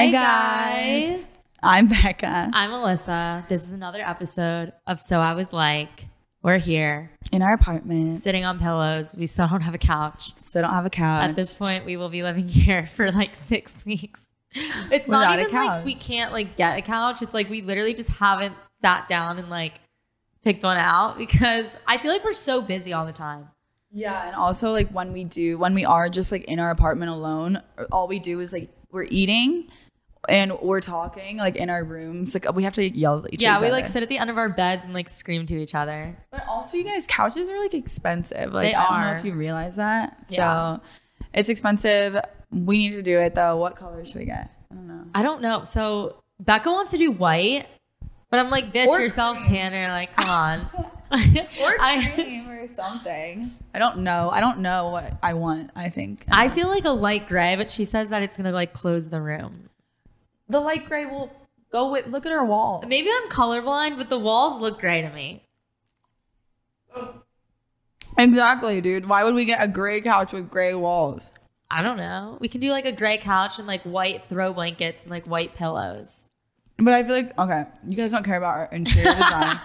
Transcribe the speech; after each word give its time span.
Hi, 0.00 0.10
guys. 0.10 1.26
I'm 1.62 1.86
Becca. 1.86 2.48
I'm 2.54 2.70
Alyssa. 2.70 3.46
This 3.48 3.68
is 3.68 3.74
another 3.74 4.00
episode 4.00 4.72
of 4.86 4.98
So 4.98 5.20
I 5.20 5.34
Was 5.34 5.52
Like. 5.52 6.06
We're 6.42 6.56
here 6.56 7.10
In 7.32 7.42
our 7.42 7.52
apartment, 7.52 8.16
sitting 8.16 8.46
on 8.46 8.58
pillows. 8.58 9.14
We 9.14 9.26
still 9.26 9.46
don't 9.46 9.60
have 9.60 9.74
a 9.74 9.78
couch. 9.78 10.32
so 10.48 10.62
don't 10.62 10.72
have 10.72 10.86
a 10.86 10.90
couch. 10.90 11.28
At 11.28 11.36
this 11.36 11.52
point, 11.52 11.84
we 11.84 11.98
will 11.98 12.08
be 12.08 12.22
living 12.22 12.48
here 12.48 12.86
for 12.86 13.12
like 13.12 13.36
six 13.36 13.84
weeks. 13.84 14.24
It's 14.54 15.06
Without 15.06 15.20
not 15.20 15.38
even 15.38 15.52
like 15.54 15.84
we 15.84 15.92
can't 15.92 16.32
like 16.32 16.56
get 16.56 16.78
a 16.78 16.80
couch. 16.80 17.20
It's 17.20 17.34
like 17.34 17.50
we 17.50 17.60
literally 17.60 17.92
just 17.92 18.08
haven't 18.08 18.54
sat 18.80 19.06
down 19.06 19.38
and 19.38 19.50
like 19.50 19.74
picked 20.42 20.64
one 20.64 20.78
out 20.78 21.18
because 21.18 21.66
I 21.86 21.98
feel 21.98 22.10
like 22.10 22.24
we're 22.24 22.32
so 22.32 22.62
busy 22.62 22.94
all 22.94 23.04
the 23.04 23.12
time. 23.12 23.48
yeah, 23.92 24.26
and 24.26 24.34
also 24.34 24.72
like 24.72 24.88
when 24.92 25.12
we 25.12 25.24
do, 25.24 25.58
when 25.58 25.74
we 25.74 25.84
are 25.84 26.08
just 26.08 26.32
like 26.32 26.44
in 26.44 26.58
our 26.58 26.70
apartment 26.70 27.10
alone, 27.10 27.60
all 27.92 28.08
we 28.08 28.18
do 28.18 28.40
is 28.40 28.54
like 28.54 28.70
we're 28.92 29.04
eating 29.10 29.70
and 30.28 30.52
we're 30.60 30.80
talking 30.80 31.36
like 31.36 31.56
in 31.56 31.70
our 31.70 31.84
rooms. 31.84 32.34
Like 32.34 32.52
we 32.54 32.64
have 32.64 32.74
to 32.74 32.88
yell 32.88 33.24
at 33.24 33.32
each 33.32 33.42
yeah, 33.42 33.56
other. 33.56 33.66
Yeah, 33.66 33.72
we 33.72 33.76
like 33.76 33.86
sit 33.86 34.02
at 34.02 34.08
the 34.08 34.18
end 34.18 34.30
of 34.30 34.38
our 34.38 34.48
beds 34.48 34.84
and 34.84 34.94
like 34.94 35.08
scream 35.08 35.46
to 35.46 35.56
each 35.56 35.74
other. 35.74 36.16
But 36.30 36.46
also, 36.46 36.76
you 36.76 36.84
guys, 36.84 37.06
couches 37.06 37.50
are 37.50 37.58
like 37.60 37.74
expensive. 37.74 38.52
Like 38.52 38.68
They 38.68 38.74
I 38.74 38.82
don't 38.82 39.00
know 39.00 39.06
are. 39.08 39.16
if 39.16 39.24
you 39.24 39.32
realize 39.34 39.76
that. 39.76 40.16
Yeah. 40.28 40.76
So 40.76 40.82
it's 41.32 41.48
expensive. 41.48 42.20
We 42.50 42.78
need 42.78 42.92
to 42.92 43.02
do 43.02 43.18
it 43.18 43.34
though. 43.34 43.56
What 43.56 43.76
colors 43.76 44.10
should 44.10 44.20
we 44.20 44.26
get? 44.26 44.50
I 44.70 44.74
don't 44.74 44.88
know. 44.88 45.04
I 45.14 45.22
don't 45.22 45.42
know. 45.42 45.64
So 45.64 46.16
Becca 46.40 46.70
wants 46.70 46.90
to 46.92 46.98
do 46.98 47.12
white, 47.12 47.66
but 48.30 48.40
I'm 48.40 48.50
like, 48.50 48.72
bitch, 48.72 48.86
Or 48.86 49.00
yourself, 49.00 49.36
cream. 49.38 49.48
Tanner. 49.48 49.88
Like, 49.88 50.14
come 50.14 50.28
on. 50.28 50.70
Or 51.12 51.76
I, 51.80 52.08
cream 52.14 52.48
or 52.48 52.68
something. 52.68 53.50
I 53.74 53.80
don't 53.80 53.98
know. 53.98 54.30
I 54.30 54.38
don't 54.38 54.60
know 54.60 54.90
what 54.90 55.18
I 55.24 55.34
want. 55.34 55.72
I 55.74 55.88
think 55.88 56.24
I 56.30 56.48
feel 56.50 56.68
like 56.68 56.84
a 56.84 56.90
light 56.90 57.26
gray, 57.26 57.56
but 57.56 57.68
she 57.68 57.84
says 57.84 58.10
that 58.10 58.22
it's 58.22 58.36
gonna 58.36 58.52
like 58.52 58.74
close 58.74 59.08
the 59.08 59.20
room. 59.20 59.70
The 60.50 60.60
light 60.60 60.86
gray 60.86 61.06
will 61.06 61.32
go 61.72 61.90
with. 61.90 62.06
Look 62.06 62.26
at 62.26 62.32
our 62.32 62.44
wall. 62.44 62.84
Maybe 62.86 63.08
I'm 63.10 63.28
colorblind, 63.28 63.96
but 63.96 64.08
the 64.08 64.18
walls 64.18 64.60
look 64.60 64.80
gray 64.80 65.02
to 65.02 65.10
me. 65.10 65.44
Exactly, 68.18 68.80
dude. 68.80 69.08
Why 69.08 69.24
would 69.24 69.34
we 69.34 69.44
get 69.44 69.62
a 69.62 69.68
gray 69.68 70.00
couch 70.00 70.32
with 70.32 70.50
gray 70.50 70.74
walls? 70.74 71.32
I 71.70 71.82
don't 71.82 71.96
know. 71.96 72.36
We 72.40 72.48
can 72.48 72.60
do 72.60 72.70
like 72.70 72.84
a 72.84 72.92
gray 72.92 73.16
couch 73.16 73.58
and 73.58 73.66
like 73.66 73.82
white 73.82 74.24
throw 74.28 74.52
blankets 74.52 75.02
and 75.02 75.10
like 75.10 75.26
white 75.26 75.54
pillows. 75.54 76.26
But 76.78 76.94
I 76.94 77.02
feel 77.04 77.12
like 77.12 77.38
okay, 77.38 77.64
you 77.86 77.96
guys 77.96 78.10
don't 78.10 78.24
care 78.24 78.36
about 78.36 78.54
our 78.54 78.68
interior 78.72 79.14
design. 79.20 79.60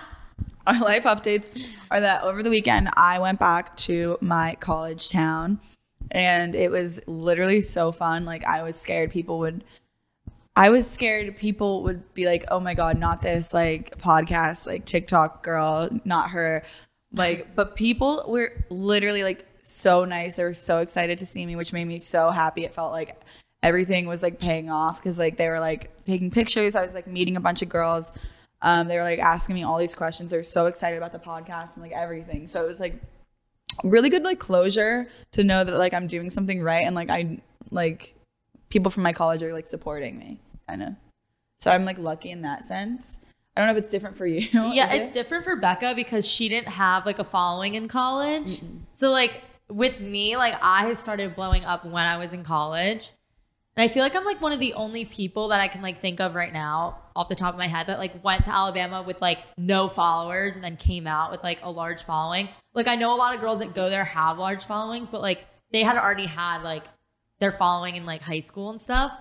Our 0.67 0.79
life 0.79 1.03
updates 1.03 1.69
are 1.91 2.01
that 2.01 2.23
over 2.23 2.43
the 2.43 2.49
weekend 2.49 2.89
I 2.95 3.19
went 3.19 3.39
back 3.39 3.75
to 3.77 4.17
my 4.21 4.55
college 4.59 5.09
town 5.09 5.59
and 6.11 6.55
it 6.55 6.71
was 6.71 7.01
literally 7.07 7.61
so 7.61 7.91
fun. 7.91 8.25
Like 8.25 8.45
I 8.45 8.63
was 8.63 8.75
scared 8.75 9.11
people 9.11 9.39
would 9.39 9.63
I 10.55 10.69
was 10.69 10.89
scared 10.89 11.35
people 11.35 11.83
would 11.83 12.13
be 12.13 12.25
like, 12.25 12.45
"Oh 12.49 12.59
my 12.59 12.73
god, 12.73 12.97
not 12.97 13.21
this 13.21 13.53
like 13.53 13.97
podcast, 13.97 14.65
like 14.65 14.85
TikTok 14.85 15.43
girl, 15.43 15.89
not 16.05 16.29
her." 16.31 16.63
Like, 17.11 17.55
but 17.55 17.75
people 17.75 18.23
were 18.27 18.65
literally 18.69 19.23
like 19.23 19.45
so 19.61 20.05
nice. 20.05 20.37
They 20.37 20.43
were 20.43 20.53
so 20.53 20.79
excited 20.79 21.19
to 21.19 21.25
see 21.25 21.45
me, 21.45 21.55
which 21.55 21.73
made 21.73 21.85
me 21.85 21.99
so 21.99 22.29
happy. 22.29 22.63
It 22.63 22.73
felt 22.73 22.91
like 22.93 23.19
everything 23.63 24.07
was 24.07 24.23
like 24.23 24.39
paying 24.39 24.69
off 24.69 24.97
because 24.99 25.19
like 25.19 25.37
they 25.37 25.49
were 25.49 25.59
like 25.59 25.91
taking 26.05 26.31
pictures. 26.31 26.75
I 26.75 26.83
was 26.83 26.93
like 26.93 27.07
meeting 27.07 27.35
a 27.35 27.41
bunch 27.41 27.61
of 27.61 27.69
girls. 27.69 28.13
Um, 28.61 28.87
they 28.87 28.97
were 28.97 29.03
like 29.03 29.19
asking 29.19 29.55
me 29.55 29.63
all 29.63 29.77
these 29.77 29.95
questions. 29.95 30.31
They 30.31 30.37
were 30.37 30.43
so 30.43 30.67
excited 30.67 30.97
about 30.97 31.11
the 31.11 31.19
podcast 31.19 31.75
and 31.75 31.83
like 31.83 31.91
everything. 31.91 32.47
So 32.47 32.63
it 32.63 32.67
was 32.67 32.79
like 32.79 33.01
really 33.83 34.09
good 34.09 34.23
like 34.23 34.39
closure 34.39 35.07
to 35.33 35.43
know 35.43 35.63
that 35.63 35.77
like 35.77 35.93
I'm 35.93 36.07
doing 36.07 36.29
something 36.29 36.61
right 36.61 36.85
and 36.85 36.95
like 36.95 37.09
I 37.09 37.41
like 37.71 38.13
people 38.69 38.89
from 38.89 39.03
my 39.03 39.11
college 39.11 39.43
are 39.43 39.51
like 39.51 39.67
supporting 39.67 40.17
me 40.17 40.39
kind 40.67 40.83
of. 40.83 40.89
So 41.59 41.71
I'm 41.71 41.85
like 41.85 41.97
lucky 41.97 42.31
in 42.31 42.41
that 42.41 42.65
sense. 42.65 43.19
I 43.55 43.61
don't 43.61 43.67
know 43.67 43.77
if 43.77 43.83
it's 43.83 43.91
different 43.91 44.17
for 44.17 44.27
you. 44.27 44.47
Yeah, 44.73 44.93
it's 44.93 45.11
it? 45.11 45.13
different 45.13 45.43
for 45.45 45.55
Becca 45.55 45.93
because 45.95 46.29
she 46.29 46.49
didn't 46.49 46.67
have 46.67 47.05
like 47.05 47.19
a 47.19 47.23
following 47.23 47.75
in 47.75 47.87
college. 47.87 48.61
So 48.93 49.11
like 49.11 49.41
with 49.69 49.99
me, 49.99 50.35
like 50.35 50.55
I 50.61 50.93
started 50.93 51.35
blowing 51.35 51.65
up 51.65 51.85
when 51.85 52.05
I 52.05 52.17
was 52.17 52.33
in 52.33 52.43
college. 52.43 53.11
And 53.77 53.83
I 53.83 53.89
feel 53.89 54.03
like 54.03 54.15
I'm 54.15 54.23
like 54.23 54.41
one 54.41 54.53
of 54.53 54.61
the 54.61 54.73
only 54.73 55.03
people 55.03 55.49
that 55.49 55.59
I 55.59 55.67
can 55.67 55.81
like 55.81 56.01
think 56.01 56.21
of 56.21 56.33
right 56.33 56.53
now 56.53 56.99
off 57.13 57.27
the 57.27 57.35
top 57.35 57.53
of 57.53 57.57
my 57.57 57.67
head 57.67 57.87
that 57.87 57.99
like 57.99 58.23
went 58.23 58.45
to 58.45 58.53
Alabama 58.53 59.03
with 59.03 59.21
like 59.21 59.39
no 59.57 59.87
followers 59.89 60.55
and 60.55 60.63
then 60.63 60.77
came 60.77 61.07
out 61.07 61.29
with 61.31 61.43
like 61.43 61.59
a 61.61 61.69
large 61.69 62.03
following. 62.03 62.47
Like 62.73 62.87
I 62.87 62.95
know 62.95 63.13
a 63.13 63.17
lot 63.17 63.35
of 63.35 63.41
girls 63.41 63.59
that 63.59 63.75
go 63.75 63.89
there 63.89 64.05
have 64.05 64.39
large 64.39 64.65
followings, 64.65 65.09
but 65.09 65.21
like 65.21 65.45
they 65.71 65.83
had 65.83 65.97
already 65.97 66.25
had 66.25 66.61
like 66.63 66.83
their 67.39 67.51
following 67.51 67.97
in 67.97 68.05
like 68.05 68.23
high 68.23 68.39
school 68.39 68.69
and 68.69 68.79
stuff. 68.79 69.11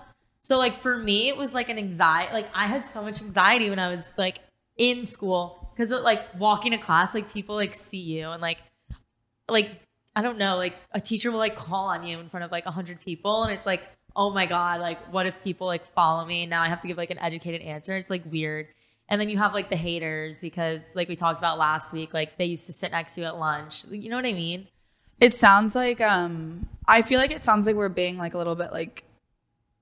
So 0.45 0.59
like 0.59 0.77
for 0.77 0.95
me, 0.95 1.27
it 1.27 1.37
was 1.37 1.55
like 1.55 1.69
an 1.69 1.79
anxiety. 1.79 2.31
Like 2.31 2.47
I 2.53 2.67
had 2.67 2.85
so 2.85 3.01
much 3.01 3.19
anxiety 3.19 3.71
when 3.71 3.79
I 3.79 3.87
was 3.87 4.07
like 4.15 4.41
in 4.77 5.03
school 5.03 5.71
because 5.73 5.89
like 5.89 6.21
walking 6.37 6.71
to 6.73 6.77
class, 6.77 7.15
like 7.15 7.33
people 7.33 7.55
like 7.55 7.73
see 7.73 7.97
you 7.97 8.29
and 8.29 8.39
like 8.43 8.59
like 9.49 9.71
I 10.15 10.21
don't 10.21 10.37
know, 10.37 10.55
like 10.57 10.75
a 10.91 11.01
teacher 11.01 11.31
will 11.31 11.39
like 11.39 11.55
call 11.55 11.87
on 11.87 12.05
you 12.05 12.19
in 12.19 12.29
front 12.29 12.43
of 12.43 12.51
like 12.51 12.67
a 12.67 12.71
hundred 12.71 13.01
people, 13.01 13.41
and 13.41 13.53
it's 13.53 13.65
like, 13.65 13.89
oh 14.15 14.29
my 14.29 14.45
god, 14.45 14.81
like 14.81 14.99
what 15.11 15.25
if 15.25 15.43
people 15.43 15.65
like 15.65 15.83
follow 15.83 16.23
me? 16.23 16.45
Now 16.45 16.61
I 16.61 16.67
have 16.67 16.81
to 16.81 16.87
give 16.87 16.97
like 16.97 17.09
an 17.09 17.17
educated 17.17 17.63
answer. 17.63 17.95
It's 17.95 18.11
like 18.11 18.21
weird. 18.31 18.67
And 19.09 19.19
then 19.19 19.29
you 19.29 19.39
have 19.39 19.55
like 19.55 19.71
the 19.71 19.75
haters 19.75 20.41
because 20.41 20.95
like 20.95 21.09
we 21.09 21.15
talked 21.15 21.39
about 21.39 21.57
last 21.57 21.91
week, 21.91 22.13
like 22.13 22.37
they 22.37 22.45
used 22.45 22.67
to 22.67 22.73
sit 22.73 22.91
next 22.91 23.15
to 23.15 23.21
you 23.21 23.25
at 23.25 23.39
lunch. 23.39 23.83
You 23.89 24.11
know 24.11 24.17
what 24.17 24.27
I 24.27 24.33
mean? 24.33 24.67
It 25.19 25.33
sounds 25.33 25.75
like 25.75 26.01
um 26.01 26.69
I 26.87 27.01
feel 27.01 27.19
like 27.19 27.31
it 27.31 27.43
sounds 27.43 27.65
like 27.65 27.75
we're 27.75 27.89
being 27.89 28.19
like 28.19 28.35
a 28.35 28.37
little 28.37 28.55
bit 28.55 28.71
like 28.71 29.04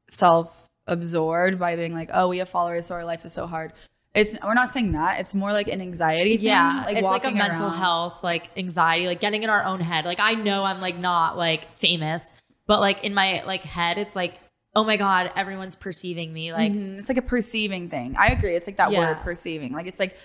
self-absorbed 0.09 1.59
by 1.59 1.75
being 1.75 1.93
like, 1.93 2.09
oh, 2.13 2.27
we 2.27 2.37
have 2.39 2.49
followers, 2.49 2.87
so 2.87 2.95
our 2.95 3.05
life 3.05 3.25
is 3.25 3.33
so 3.33 3.47
hard. 3.47 3.73
It's 4.13 4.37
we're 4.43 4.53
not 4.53 4.69
saying 4.69 4.91
that. 4.91 5.19
It's 5.19 5.33
more 5.33 5.51
like 5.51 5.67
an 5.67 5.81
anxiety 5.81 6.37
thing. 6.37 6.45
Yeah, 6.47 6.83
like 6.85 6.97
it's 6.97 7.03
like 7.03 7.25
a 7.25 7.31
mental 7.31 7.65
around. 7.65 7.77
health, 7.77 8.17
like 8.23 8.49
anxiety, 8.55 9.07
like 9.07 9.19
getting 9.19 9.41
in 9.41 9.49
our 9.49 9.63
own 9.63 9.79
head. 9.79 10.05
Like 10.05 10.19
I 10.19 10.35
know 10.35 10.63
I'm 10.63 10.81
like 10.81 10.97
not 10.99 11.35
like 11.35 11.75
famous, 11.77 12.31
but 12.67 12.79
like 12.79 13.03
in 13.03 13.15
my 13.15 13.43
like 13.47 13.63
head, 13.63 13.97
it's 13.97 14.15
like, 14.15 14.35
oh 14.75 14.83
my 14.83 14.97
god, 14.97 15.31
everyone's 15.35 15.75
perceiving 15.75 16.31
me. 16.31 16.53
Like 16.53 16.71
Mhm. 16.73 16.99
It's 16.99 17.09
like 17.09 17.17
a 17.17 17.23
perceiving 17.23 17.89
thing. 17.89 18.15
I 18.15 18.27
agree. 18.27 18.55
It's 18.55 18.67
like 18.67 18.77
that 18.77 18.91
Yeah. 18.91 18.99
word 18.99 19.17
perceiving. 19.23 19.73
Like 19.73 19.87
it's 19.87 19.99
like 19.99 20.15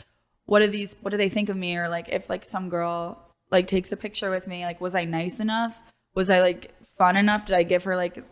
what 0.44 0.60
do 0.60 0.66
these 0.66 0.94
what 1.00 1.10
do 1.10 1.16
they 1.16 1.30
think 1.30 1.48
of 1.48 1.56
me 1.56 1.74
or 1.78 1.88
like 1.88 2.10
if 2.10 2.28
like 2.28 2.44
some 2.44 2.68
girl 2.68 3.18
like 3.50 3.66
takes 3.68 3.90
a 3.90 3.96
picture 3.96 4.28
with 4.30 4.46
me, 4.46 4.66
like 4.66 4.82
was 4.82 4.94
I 4.94 5.06
nice 5.06 5.40
enough? 5.40 5.80
Was 6.14 6.28
I 6.28 6.42
like 6.42 6.74
fun 6.98 7.16
enough? 7.16 7.46
Did 7.46 7.56
I 7.56 7.62
give 7.62 7.84
her 7.84 7.96
like 7.96 8.22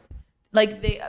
like 0.56 0.82
they 0.82 1.00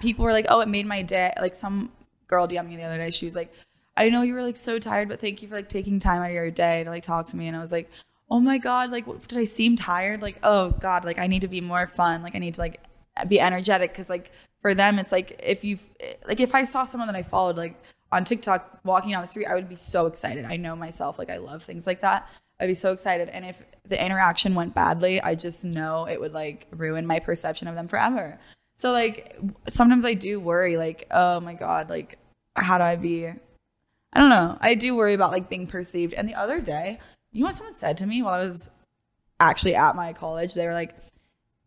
people 0.00 0.24
were 0.24 0.32
like, 0.32 0.46
"Oh, 0.48 0.60
it 0.60 0.68
made 0.68 0.86
my 0.86 1.02
day." 1.02 1.32
Like 1.40 1.54
some 1.54 1.90
girl 2.26 2.46
DM'd 2.46 2.68
me 2.68 2.76
the 2.76 2.82
other 2.82 2.98
day. 2.98 3.10
She 3.10 3.24
was 3.24 3.34
like, 3.34 3.52
"I 3.96 4.10
know 4.10 4.22
you 4.22 4.34
were 4.34 4.42
like 4.42 4.56
so 4.56 4.78
tired, 4.78 5.08
but 5.08 5.20
thank 5.20 5.42
you 5.42 5.48
for 5.48 5.54
like 5.54 5.68
taking 5.68 5.98
time 5.98 6.22
out 6.22 6.28
of 6.28 6.34
your 6.34 6.50
day 6.50 6.84
to 6.84 6.90
like 6.90 7.02
talk 7.02 7.26
to 7.28 7.36
me." 7.36 7.48
And 7.48 7.56
I 7.56 7.60
was 7.60 7.72
like, 7.72 7.90
"Oh 8.30 8.40
my 8.40 8.58
god, 8.58 8.90
like 8.90 9.06
what, 9.06 9.26
did 9.26 9.38
I 9.38 9.44
seem 9.44 9.76
tired? 9.76 10.22
Like, 10.22 10.38
oh 10.42 10.70
god, 10.72 11.04
like 11.04 11.18
I 11.18 11.26
need 11.26 11.42
to 11.42 11.48
be 11.48 11.60
more 11.60 11.86
fun. 11.86 12.22
Like 12.22 12.34
I 12.34 12.38
need 12.38 12.54
to 12.54 12.60
like 12.60 12.80
be 13.28 13.40
energetic 13.40 13.94
cuz 13.94 14.10
like 14.10 14.30
for 14.60 14.74
them 14.74 14.98
it's 14.98 15.12
like 15.12 15.40
if 15.42 15.64
you 15.64 15.78
like 16.26 16.40
if 16.40 16.54
I 16.54 16.64
saw 16.64 16.84
someone 16.84 17.06
that 17.06 17.16
I 17.16 17.22
followed 17.22 17.56
like 17.56 17.80
on 18.12 18.24
TikTok 18.24 18.80
walking 18.84 19.10
down 19.12 19.22
the 19.22 19.28
street, 19.28 19.46
I 19.46 19.54
would 19.54 19.68
be 19.68 19.76
so 19.76 20.06
excited. 20.06 20.44
I 20.44 20.56
know 20.56 20.76
myself, 20.76 21.18
like 21.18 21.30
I 21.30 21.38
love 21.38 21.62
things 21.62 21.86
like 21.86 22.00
that. 22.02 22.28
I'd 22.58 22.66
be 22.66 22.74
so 22.74 22.92
excited. 22.92 23.28
And 23.28 23.44
if 23.44 23.62
the 23.84 24.02
interaction 24.02 24.54
went 24.54 24.74
badly, 24.74 25.20
I 25.20 25.34
just 25.34 25.64
know 25.64 26.06
it 26.06 26.20
would 26.20 26.32
like 26.32 26.66
ruin 26.70 27.06
my 27.06 27.18
perception 27.18 27.68
of 27.68 27.74
them 27.74 27.86
forever. 27.88 28.38
So 28.76 28.92
like 28.92 29.36
sometimes 29.68 30.04
I 30.04 30.14
do 30.14 30.38
worry, 30.38 30.76
like, 30.76 31.06
oh 31.10 31.40
my 31.40 31.54
God, 31.54 31.90
like 31.90 32.18
how 32.54 32.78
do 32.78 32.84
I 32.84 32.96
be? 32.96 33.26
I 33.26 34.20
don't 34.20 34.30
know. 34.30 34.56
I 34.60 34.74
do 34.74 34.94
worry 34.96 35.14
about 35.14 35.32
like 35.32 35.48
being 35.48 35.66
perceived. 35.66 36.14
And 36.14 36.28
the 36.28 36.34
other 36.34 36.60
day, 36.60 36.98
you 37.32 37.40
know 37.40 37.46
what 37.46 37.54
someone 37.54 37.74
said 37.74 37.96
to 37.98 38.06
me 38.06 38.22
while 38.22 38.34
I 38.34 38.44
was 38.44 38.70
actually 39.40 39.74
at 39.74 39.96
my 39.96 40.12
college? 40.12 40.54
They 40.54 40.66
were 40.66 40.72
like, 40.72 40.94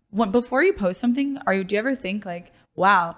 when, 0.09 0.31
before 0.31 0.63
you 0.63 0.73
post 0.73 0.99
something, 0.99 1.37
are 1.45 1.53
you 1.53 1.63
do 1.63 1.75
you 1.75 1.79
ever 1.79 1.95
think 1.95 2.25
like, 2.25 2.51
wow, 2.75 3.15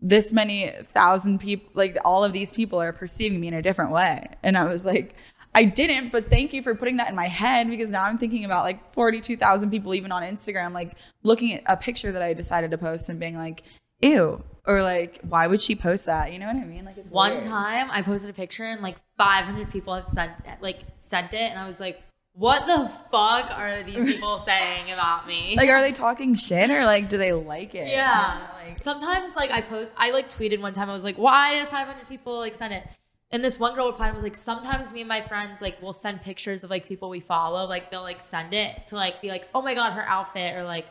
this 0.00 0.32
many 0.32 0.68
thousand 0.92 1.38
people, 1.40 1.70
like 1.74 1.96
all 2.04 2.24
of 2.24 2.32
these 2.32 2.52
people 2.52 2.80
are 2.80 2.92
perceiving 2.92 3.40
me 3.40 3.48
in 3.48 3.54
a 3.54 3.62
different 3.62 3.92
way? 3.92 4.26
And 4.42 4.56
I 4.56 4.64
was 4.64 4.84
like, 4.84 5.14
I 5.54 5.64
didn't, 5.64 6.10
but 6.12 6.30
thank 6.30 6.52
you 6.52 6.62
for 6.62 6.74
putting 6.74 6.98
that 6.98 7.08
in 7.08 7.16
my 7.16 7.26
head 7.28 7.68
because 7.68 7.90
now 7.90 8.04
I'm 8.04 8.18
thinking 8.18 8.44
about 8.44 8.64
like 8.64 8.92
42,000 8.92 9.70
people 9.70 9.94
even 9.94 10.12
on 10.12 10.22
Instagram, 10.22 10.72
like 10.72 10.92
looking 11.22 11.54
at 11.54 11.62
a 11.66 11.76
picture 11.76 12.12
that 12.12 12.22
I 12.22 12.34
decided 12.34 12.70
to 12.70 12.78
post 12.78 13.08
and 13.08 13.18
being 13.18 13.36
like, 13.36 13.62
ew, 14.00 14.42
or 14.66 14.82
like, 14.82 15.18
why 15.22 15.46
would 15.46 15.60
she 15.62 15.74
post 15.74 16.06
that? 16.06 16.32
You 16.32 16.38
know 16.38 16.46
what 16.46 16.56
I 16.56 16.64
mean? 16.64 16.84
Like, 16.84 16.98
it's 16.98 17.10
One 17.10 17.32
weird. 17.32 17.42
time 17.42 17.90
I 17.90 18.02
posted 18.02 18.30
a 18.30 18.34
picture 18.34 18.64
and 18.64 18.82
like 18.82 18.96
500 19.16 19.70
people 19.70 19.94
have 19.94 20.08
sent 20.08 20.32
like 20.60 20.80
sent 20.96 21.34
it 21.34 21.50
and 21.50 21.58
I 21.58 21.66
was 21.66 21.80
like, 21.80 22.02
what 22.34 22.66
the 22.66 22.88
fuck 23.10 23.50
are 23.50 23.82
these 23.82 24.04
people 24.14 24.38
saying 24.44 24.92
about 24.92 25.26
me? 25.26 25.56
Like, 25.56 25.70
are 25.70 25.80
they 25.80 25.90
talking 25.90 26.34
shit 26.36 26.70
or 26.70 26.84
like, 26.84 27.08
do 27.08 27.18
they 27.18 27.32
like 27.32 27.74
it? 27.74 27.88
yeah. 27.88 28.38
Know, 28.62 28.68
like, 28.68 28.80
Sometimes 28.80 29.34
like 29.34 29.50
I 29.50 29.60
post, 29.62 29.92
I 29.96 30.12
like 30.12 30.28
tweeted 30.28 30.60
one 30.60 30.72
time. 30.72 30.88
I 30.88 30.92
was 30.92 31.02
like, 31.02 31.16
why 31.16 31.54
did 31.58 31.68
500 31.68 32.06
people 32.08 32.38
like 32.38 32.54
send 32.54 32.74
it? 32.74 32.86
And 33.30 33.44
this 33.44 33.60
one 33.60 33.74
girl 33.74 33.88
replied 33.88 34.08
and 34.08 34.14
was 34.14 34.22
like, 34.22 34.36
sometimes 34.36 34.92
me 34.92 35.00
and 35.00 35.08
my 35.08 35.20
friends 35.20 35.60
like 35.60 35.82
will 35.82 35.92
send 35.92 36.22
pictures 36.22 36.64
of 36.64 36.70
like 36.70 36.86
people 36.86 37.10
we 37.10 37.20
follow. 37.20 37.66
Like 37.66 37.90
they'll 37.90 38.02
like 38.02 38.20
send 38.20 38.54
it 38.54 38.86
to 38.86 38.96
like 38.96 39.20
be 39.20 39.28
like, 39.28 39.48
oh 39.54 39.60
my 39.60 39.74
god, 39.74 39.92
her 39.92 40.02
outfit 40.08 40.54
or 40.54 40.62
like 40.62 40.86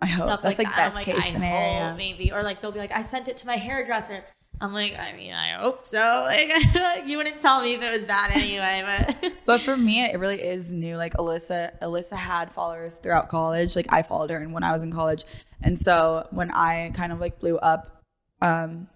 I 0.00 0.06
hope 0.06 0.20
stuff 0.20 0.42
that's 0.42 0.58
like, 0.58 0.66
like, 0.66 0.76
that. 0.76 0.92
best 0.92 1.04
case 1.04 1.14
like, 1.14 1.24
I 1.24 1.30
scenario. 1.30 1.88
hope 1.88 1.96
maybe, 1.96 2.32
or 2.32 2.42
like 2.42 2.60
they'll 2.60 2.72
be 2.72 2.78
like, 2.78 2.92
I 2.92 3.00
sent 3.00 3.28
it 3.28 3.38
to 3.38 3.46
my 3.46 3.56
hairdresser. 3.56 4.24
I'm 4.60 4.72
like, 4.72 4.96
I 4.98 5.14
mean, 5.14 5.32
I 5.32 5.58
hope 5.58 5.84
so. 5.84 5.98
Like, 6.26 7.04
you 7.06 7.16
wouldn't 7.16 7.40
tell 7.40 7.62
me 7.62 7.74
if 7.74 7.82
it 7.82 7.90
was 7.90 8.06
that 8.08 8.32
anyway, 8.34 8.82
but 9.20 9.32
But 9.46 9.60
for 9.62 9.76
me, 9.76 10.04
it 10.04 10.18
really 10.18 10.42
is 10.42 10.72
new. 10.72 10.96
Like 10.96 11.14
Alyssa, 11.14 11.78
Alyssa 11.80 12.16
had 12.16 12.52
followers 12.52 12.98
throughout 12.98 13.28
college. 13.28 13.74
Like 13.74 13.90
I 13.92 14.02
followed 14.02 14.30
her, 14.30 14.36
and 14.36 14.52
when 14.52 14.64
I 14.64 14.72
was 14.72 14.84
in 14.84 14.92
college, 14.92 15.24
and 15.62 15.78
so 15.78 16.28
when 16.30 16.50
I 16.50 16.92
kind 16.94 17.12
of 17.12 17.20
like 17.20 17.40
blew 17.40 17.56
up, 17.56 18.02
um, 18.42 18.88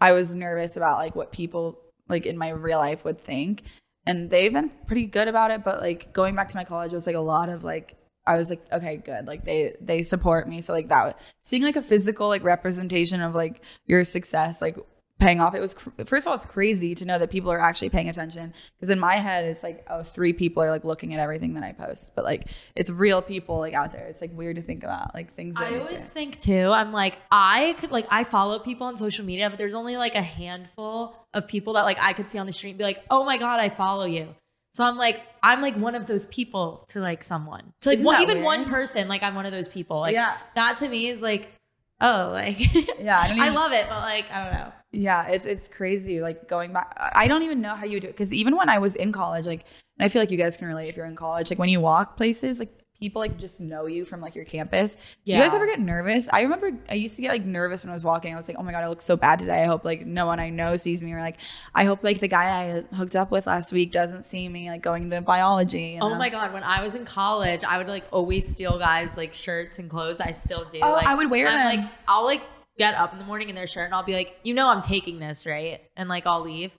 I 0.00 0.12
was 0.12 0.34
nervous 0.34 0.76
about 0.76 0.98
like 0.98 1.16
what 1.16 1.32
people 1.32 1.78
like 2.08 2.26
in 2.26 2.38
my 2.38 2.50
real 2.50 2.78
life 2.78 3.04
would 3.04 3.20
think, 3.20 3.62
and 4.06 4.30
they've 4.30 4.52
been 4.52 4.70
pretty 4.86 5.06
good 5.06 5.28
about 5.28 5.50
it. 5.50 5.64
But 5.64 5.80
like 5.80 6.12
going 6.12 6.34
back 6.34 6.48
to 6.48 6.56
my 6.56 6.64
college 6.64 6.92
was 6.92 7.06
like 7.06 7.16
a 7.16 7.20
lot 7.20 7.48
of 7.48 7.64
like 7.64 7.96
I 8.26 8.36
was 8.36 8.50
like, 8.50 8.60
okay, 8.70 8.98
good. 8.98 9.26
Like 9.26 9.44
they 9.44 9.74
they 9.80 10.02
support 10.02 10.46
me. 10.48 10.60
So 10.60 10.74
like 10.74 10.88
that 10.88 11.18
seeing 11.42 11.62
like 11.62 11.76
a 11.76 11.82
physical 11.82 12.28
like 12.28 12.44
representation 12.44 13.22
of 13.22 13.34
like 13.34 13.62
your 13.86 14.04
success, 14.04 14.60
like 14.60 14.76
paying 15.18 15.40
off. 15.40 15.54
It 15.54 15.60
was 15.60 15.74
cr- 15.74 15.90
first 16.04 16.26
of 16.26 16.30
all, 16.30 16.34
it's 16.36 16.46
crazy 16.46 16.94
to 16.94 17.04
know 17.04 17.18
that 17.18 17.30
people 17.30 17.50
are 17.50 17.60
actually 17.60 17.88
paying 17.90 18.08
attention. 18.08 18.54
Because 18.76 18.90
in 18.90 18.98
my 18.98 19.16
head, 19.16 19.44
it's 19.44 19.62
like 19.62 19.84
oh, 19.88 20.02
three 20.02 20.32
people 20.32 20.62
are 20.62 20.70
like 20.70 20.84
looking 20.84 21.14
at 21.14 21.20
everything 21.20 21.54
that 21.54 21.64
I 21.64 21.72
post, 21.72 22.12
but 22.14 22.24
like 22.24 22.48
it's 22.76 22.90
real 22.90 23.20
people 23.22 23.58
like 23.58 23.74
out 23.74 23.92
there. 23.92 24.06
It's 24.06 24.20
like 24.20 24.32
weird 24.36 24.56
to 24.56 24.62
think 24.62 24.84
about 24.84 25.14
like 25.14 25.32
things. 25.32 25.56
I 25.58 25.78
always 25.78 26.08
think 26.08 26.38
too, 26.40 26.70
I'm 26.72 26.92
like, 26.92 27.18
I 27.30 27.74
could 27.78 27.90
like 27.90 28.06
I 28.10 28.24
follow 28.24 28.58
people 28.58 28.86
on 28.86 28.96
social 28.96 29.24
media, 29.24 29.50
but 29.50 29.58
there's 29.58 29.74
only 29.74 29.96
like 29.96 30.14
a 30.14 30.22
handful 30.22 31.14
of 31.34 31.46
people 31.48 31.74
that 31.74 31.82
like 31.82 31.98
I 32.00 32.12
could 32.12 32.28
see 32.28 32.38
on 32.38 32.46
the 32.46 32.52
street 32.52 32.70
and 32.70 32.78
be 32.78 32.84
like, 32.84 33.02
oh 33.10 33.24
my 33.24 33.38
God, 33.38 33.60
I 33.60 33.68
follow 33.68 34.04
you. 34.04 34.34
So 34.74 34.84
I'm 34.84 34.96
like, 34.96 35.22
I'm 35.42 35.60
like 35.62 35.74
one 35.76 35.94
of 35.94 36.06
those 36.06 36.26
people 36.26 36.84
to 36.90 37.00
like 37.00 37.24
someone. 37.24 37.72
To 37.80 37.88
like 37.88 38.00
one, 38.00 38.22
even 38.22 38.36
weird? 38.36 38.44
one 38.44 38.64
person, 38.66 39.08
like 39.08 39.22
I'm 39.22 39.34
one 39.34 39.46
of 39.46 39.50
those 39.50 39.66
people. 39.66 39.98
Like 40.00 40.12
Yeah. 40.14 40.36
that 40.54 40.76
to 40.76 40.88
me 40.88 41.08
is 41.08 41.20
like, 41.22 41.50
oh, 42.00 42.30
like 42.32 42.58
Yeah, 43.00 43.20
I 43.20 43.48
I 43.48 43.48
love 43.50 43.72
it, 43.72 43.86
but 43.88 44.00
like 44.00 44.30
I 44.30 44.44
don't 44.44 44.54
know. 44.54 44.72
Yeah, 44.92 45.28
it's 45.28 45.46
it's 45.46 45.68
crazy. 45.68 46.20
Like 46.20 46.48
going 46.48 46.72
back, 46.72 46.96
I 47.14 47.28
don't 47.28 47.42
even 47.42 47.60
know 47.60 47.74
how 47.74 47.84
you 47.84 48.00
do 48.00 48.08
it 48.08 48.12
because 48.12 48.32
even 48.32 48.56
when 48.56 48.68
I 48.68 48.78
was 48.78 48.96
in 48.96 49.12
college, 49.12 49.46
like, 49.46 49.64
and 49.98 50.04
I 50.04 50.08
feel 50.08 50.22
like 50.22 50.30
you 50.30 50.38
guys 50.38 50.56
can 50.56 50.68
relate 50.68 50.88
if 50.88 50.96
you're 50.96 51.06
in 51.06 51.16
college. 51.16 51.50
Like 51.50 51.58
when 51.58 51.68
you 51.68 51.80
walk 51.80 52.16
places, 52.16 52.58
like 52.58 52.72
people 53.00 53.20
like 53.20 53.38
just 53.38 53.60
know 53.60 53.86
you 53.86 54.04
from 54.04 54.20
like 54.20 54.34
your 54.34 54.44
campus. 54.44 54.96
Do 55.24 55.32
you 55.32 55.38
guys 55.38 55.54
ever 55.54 55.66
get 55.66 55.80
nervous? 55.80 56.28
I 56.32 56.42
remember 56.42 56.72
I 56.88 56.94
used 56.94 57.16
to 57.16 57.22
get 57.22 57.30
like 57.30 57.44
nervous 57.44 57.84
when 57.84 57.90
I 57.90 57.94
was 57.94 58.04
walking. 58.04 58.34
I 58.34 58.36
was 58.36 58.48
like, 58.48 58.56
oh 58.58 58.62
my 58.62 58.72
god, 58.72 58.82
I 58.82 58.88
look 58.88 59.00
so 59.00 59.16
bad 59.16 59.38
today. 59.38 59.62
I 59.62 59.66
hope 59.66 59.84
like 59.84 60.06
no 60.06 60.26
one 60.26 60.40
I 60.40 60.50
know 60.50 60.76
sees 60.76 61.02
me, 61.02 61.12
or 61.12 61.20
like 61.20 61.36
I 61.74 61.84
hope 61.84 62.02
like 62.02 62.20
the 62.20 62.28
guy 62.28 62.84
I 62.90 62.94
hooked 62.94 63.16
up 63.16 63.30
with 63.30 63.46
last 63.46 63.72
week 63.72 63.92
doesn't 63.92 64.24
see 64.24 64.48
me 64.48 64.70
like 64.70 64.82
going 64.82 65.10
to 65.10 65.20
biology. 65.20 65.94
you 65.94 66.00
Oh 66.00 66.14
my 66.14 66.28
god, 66.28 66.52
when 66.52 66.62
I 66.62 66.82
was 66.82 66.94
in 66.94 67.04
college, 67.04 67.64
I 67.64 67.78
would 67.78 67.88
like 67.88 68.06
always 68.10 68.48
steal 68.48 68.78
guys 68.78 69.16
like 69.16 69.34
shirts 69.34 69.78
and 69.78 69.88
clothes. 69.88 70.20
I 70.20 70.32
still 70.32 70.64
do. 70.64 70.80
Oh, 70.82 70.92
like, 70.92 71.06
I 71.06 71.14
would 71.14 71.30
wear 71.30 71.46
I'm, 71.46 71.54
them. 71.54 71.82
Like 71.84 71.92
I'll 72.08 72.24
like 72.24 72.42
get 72.78 72.94
up 72.94 73.12
in 73.12 73.18
the 73.18 73.24
morning 73.24 73.48
in 73.48 73.54
their 73.54 73.66
shirt 73.66 73.86
and 73.86 73.94
I'll 73.94 74.04
be 74.04 74.14
like, 74.14 74.38
you 74.44 74.54
know, 74.54 74.68
I'm 74.68 74.80
taking 74.80 75.18
this 75.18 75.46
right, 75.46 75.80
and 75.96 76.08
like 76.08 76.26
I'll 76.26 76.42
leave. 76.42 76.76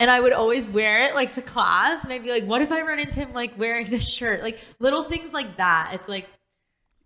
And 0.00 0.10
I 0.10 0.18
would 0.20 0.32
always 0.32 0.68
wear 0.68 1.04
it 1.04 1.14
like 1.14 1.34
to 1.34 1.42
class, 1.42 2.02
and 2.04 2.12
I'd 2.12 2.22
be 2.24 2.30
like, 2.30 2.44
"What 2.44 2.60
if 2.62 2.72
I 2.72 2.82
run 2.82 2.98
into 2.98 3.20
him 3.20 3.32
like 3.32 3.56
wearing 3.58 3.86
this 3.88 4.08
shirt?" 4.08 4.42
Like 4.42 4.58
little 4.80 5.04
things 5.04 5.32
like 5.32 5.56
that. 5.58 5.90
It's 5.94 6.08
like, 6.08 6.28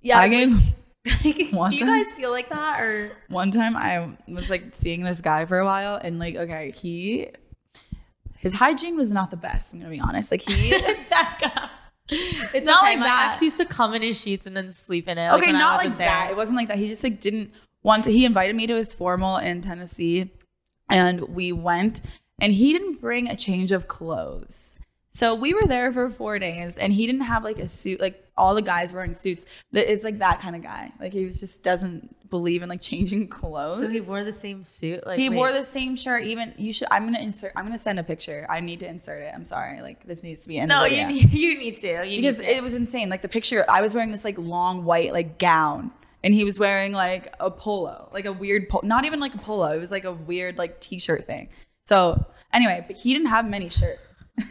yeah. 0.01 0.19
I 0.19 0.29
gave 0.29 0.53
like, 1.25 1.71
do 1.71 1.77
you 1.77 1.85
time- 1.85 2.03
guys 2.03 2.13
feel 2.15 2.31
like 2.31 2.49
that 2.49 2.81
or? 2.81 3.13
one 3.29 3.51
time 3.51 3.77
I 3.77 4.17
was 4.27 4.49
like 4.51 4.75
seeing 4.75 5.03
this 5.03 5.21
guy 5.21 5.45
for 5.45 5.59
a 5.59 5.65
while 5.67 5.97
and 6.03 6.19
like 6.19 6.37
okay, 6.37 6.71
he 6.75 7.29
his 8.39 8.55
hygiene 8.55 8.97
was 8.97 9.13
not 9.13 9.31
the 9.31 9.37
best, 9.37 9.73
I'm 9.75 9.81
gonna 9.81 9.91
be 9.91 10.01
honest. 10.01 10.31
Like 10.31 10.43
he 10.43 10.71
Becca. 11.11 11.71
It's 12.11 12.67
Not 12.67 12.85
okay. 12.85 12.93
like 12.93 12.99
My 13.01 13.07
that. 13.07 13.31
ex 13.33 13.43
used 13.43 13.59
to 13.61 13.67
come 13.67 13.93
in 13.95 14.01
his 14.01 14.19
sheets 14.19 14.47
and 14.47 14.57
then 14.57 14.71
sleep 14.71 15.09
in 15.09 15.19
it. 15.19 15.31
like, 15.31 15.43
okay, 15.43 15.53
not 15.53 15.77
like 15.77 15.99
there. 15.99 16.07
that. 16.09 16.31
It 16.31 16.37
wasn't 16.39 16.57
like 16.57 16.69
that. 16.69 16.79
He 16.79 16.87
just 16.87 17.05
like 17.05 17.21
didn't 17.21 17.53
want 17.83 18.05
to. 18.05 18.13
He 18.13 18.25
invited 18.25 18.57
me 18.57 18.67
to 18.67 18.75
his 18.77 18.95
formal 18.95 19.37
in 19.37 19.61
Tennessee, 19.61 20.31
and 20.89 21.21
we 21.29 21.53
went, 21.53 22.01
and 22.39 22.53
he 22.53 22.73
didn't 22.73 23.01
bring 23.01 23.29
a 23.29 23.37
change 23.37 23.73
of 23.73 23.89
clothes. 23.89 24.75
So 25.11 25.35
we 25.35 25.53
were 25.53 25.67
there 25.67 25.91
for 25.91 26.09
four 26.11 26.39
days, 26.39 26.79
and 26.79 26.93
he 26.93 27.05
didn't 27.07 27.23
have 27.23 27.43
like 27.43 27.59
a 27.59 27.67
suit. 27.67 28.01
Like 28.01 28.25
all 28.37 28.55
the 28.55 28.63
guys 28.63 28.95
wearing 28.95 29.15
suits. 29.15 29.47
It's 29.73 30.05
like 30.05 30.19
that 30.21 30.39
kind 30.39 30.55
of 30.55 30.63
guy. 30.63 30.93
Like 31.01 31.13
he 31.13 31.25
just 31.27 31.65
doesn't 31.65 32.15
believe 32.31 32.63
in 32.63 32.69
like 32.69 32.83
changing 32.83 33.27
clothes. 33.27 33.79
So 33.81 33.89
he 33.89 34.01
wore 34.01 34.23
the 34.23 34.33
same 34.33 34.65
suit. 34.65 35.05
Like 35.05 35.19
He 35.19 35.29
wait. 35.29 35.37
wore 35.37 35.51
the 35.51 35.65
same 35.65 35.97
shirt. 35.97 36.23
Even 36.25 36.55
you 36.57 36.73
should. 36.73 36.87
I'm 36.93 37.05
gonna 37.05 37.19
insert. 37.19 37.53
I'm 37.57 37.65
gonna 37.65 37.79
send 37.79 37.99
a 37.99 38.05
picture. 38.05 38.47
I 38.49 38.61
need 38.61 38.79
to 38.81 38.87
insert 38.89 39.23
it. 39.23 39.33
I'm 39.35 39.45
sorry. 39.45 39.81
Like 39.81 40.05
this 40.07 40.23
needs 40.23 40.43
to 40.43 40.49
be 40.49 40.59
in 40.59 40.69
No, 40.69 40.83
the 40.83 40.95
you 40.95 41.07
need, 41.09 41.33
you 41.33 41.59
need 41.59 41.79
to. 41.79 42.07
You 42.07 42.21
because 42.21 42.39
need 42.39 42.47
to. 42.47 42.55
it 42.57 42.63
was 42.63 42.75
insane. 42.75 43.09
Like 43.09 43.23
the 43.23 43.29
picture, 43.29 43.65
I 43.69 43.81
was 43.81 43.95
wearing 43.97 44.13
this 44.13 44.25
like 44.25 44.39
long 44.39 44.85
white 44.85 45.13
like 45.13 45.39
gown, 45.41 45.91
and 46.23 46.33
he 46.33 46.45
was 46.45 46.61
wearing 46.61 46.93
like 46.93 47.35
a 47.41 47.51
polo, 47.51 48.09
like 48.13 48.27
a 48.27 48.33
weird, 48.33 48.69
polo, 48.69 48.83
not 48.87 49.05
even 49.05 49.19
like 49.19 49.35
a 49.35 49.39
polo. 49.39 49.67
It 49.73 49.79
was 49.81 49.91
like 49.91 50.05
a 50.05 50.13
weird 50.13 50.59
like 50.59 50.79
t-shirt 50.81 51.27
thing. 51.27 51.49
So 51.89 52.23
anyway, 52.53 52.85
but 52.87 52.99
he 52.99 53.15
didn't 53.15 53.29
have 53.29 53.49
many 53.49 53.71
shirts. 53.71 54.03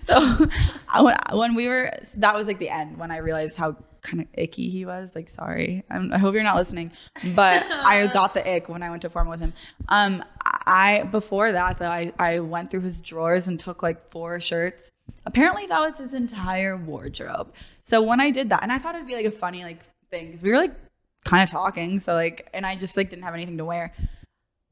so 0.00 0.14
I, 0.88 1.02
when, 1.02 1.16
when 1.32 1.54
we 1.54 1.68
were, 1.68 1.92
so 2.04 2.20
that 2.20 2.34
was 2.34 2.46
like 2.46 2.58
the 2.58 2.70
end 2.70 2.96
when 2.96 3.10
I 3.10 3.18
realized 3.18 3.58
how 3.58 3.76
kind 4.00 4.22
of 4.22 4.28
icky 4.32 4.70
he 4.70 4.86
was. 4.86 5.14
Like, 5.14 5.28
sorry, 5.28 5.84
I'm, 5.90 6.10
I 6.10 6.16
hope 6.16 6.32
you're 6.32 6.42
not 6.42 6.56
listening, 6.56 6.90
but 7.34 7.64
I 7.70 8.06
got 8.06 8.32
the 8.32 8.50
ick 8.50 8.70
when 8.70 8.82
I 8.82 8.88
went 8.88 9.02
to 9.02 9.10
form 9.10 9.28
with 9.28 9.40
him. 9.40 9.52
Um, 9.90 10.24
I 10.66 11.02
before 11.02 11.52
that 11.52 11.76
though, 11.76 11.90
I 11.90 12.14
I 12.18 12.40
went 12.40 12.70
through 12.70 12.80
his 12.80 13.02
drawers 13.02 13.46
and 13.46 13.60
took 13.60 13.82
like 13.82 14.10
four 14.10 14.40
shirts. 14.40 14.90
Apparently, 15.26 15.66
that 15.66 15.80
was 15.80 15.98
his 15.98 16.14
entire 16.14 16.78
wardrobe. 16.78 17.52
So 17.82 18.00
when 18.00 18.20
I 18.20 18.30
did 18.30 18.48
that, 18.48 18.62
and 18.62 18.72
I 18.72 18.78
thought 18.78 18.94
it'd 18.94 19.06
be 19.06 19.16
like 19.16 19.26
a 19.26 19.30
funny 19.30 19.64
like 19.64 19.80
thing 20.10 20.28
because 20.28 20.42
we 20.42 20.50
were 20.50 20.56
like 20.56 20.74
kind 21.24 21.42
of 21.42 21.50
talking. 21.50 21.98
So 21.98 22.14
like, 22.14 22.48
and 22.54 22.64
I 22.64 22.74
just 22.74 22.96
like 22.96 23.10
didn't 23.10 23.24
have 23.24 23.34
anything 23.34 23.58
to 23.58 23.66
wear. 23.66 23.92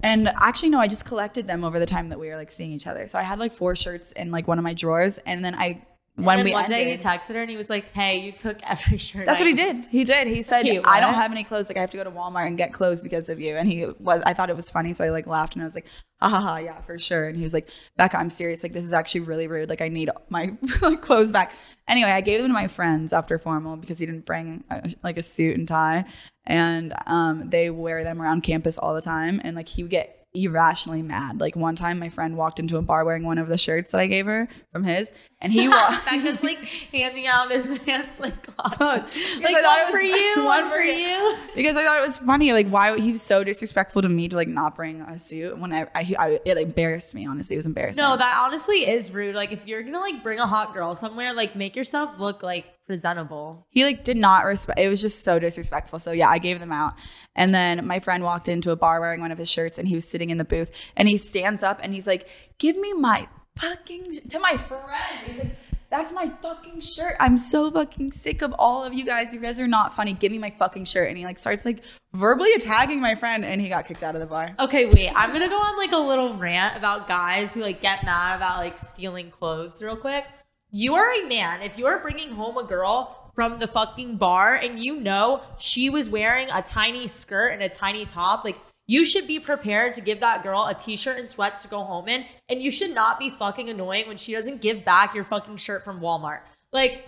And 0.03 0.29
actually, 0.41 0.71
no, 0.71 0.81
I 0.81 0.89
just 0.89 1.05
collected 1.05 1.47
them 1.47 1.65
over 1.65 1.79
the 1.79 1.87
time 1.87 2.09
that 2.09 2.19
we 2.19 2.29
were 2.29 2.37
like 2.37 2.51
seeing 2.51 2.73
each 2.73 2.87
other. 2.87 3.07
So 3.07 3.19
I 3.19 3.23
had 3.23 3.39
like 3.39 3.53
four 3.53 3.77
shirts 3.77 4.13
in 4.13 4.31
like 4.31 4.49
one 4.49 4.59
of 4.59 4.65
my 4.65 4.75
drawers, 4.75 5.19
and 5.19 5.45
then 5.45 5.55
I 5.55 5.83
when 6.17 6.39
and 6.41 6.45
we 6.47 6.53
one 6.53 6.69
day 6.69 6.85
he 6.85 6.91
ended- 6.93 7.01
texted 7.07 7.35
her 7.35 7.41
and 7.41 7.49
he 7.51 7.57
was 7.57 7.71
like, 7.71 7.91
"Hey, 7.93 8.21
you 8.21 8.33
took 8.33 8.59
every 8.63 8.99
shirt." 8.99 9.25
that's 9.25 9.41
I 9.41 9.45
what 9.45 9.49
he 9.49 9.55
did. 9.55 9.87
He 9.87 10.05
did. 10.05 10.27
He 10.27 10.43
said, 10.43 10.67
He 10.67 10.79
"I 10.79 11.01
don't 11.01 11.15
have 11.15 11.31
any 11.31 11.43
clothes. 11.43 11.69
Like 11.71 11.79
I 11.79 11.81
have 11.81 11.91
to 11.91 11.97
go 11.97 12.05
to 12.05 12.11
Walmart 12.11 12.47
and 12.47 12.59
get 12.59 12.73
clothes 12.73 13.03
because 13.03 13.29
of 13.31 13.41
you." 13.41 13.57
And 13.57 13.67
he 13.71 13.87
was. 13.99 14.23
I 14.27 14.35
thought 14.35 14.51
it 14.51 14.57
was 14.57 14.71
funny, 14.71 14.93
so 14.93 15.05
I 15.05 15.09
like 15.09 15.27
laughed 15.27 15.55
and 15.55 15.63
I 15.63 15.65
was 15.65 15.75
like, 15.75 15.87
"Ha 16.21 16.29
ha 16.29 16.41
ha, 16.41 16.57
yeah, 16.59 16.81
for 16.83 16.99
sure." 16.99 17.29
And 17.29 17.37
he 17.37 17.43
was 17.43 17.55
like, 17.55 17.71
"Becca, 17.97 18.19
I'm 18.19 18.29
serious. 18.31 18.63
Like 18.63 18.75
this 18.75 18.85
is 18.85 18.93
actually 18.93 19.23
really 19.23 19.47
rude. 19.49 19.71
Like 19.71 19.81
I 19.81 19.89
need 19.89 20.11
my 20.29 20.49
clothes 21.01 21.33
back." 21.33 21.53
Anyway, 21.89 22.11
I 22.11 22.21
gave 22.21 22.41
them 22.41 22.49
to 22.49 22.55
my 22.55 22.69
friends 22.69 23.13
after 23.13 23.39
formal 23.39 23.77
because 23.77 23.99
he 23.99 24.07
didn't 24.07 24.27
bring 24.27 24.65
uh, 24.71 24.89
like 25.03 25.17
a 25.17 25.23
suit 25.23 25.57
and 25.57 25.67
tie, 25.67 26.05
and 26.45 26.93
um, 27.07 27.49
they 27.49 27.71
wear 27.71 28.05
them 28.05 28.21
around 28.21 28.43
campus 28.43 28.77
all 28.77 28.95
the 28.95 29.01
time. 29.01 29.41
And 29.43 29.57
like 29.57 29.69
he 29.69 29.83
would 29.83 29.91
get 29.91 30.22
irrationally 30.35 31.03
mad. 31.03 31.41
Like 31.41 31.57
one 31.57 31.77
time, 31.77 31.99
my 31.99 32.09
friend 32.09 32.37
walked 32.37 32.59
into 32.59 32.77
a 32.77 32.83
bar 32.83 33.05
wearing 33.05 33.25
one 33.25 33.39
of 33.39 33.49
the 33.49 33.59
shirts 33.59 33.93
that 33.93 34.01
I 34.01 34.07
gave 34.07 34.27
her 34.27 34.49
from 34.71 34.85
his, 34.85 35.13
and 35.41 35.53
he 35.53 35.69
walked. 35.69 36.05
Becca's 36.07 36.43
like 36.43 36.59
handing 36.93 37.27
out 37.27 37.51
his 37.51 37.77
hands 37.79 38.19
like 38.19 38.43
closet. 38.47 38.81
like 38.81 39.55
I 39.55 39.63
thought 39.63 39.79
one 39.79 39.89
it 39.89 39.91
for 39.91 40.01
you, 40.01 40.45
one 40.45 40.71
for 40.71 40.79
you. 40.79 41.37
because 41.55 41.77
I 41.77 41.85
thought 41.85 41.99
it 41.99 42.07
was 42.07 42.19
funny. 42.19 42.53
Like, 42.53 42.69
why 42.69 42.99
he 42.99 43.13
was 43.13 43.23
so 43.23 43.45
disrespectful 43.45 44.03
to 44.03 44.09
me 44.09 44.29
to 44.29 44.37
like 44.37 44.49
not 44.49 44.75
bring 44.75 45.01
a 45.03 45.19
suit 45.19 45.59
when 45.59 45.73
I, 45.73 45.83
I, 45.95 46.15
I 46.19 46.41
it 46.45 46.57
embarrassed 46.57 47.15
me. 47.15 47.27
Honestly, 47.27 47.55
it 47.55 47.59
was 47.59 47.67
embarrassing. 47.67 48.03
No, 48.03 48.17
that 48.17 48.43
honestly 48.47 48.89
is 48.89 49.13
rude. 49.13 49.35
Like 49.35 49.53
if 49.53 49.67
you're 49.67 49.83
gonna 49.83 50.01
like 50.01 50.23
bring 50.23 50.39
a 50.39 50.47
hot 50.47 50.73
girl 50.75 50.95
somewhere, 50.95 51.35
like 51.35 51.57
make 51.57 51.77
yourself 51.77 52.19
look 52.19 52.43
like 52.43 52.67
presentable. 52.87 53.67
he 53.71 53.85
like 53.85 54.05
did 54.05 54.17
not 54.17 54.45
respect. 54.45 54.79
It 54.79 54.89
was 54.89 55.01
just 55.01 55.25
so 55.25 55.39
disrespectful. 55.39 55.99
So 55.99 56.13
yeah, 56.13 56.29
I 56.29 56.39
gave 56.39 56.61
them 56.61 56.73
out. 56.73 56.95
And 57.35 57.55
then 57.55 57.87
my 57.87 58.01
friend 58.01 58.23
walked 58.23 58.49
into 58.49 58.71
a 58.71 58.77
bar 58.77 59.01
wearing 59.01 59.21
one 59.21 59.33
of 59.33 59.39
his 59.39 59.51
shirts, 59.51 59.79
and 59.79 59.89
he 59.89 59.95
was 59.95 60.07
sitting 60.07 60.31
in 60.31 60.39
the 60.39 60.45
booth, 60.45 60.71
and 60.97 61.09
he 61.09 61.17
stands 61.17 61.63
up 61.63 61.81
and 61.83 61.95
he's 61.95 62.07
like, 62.07 62.29
"Give 62.59 62.77
me 62.77 62.93
my 62.93 63.29
fucking 63.57 64.29
to 64.31 64.39
my 64.39 64.57
friend." 64.57 65.27
He's 65.27 65.39
like. 65.39 65.57
That's 65.91 66.11
my 66.11 66.33
fucking 66.41 66.81
shirt. 66.81 67.17
I'm 67.21 67.37
so 67.37 67.71
fucking 67.71 68.13
sick 68.13 68.41
of 68.41 68.55
all 68.59 68.83
of 68.83 68.95
you 68.95 69.05
guys. 69.05 69.35
You 69.35 69.41
guys 69.41 69.61
are 69.61 69.67
not 69.69 69.93
funny. 69.93 70.15
Give 70.15 70.33
me 70.33 70.39
my 70.39 70.49
fucking 70.49 70.87
shirt. 70.87 71.11
And 71.11 71.19
he 71.19 71.27
like 71.27 71.37
starts 71.37 71.67
like 71.67 71.83
verbally 72.15 72.51
attacking 72.55 72.99
my 72.99 73.15
friend 73.15 73.45
and 73.45 73.61
he 73.61 73.69
got 73.69 73.87
kicked 73.87 74.03
out 74.03 74.15
of 74.15 74.23
the 74.23 74.27
bar. 74.27 74.55
Okay, 74.59 74.87
wait. 74.87 75.11
I'm 75.15 75.35
gonna 75.35 75.51
go 75.51 75.59
on 75.59 75.77
like 75.77 75.93
a 75.93 75.99
little 75.99 76.33
rant 76.33 76.79
about 76.79 77.07
guys 77.09 77.53
who 77.53 77.61
like 77.61 77.83
get 77.83 78.05
mad 78.07 78.37
about 78.37 78.57
like 78.57 78.79
stealing 78.79 79.29
clothes 79.31 79.83
real 79.83 79.99
quick. 79.99 80.25
You 80.73 80.95
are 80.95 81.13
a 81.13 81.29
man. 81.29 81.61
If 81.61 81.77
you're 81.77 81.99
bringing 81.99 82.31
home 82.31 82.57
a 82.57 82.65
girl 82.65 83.31
from 83.35 83.59
the 83.59 83.67
fucking 83.67 84.17
bar 84.17 84.55
and 84.55 84.79
you 84.79 84.99
know 84.99 85.43
she 85.59 85.91
was 85.91 86.09
wearing 86.09 86.49
a 86.51 86.63
tiny 86.63 87.09
skirt 87.09 87.49
and 87.49 87.63
a 87.63 87.69
tiny 87.69 88.07
top, 88.07 88.43
like 88.43 88.59
you 88.87 89.05
should 89.05 89.27
be 89.27 89.39
prepared 89.39 89.93
to 89.95 90.01
give 90.01 90.21
that 90.21 90.43
girl 90.43 90.67
a 90.67 90.75
t-shirt 90.75 91.19
and 91.19 91.29
sweats 91.31 91.63
to 91.63 91.69
go 91.69 91.83
home 91.83 92.09
in, 92.09 92.25
and 92.49 92.63
you 92.63 92.71
should 92.71 92.95
not 92.95 93.19
be 93.19 93.29
fucking 93.31 93.69
annoying 93.69 94.09
when 94.09 94.17
she 94.17 94.33
doesn't 94.33 94.61
give 94.63 94.85
back 94.85 95.15
your 95.15 95.25
fucking 95.25 95.59
shirt 95.59 95.85
from 95.85 96.01
Walmart. 96.01 96.41
Like 96.73 97.07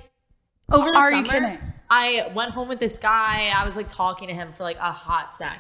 over 0.71 0.90
the 0.90 0.97
Are 0.97 1.12
you 1.12 1.25
summer, 1.25 1.40
kidding? 1.40 1.59
I 1.88 2.30
went 2.35 2.52
home 2.52 2.68
with 2.68 2.80
this 2.80 2.99
guy. 2.99 3.50
I 3.54 3.64
was 3.64 3.76
like 3.76 3.88
talking 3.88 4.28
to 4.28 4.35
him 4.35 4.52
for 4.52 4.62
like 4.62 4.78
a 4.78 4.92
hot 4.92 5.33
sec. 5.33 5.59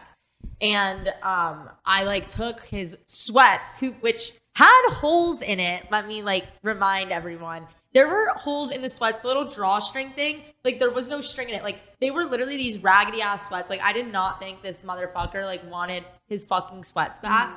And 0.60 1.08
um 1.22 1.70
I 1.86 2.04
like 2.04 2.28
took 2.28 2.64
his 2.64 2.98
sweats, 3.06 3.78
who 3.78 3.92
which 4.00 4.32
had 4.56 4.88
holes 4.90 5.40
in 5.40 5.58
it. 5.58 5.86
Let 5.90 6.06
me 6.06 6.22
like 6.22 6.46
remind 6.62 7.12
everyone. 7.12 7.66
There 7.94 8.08
were 8.08 8.26
holes 8.34 8.72
in 8.72 8.82
the 8.82 8.88
sweats, 8.88 9.20
the 9.20 9.28
little 9.28 9.48
drawstring 9.48 10.10
thing. 10.12 10.42
Like 10.64 10.80
there 10.80 10.90
was 10.90 11.08
no 11.08 11.20
string 11.20 11.48
in 11.48 11.54
it. 11.54 11.62
Like 11.62 11.78
they 12.00 12.10
were 12.10 12.24
literally 12.24 12.56
these 12.56 12.78
raggedy 12.78 13.22
ass 13.22 13.48
sweats. 13.48 13.70
Like 13.70 13.80
I 13.80 13.92
did 13.92 14.10
not 14.10 14.40
think 14.40 14.62
this 14.62 14.82
motherfucker 14.82 15.44
like 15.44 15.68
wanted 15.70 16.04
his 16.26 16.44
fucking 16.44 16.82
sweats 16.82 17.20
back. 17.20 17.48
Mm. 17.48 17.56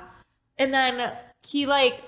And 0.59 0.73
then 0.73 1.11
he 1.45 1.65
like 1.65 2.03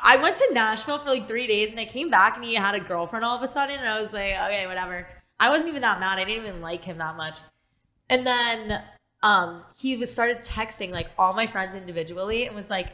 I 0.00 0.16
went 0.16 0.36
to 0.36 0.48
Nashville 0.52 1.00
for 1.00 1.08
like 1.08 1.26
three 1.26 1.48
days 1.48 1.72
and 1.72 1.80
I 1.80 1.84
came 1.84 2.10
back 2.10 2.36
and 2.36 2.44
he 2.44 2.54
had 2.54 2.76
a 2.76 2.80
girlfriend 2.80 3.24
all 3.24 3.36
of 3.36 3.42
a 3.42 3.48
sudden 3.48 3.76
and 3.76 3.88
I 3.88 4.00
was 4.00 4.12
like, 4.12 4.34
okay, 4.34 4.66
whatever. 4.68 5.08
I 5.40 5.50
wasn't 5.50 5.68
even 5.68 5.82
that 5.82 5.98
mad. 5.98 6.20
I 6.20 6.24
didn't 6.24 6.46
even 6.46 6.60
like 6.60 6.84
him 6.84 6.98
that 6.98 7.16
much. 7.16 7.40
And 8.08 8.24
then 8.24 8.82
um 9.24 9.64
he 9.76 9.96
was 9.96 10.12
started 10.12 10.38
texting 10.44 10.90
like 10.90 11.10
all 11.18 11.32
my 11.32 11.48
friends 11.48 11.74
individually 11.74 12.46
and 12.46 12.54
was 12.54 12.70
like, 12.70 12.92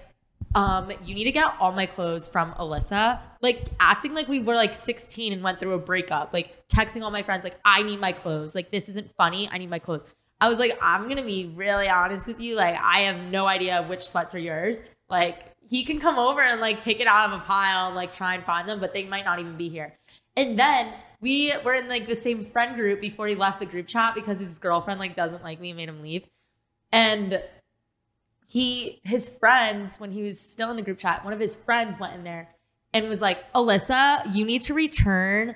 um, 0.55 0.91
you 1.05 1.15
need 1.15 1.25
to 1.25 1.33
get 1.33 1.55
all 1.61 1.73
my 1.73 1.87
clothes 1.87 2.29
from 2.29 2.53
Alyssa. 2.55 3.21
Like 3.41 3.69
acting 3.81 4.15
like 4.15 4.29
we 4.29 4.41
were 4.41 4.55
like 4.55 4.75
16 4.75 5.33
and 5.33 5.43
went 5.43 5.61
through 5.61 5.73
a 5.73 5.79
breakup, 5.79 6.33
like 6.33 6.67
texting 6.69 7.03
all 7.03 7.11
my 7.11 7.23
friends, 7.23 7.45
like, 7.45 7.59
I 7.65 7.83
need 7.83 8.01
my 8.01 8.13
clothes. 8.13 8.55
Like, 8.55 8.71
this 8.71 8.89
isn't 8.89 9.13
funny. 9.15 9.49
I 9.51 9.59
need 9.59 9.71
my 9.71 9.79
clothes. 9.79 10.05
I 10.41 10.49
was 10.49 10.59
like, 10.59 10.79
I'm 10.81 11.09
gonna 11.09 11.25
be 11.25 11.53
really 11.55 11.89
honest 11.89 12.27
with 12.27 12.41
you. 12.41 12.55
Like, 12.55 12.79
I 12.81 13.01
have 13.01 13.21
no 13.31 13.47
idea 13.47 13.83
which 13.83 14.03
sweats 14.03 14.35
are 14.35 14.39
yours. 14.39 14.83
Like, 15.09 15.55
he 15.69 15.85
can 15.85 15.99
come 15.99 16.19
over 16.19 16.41
and 16.41 16.61
like 16.61 16.83
pick 16.83 17.01
it 17.01 17.07
out 17.07 17.31
of 17.31 17.41
a 17.41 17.45
pile 17.45 17.89
and 17.89 17.97
like 17.97 18.13
try 18.13 18.35
and 18.35 18.45
find 18.45 18.69
them, 18.69 18.81
but 18.81 18.95
they 18.95 19.05
might 19.05 19.25
not 19.25 19.39
even 19.39 19.57
be 19.57 19.69
here. 19.69 19.99
And 20.37 20.59
then 20.59 20.93
we 21.21 21.53
were 21.65 21.75
in 21.75 21.89
like 21.89 22.07
the 22.07 22.17
same 22.17 22.47
friend 22.47 22.77
group 22.77 23.01
before 23.01 23.27
he 23.27 23.35
left 23.35 23.59
the 23.59 23.67
group 23.67 23.87
chat 23.87 24.15
because 24.15 24.39
his 24.39 24.59
girlfriend 24.59 25.01
like 25.01 25.17
doesn't 25.17 25.43
like 25.43 25.61
me 25.61 25.71
and 25.71 25.77
made 25.77 25.89
him 25.89 26.01
leave. 26.01 26.27
And 26.91 27.43
he 28.49 29.01
his 29.05 29.29
friends 29.29 30.01
when 30.01 30.13
he 30.13 30.23
was 30.23 30.41
still 30.41 30.71
in 30.71 30.77
the 30.77 30.83
group 30.83 30.99
chat 30.99 31.25
one 31.25 31.33
of 31.33 31.41
his 31.41 31.55
friends 31.55 31.99
went 31.99 32.15
in 32.15 32.23
there 32.23 32.49
and 32.93 33.09
was 33.09 33.21
like 33.21 33.53
alyssa 33.53 34.23
you 34.35 34.45
need 34.45 34.63
to 34.63 34.75
return 34.75 35.55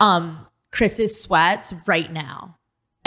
um 0.00 0.46
chris's 0.70 1.20
sweats 1.20 1.74
right 1.86 2.12
now. 2.12 2.56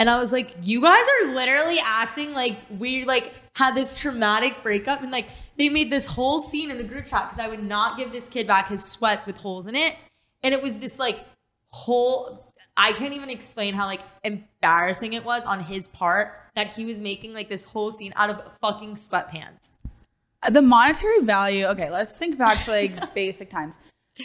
And 0.00 0.08
i 0.08 0.18
was 0.18 0.32
like 0.32 0.54
you 0.62 0.80
guys 0.80 1.04
are 1.22 1.34
literally 1.34 1.78
acting 1.84 2.32
like 2.32 2.56
we 2.78 3.04
like 3.04 3.34
had 3.56 3.74
this 3.74 3.98
traumatic 3.98 4.62
breakup 4.62 5.02
and 5.02 5.10
like 5.10 5.30
they 5.56 5.68
made 5.68 5.90
this 5.90 6.06
whole 6.06 6.40
scene 6.40 6.70
in 6.70 6.78
the 6.78 6.84
group 6.84 7.06
chat 7.06 7.28
because 7.28 7.44
i 7.44 7.48
would 7.48 7.62
not 7.62 7.98
give 7.98 8.12
this 8.12 8.28
kid 8.28 8.46
back 8.46 8.68
his 8.68 8.84
sweats 8.84 9.26
with 9.26 9.36
holes 9.36 9.66
in 9.66 9.74
it 9.74 9.96
and 10.44 10.54
it 10.54 10.62
was 10.62 10.78
this 10.78 11.00
like 11.00 11.26
whole 11.70 12.48
I 12.80 12.92
can't 12.92 13.12
even 13.12 13.28
explain 13.28 13.74
how 13.74 13.86
like 13.86 14.02
embarrassing 14.22 15.14
it 15.14 15.24
was 15.24 15.44
on 15.44 15.64
his 15.64 15.88
part 15.88 16.32
that 16.58 16.72
he 16.74 16.84
was 16.84 16.98
making 17.00 17.32
like 17.38 17.48
this 17.48 17.64
whole 17.72 17.90
scene 17.92 18.12
out 18.16 18.30
of 18.30 18.36
fucking 18.60 18.94
sweatpants. 18.94 19.72
Uh, 20.42 20.50
the 20.50 20.62
monetary 20.62 21.20
value 21.20 21.64
okay 21.66 21.90
let's 21.90 22.16
think 22.18 22.36
back 22.38 22.56
to 22.64 22.70
like 22.70 23.14
basic 23.22 23.48
times 23.50 23.78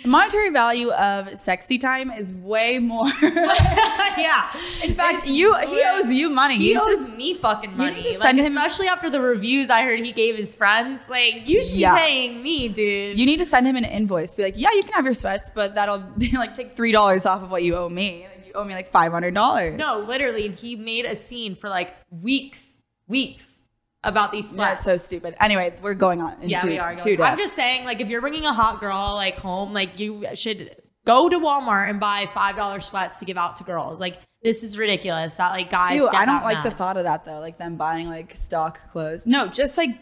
the 0.04 0.08
monetary 0.10 0.50
value 0.50 0.92
of 0.94 1.36
sexy 1.38 1.78
time 1.78 2.10
is 2.12 2.32
way 2.52 2.78
more 2.80 3.08
yeah. 3.22 4.52
in 4.84 4.94
fact 4.96 5.28
you 5.28 5.54
he 5.72 5.84
owes 5.92 6.12
you 6.14 6.30
money 6.30 6.58
He 6.58 6.72
you 6.74 6.80
owes 6.80 6.86
just 6.88 7.10
me 7.18 7.34
fucking 7.36 7.76
money. 7.78 8.04
Like, 8.04 8.16
send 8.22 8.40
him- 8.40 8.58
especially 8.58 8.88
after 8.88 9.10
the 9.10 9.22
reviews 9.22 9.70
I 9.70 9.84
heard 9.84 10.00
he 10.00 10.12
gave 10.12 10.36
his 10.36 10.56
friends. 10.56 11.02
Like, 11.10 11.48
you 11.48 11.62
should 11.64 11.78
Yeah. 11.78 11.94
be 11.96 12.02
paying 12.02 12.44
me, 12.44 12.68
dude. 12.70 13.20
you 13.20 13.26
need 13.26 13.38
to 13.38 13.46
send 13.46 13.68
him 13.68 13.76
an 13.76 13.86
invoice 13.86 14.34
be 14.36 14.44
like 14.44 14.58
yeah 14.58 14.72
you 14.78 14.84
can 14.84 14.94
have 14.94 15.06
your 15.06 15.14
sweats 15.24 15.50
but 15.54 15.76
that'll 15.76 16.00
be 16.24 16.30
like 16.44 16.54
take 16.54 16.76
three 16.76 16.92
dollars 16.92 17.26
off 17.26 17.42
of 17.44 17.50
what 17.52 17.62
you 17.64 17.76
owe 17.76 17.90
me 17.90 18.26
owe 18.56 18.64
me 18.64 18.74
like 18.74 18.92
five 18.92 19.12
hundred 19.12 19.34
dollars 19.34 19.78
no, 19.78 20.00
literally, 20.00 20.50
he 20.50 20.76
made 20.76 21.06
a 21.06 21.16
scene 21.16 21.56
for 21.56 21.70
like 21.70 21.96
weeks, 22.10 22.78
weeks 23.08 23.64
about 24.04 24.32
these 24.32 24.50
sweats. 24.50 24.84
that's 24.84 25.02
so 25.02 25.06
stupid 25.06 25.34
anyway 25.40 25.74
we're 25.82 25.94
going 25.94 26.22
on 26.22 26.34
into 26.34 26.48
yeah, 26.48 26.66
we 26.66 26.78
are. 26.78 26.96
Going. 26.96 27.22
I'm 27.22 27.38
just 27.38 27.54
saying, 27.54 27.86
like, 27.86 28.02
if 28.02 28.10
you're 28.10 28.22
bringing 28.22 28.46
a 28.46 28.54
hot 28.54 28.80
girl 28.80 29.14
like 29.16 29.40
home, 29.40 29.74
like, 29.74 30.00
you 30.00 30.26
should 30.34 30.76
go 31.06 31.30
to 31.30 31.40
Walmart 31.40 31.90
and 31.90 32.00
buy 32.00 32.30
five 32.34 32.56
dollar 32.56 32.80
sweats 32.80 33.20
to 33.20 33.26
give 33.26 33.38
out 33.38 33.56
to 33.58 33.64
girls. 33.64 34.00
Like, 34.00 34.20
this 34.42 34.64
is 34.64 34.78
ridiculous. 34.78 35.36
That 35.36 35.52
like 35.52 35.70
guys. 35.70 36.02
Ew, 36.02 36.10
I 36.12 36.26
don't 36.26 36.44
like 36.44 36.58
mad. 36.58 36.66
the 36.66 36.72
thought 36.72 36.98
of 36.98 37.04
that 37.06 37.26
though, 37.26 37.40
like 37.40 37.58
them 37.58 37.76
buying 37.76 38.10
like 38.10 38.36
stock 38.36 38.90
clothes. 38.92 39.26
No, 39.26 39.48
just 39.48 39.78
like 39.78 39.98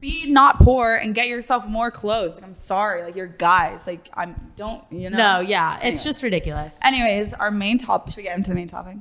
be 0.00 0.26
not 0.26 0.58
poor 0.60 0.96
and 0.96 1.14
get 1.14 1.28
yourself 1.28 1.66
more 1.68 1.90
clothes. 1.90 2.36
Like, 2.36 2.44
I'm 2.44 2.54
sorry, 2.54 3.02
like 3.02 3.16
you're 3.16 3.26
guys. 3.26 3.86
Like 3.86 4.08
I'm 4.14 4.52
don't 4.56 4.82
you 4.90 5.10
know. 5.10 5.18
No, 5.18 5.40
yeah, 5.40 5.78
it's 5.82 6.02
just 6.02 6.22
ridiculous. 6.22 6.80
Anyways, 6.84 7.34
our 7.34 7.50
main 7.50 7.78
topic. 7.78 8.12
Should 8.12 8.18
we 8.18 8.22
get 8.24 8.36
into 8.36 8.50
the 8.50 8.56
main 8.56 8.68
topic? 8.68 8.96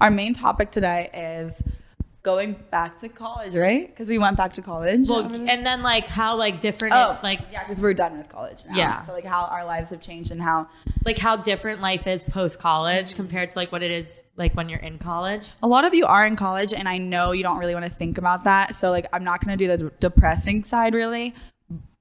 Our 0.00 0.10
main 0.10 0.34
topic 0.34 0.70
today 0.70 1.08
is 1.14 1.62
going 2.24 2.56
back 2.70 2.98
to 2.98 3.08
college, 3.08 3.54
right? 3.54 3.86
Because 3.86 4.08
we 4.08 4.18
went 4.18 4.36
back 4.36 4.54
to 4.54 4.62
college. 4.62 5.08
Well, 5.08 5.26
um, 5.32 5.48
and 5.48 5.64
then 5.64 5.82
like 5.82 6.08
how 6.08 6.36
like 6.36 6.60
different, 6.60 6.94
oh, 6.94 7.12
it, 7.12 7.22
like 7.22 7.40
yeah, 7.52 7.62
because 7.62 7.80
we're 7.80 7.94
done 7.94 8.18
with 8.18 8.28
college 8.28 8.64
now. 8.66 8.76
Yeah. 8.76 9.00
So 9.02 9.12
like 9.12 9.24
how 9.24 9.44
our 9.44 9.64
lives 9.64 9.90
have 9.90 10.00
changed 10.00 10.32
and 10.32 10.42
how 10.42 10.68
like 11.04 11.18
how 11.18 11.36
different 11.36 11.80
life 11.80 12.06
is 12.06 12.24
post 12.24 12.58
college 12.58 13.14
compared 13.14 13.52
to 13.52 13.58
like 13.58 13.70
what 13.70 13.82
it 13.82 13.90
is 13.90 14.24
like 14.36 14.54
when 14.54 14.68
you're 14.68 14.80
in 14.80 14.98
college. 14.98 15.52
a 15.62 15.68
lot 15.68 15.84
of 15.84 15.94
you 15.94 16.06
are 16.06 16.26
in 16.26 16.36
college 16.36 16.72
and 16.72 16.88
i 16.88 16.98
know 16.98 17.32
you 17.32 17.42
don't 17.42 17.58
really 17.58 17.74
want 17.74 17.84
to 17.84 17.90
think 17.90 18.18
about 18.18 18.44
that 18.44 18.74
so 18.74 18.90
like 18.90 19.06
i'm 19.12 19.24
not 19.24 19.44
going 19.44 19.56
to 19.56 19.64
do 19.64 19.68
the 19.68 19.90
d- 19.90 19.96
depressing 20.00 20.64
side 20.64 20.94
really 20.94 21.34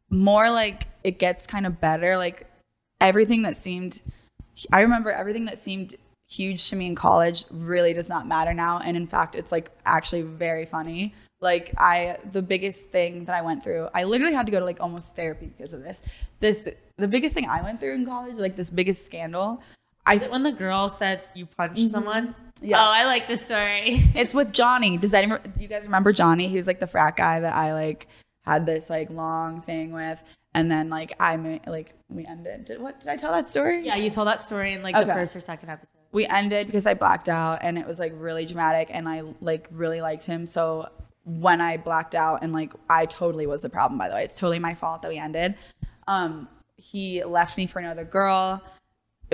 more 0.10 0.50
like 0.50 0.88
it 1.04 1.20
gets 1.20 1.46
kind 1.46 1.66
of 1.66 1.80
better 1.82 2.18
like 2.18 2.48
everything 3.02 3.42
that 3.42 3.56
seemed 3.58 4.02
i 4.72 4.82
remember 4.82 5.12
everything 5.12 5.46
that 5.46 5.58
seemed 5.58 5.96
huge 6.36 6.70
to 6.70 6.76
me 6.76 6.86
in 6.88 6.96
college 6.96 7.46
really 7.52 7.94
does 7.94 8.10
not 8.10 8.28
matter 8.28 8.54
now 8.54 8.80
and 8.80 8.96
in 8.98 9.08
fact 9.08 9.36
it's 9.36 9.52
like 9.52 9.70
actually 9.86 10.22
very 10.22 10.66
funny 10.66 11.14
like 11.42 11.74
i 11.78 12.18
the 12.32 12.42
biggest 12.42 12.90
thing 12.90 13.26
that 13.26 13.36
i 13.36 13.42
went 13.42 13.64
through 13.64 13.88
i 13.94 14.04
literally 14.04 14.34
had 14.34 14.46
to 14.46 14.52
go 14.52 14.60
to 14.60 14.66
like 14.66 14.80
almost 14.80 15.16
therapy 15.16 15.48
because 15.48 15.74
of 15.74 15.84
this 15.84 16.02
this 16.40 16.70
the 16.98 17.08
biggest 17.08 17.34
thing 17.36 17.48
i 17.50 17.62
went 17.62 17.80
through 17.80 17.94
in 17.94 18.06
college 18.06 18.38
like 18.38 18.56
this 18.56 18.70
biggest 18.70 19.06
scandal 19.06 19.62
i 20.06 20.16
Is 20.16 20.22
it 20.22 20.32
when 20.32 20.44
the 20.44 20.52
girl 20.52 20.90
said 20.90 21.28
you 21.34 21.46
punched 21.46 21.90
someone? 21.90 22.28
Mm-hmm. 22.28 22.66
Yeah. 22.66 22.80
Oh, 22.80 22.92
I 22.92 23.04
like 23.06 23.28
this 23.28 23.46
story. 23.46 24.00
It's 24.22 24.34
with 24.34 24.52
Johnny. 24.52 24.98
Does 24.98 25.14
anyone 25.14 25.40
do 25.56 25.64
you 25.64 25.70
guys 25.74 25.84
remember 25.84 26.12
Johnny? 26.14 26.48
He 26.48 26.56
was 26.56 26.68
like 26.68 26.80
the 26.80 26.88
frat 26.88 27.16
guy 27.16 27.40
that 27.40 27.54
I 27.54 27.74
like 27.74 28.08
had 28.46 28.66
this 28.66 28.90
like 28.90 29.10
long 29.10 29.62
thing 29.62 29.92
with, 29.92 30.22
and 30.54 30.70
then 30.72 30.90
like 30.90 31.12
I 31.20 31.36
like 31.68 31.94
we 32.10 32.26
ended. 32.26 32.66
Did 32.66 32.82
what 32.82 33.00
did 33.00 33.10
I 33.10 33.18
tell 33.18 33.32
that 33.32 33.50
story? 33.50 33.86
yeah, 33.86 33.96
you 33.96 34.10
told 34.10 34.28
that 34.28 34.42
story 34.42 34.74
in 34.74 34.84
like 34.84 34.96
the 34.96 35.06
first 35.14 35.36
or 35.36 35.42
second 35.42 35.70
episode. 35.70 35.93
We 36.14 36.26
ended 36.28 36.68
because 36.68 36.88
I 36.88 36.94
blacked 36.94 37.28
out, 37.28 37.60
and 37.62 37.78
it 37.78 37.86
was 37.86 38.00
like 38.00 38.14
really 38.16 38.46
dramatic, 38.46 38.90
and 38.92 39.10
I 39.10 39.24
like 39.42 39.68
really 39.72 40.00
liked 40.00 40.26
him. 40.26 40.48
So 40.48 40.90
when 41.26 41.60
I 41.60 41.76
blacked 41.78 42.16
out, 42.16 42.44
and 42.44 42.54
like 42.54 42.72
I 42.90 43.06
totally 43.06 43.48
was 43.48 43.64
the 43.64 43.70
problem. 43.70 43.98
By 43.98 44.08
the 44.08 44.16
way, 44.16 44.24
it's 44.24 44.40
totally 44.40 44.60
my 44.60 44.76
fault 44.76 45.02
that 45.02 45.10
we 45.10 45.18
ended. 45.18 45.56
Um, 46.08 46.48
he 46.78 47.24
left 47.24 47.58
me 47.58 47.66
for 47.66 47.80
another 47.80 48.06
girl 48.06 48.64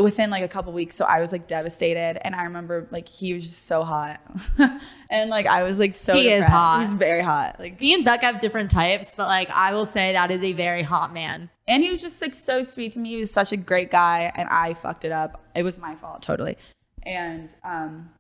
within 0.04 0.30
like 0.30 0.44
a 0.44 0.48
couple 0.48 0.72
weeks 0.74 0.96
so 0.96 1.06
i 1.06 1.20
was 1.20 1.32
like 1.32 1.48
devastated 1.48 2.18
and 2.26 2.36
i 2.36 2.44
remember 2.44 2.88
like 2.92 3.08
he 3.08 3.34
was 3.34 3.44
just 3.44 3.66
so 3.66 3.84
hot. 3.84 4.20
And 5.12 5.30
like 5.32 5.48
i 5.48 5.64
was 5.64 5.80
like 5.80 5.96
so 5.96 6.14
He 6.14 6.30
is 6.30 6.46
hot. 6.46 6.82
he's 6.82 6.94
very 6.94 7.22
hot 7.22 7.60
like 7.60 7.80
Me 7.82 7.94
and 7.96 8.06
Beck 8.06 8.22
have 8.22 8.40
different 8.40 8.70
types, 8.70 9.16
but 9.16 9.28
like 9.28 9.50
I 9.50 9.74
will 9.74 9.88
say 9.88 10.14
that 10.14 10.30
is 10.30 10.44
a 10.44 10.54
very 10.54 10.84
hot 10.84 11.14
man. 11.14 11.50
and 11.68 11.84
he 11.84 11.90
was 11.92 12.02
just 12.02 12.22
like 12.22 12.36
so 12.36 12.62
sweet 12.64 12.94
to 12.94 13.00
me. 13.00 13.10
He 13.10 13.18
was 13.18 13.32
such 13.32 13.52
a 13.52 13.58
great 13.58 13.90
guy 13.90 14.32
and 14.36 14.48
i 14.52 14.74
fucked 14.76 15.06
it 15.06 15.12
up. 15.12 15.44
It 15.56 15.64
was 15.64 15.80
my 15.80 15.96
fault 15.96 16.22
totally. 16.22 16.58
And 17.04 17.56
um 17.64 18.12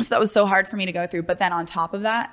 so 0.00 0.10
that 0.10 0.20
was 0.20 0.30
so 0.32 0.44
hard 0.46 0.68
for 0.68 0.76
me 0.76 0.84
to 0.86 0.92
go 0.92 1.06
through. 1.06 1.22
But 1.22 1.38
then 1.38 1.52
on 1.52 1.64
top 1.64 1.94
of 1.94 2.02
that 2.02 2.30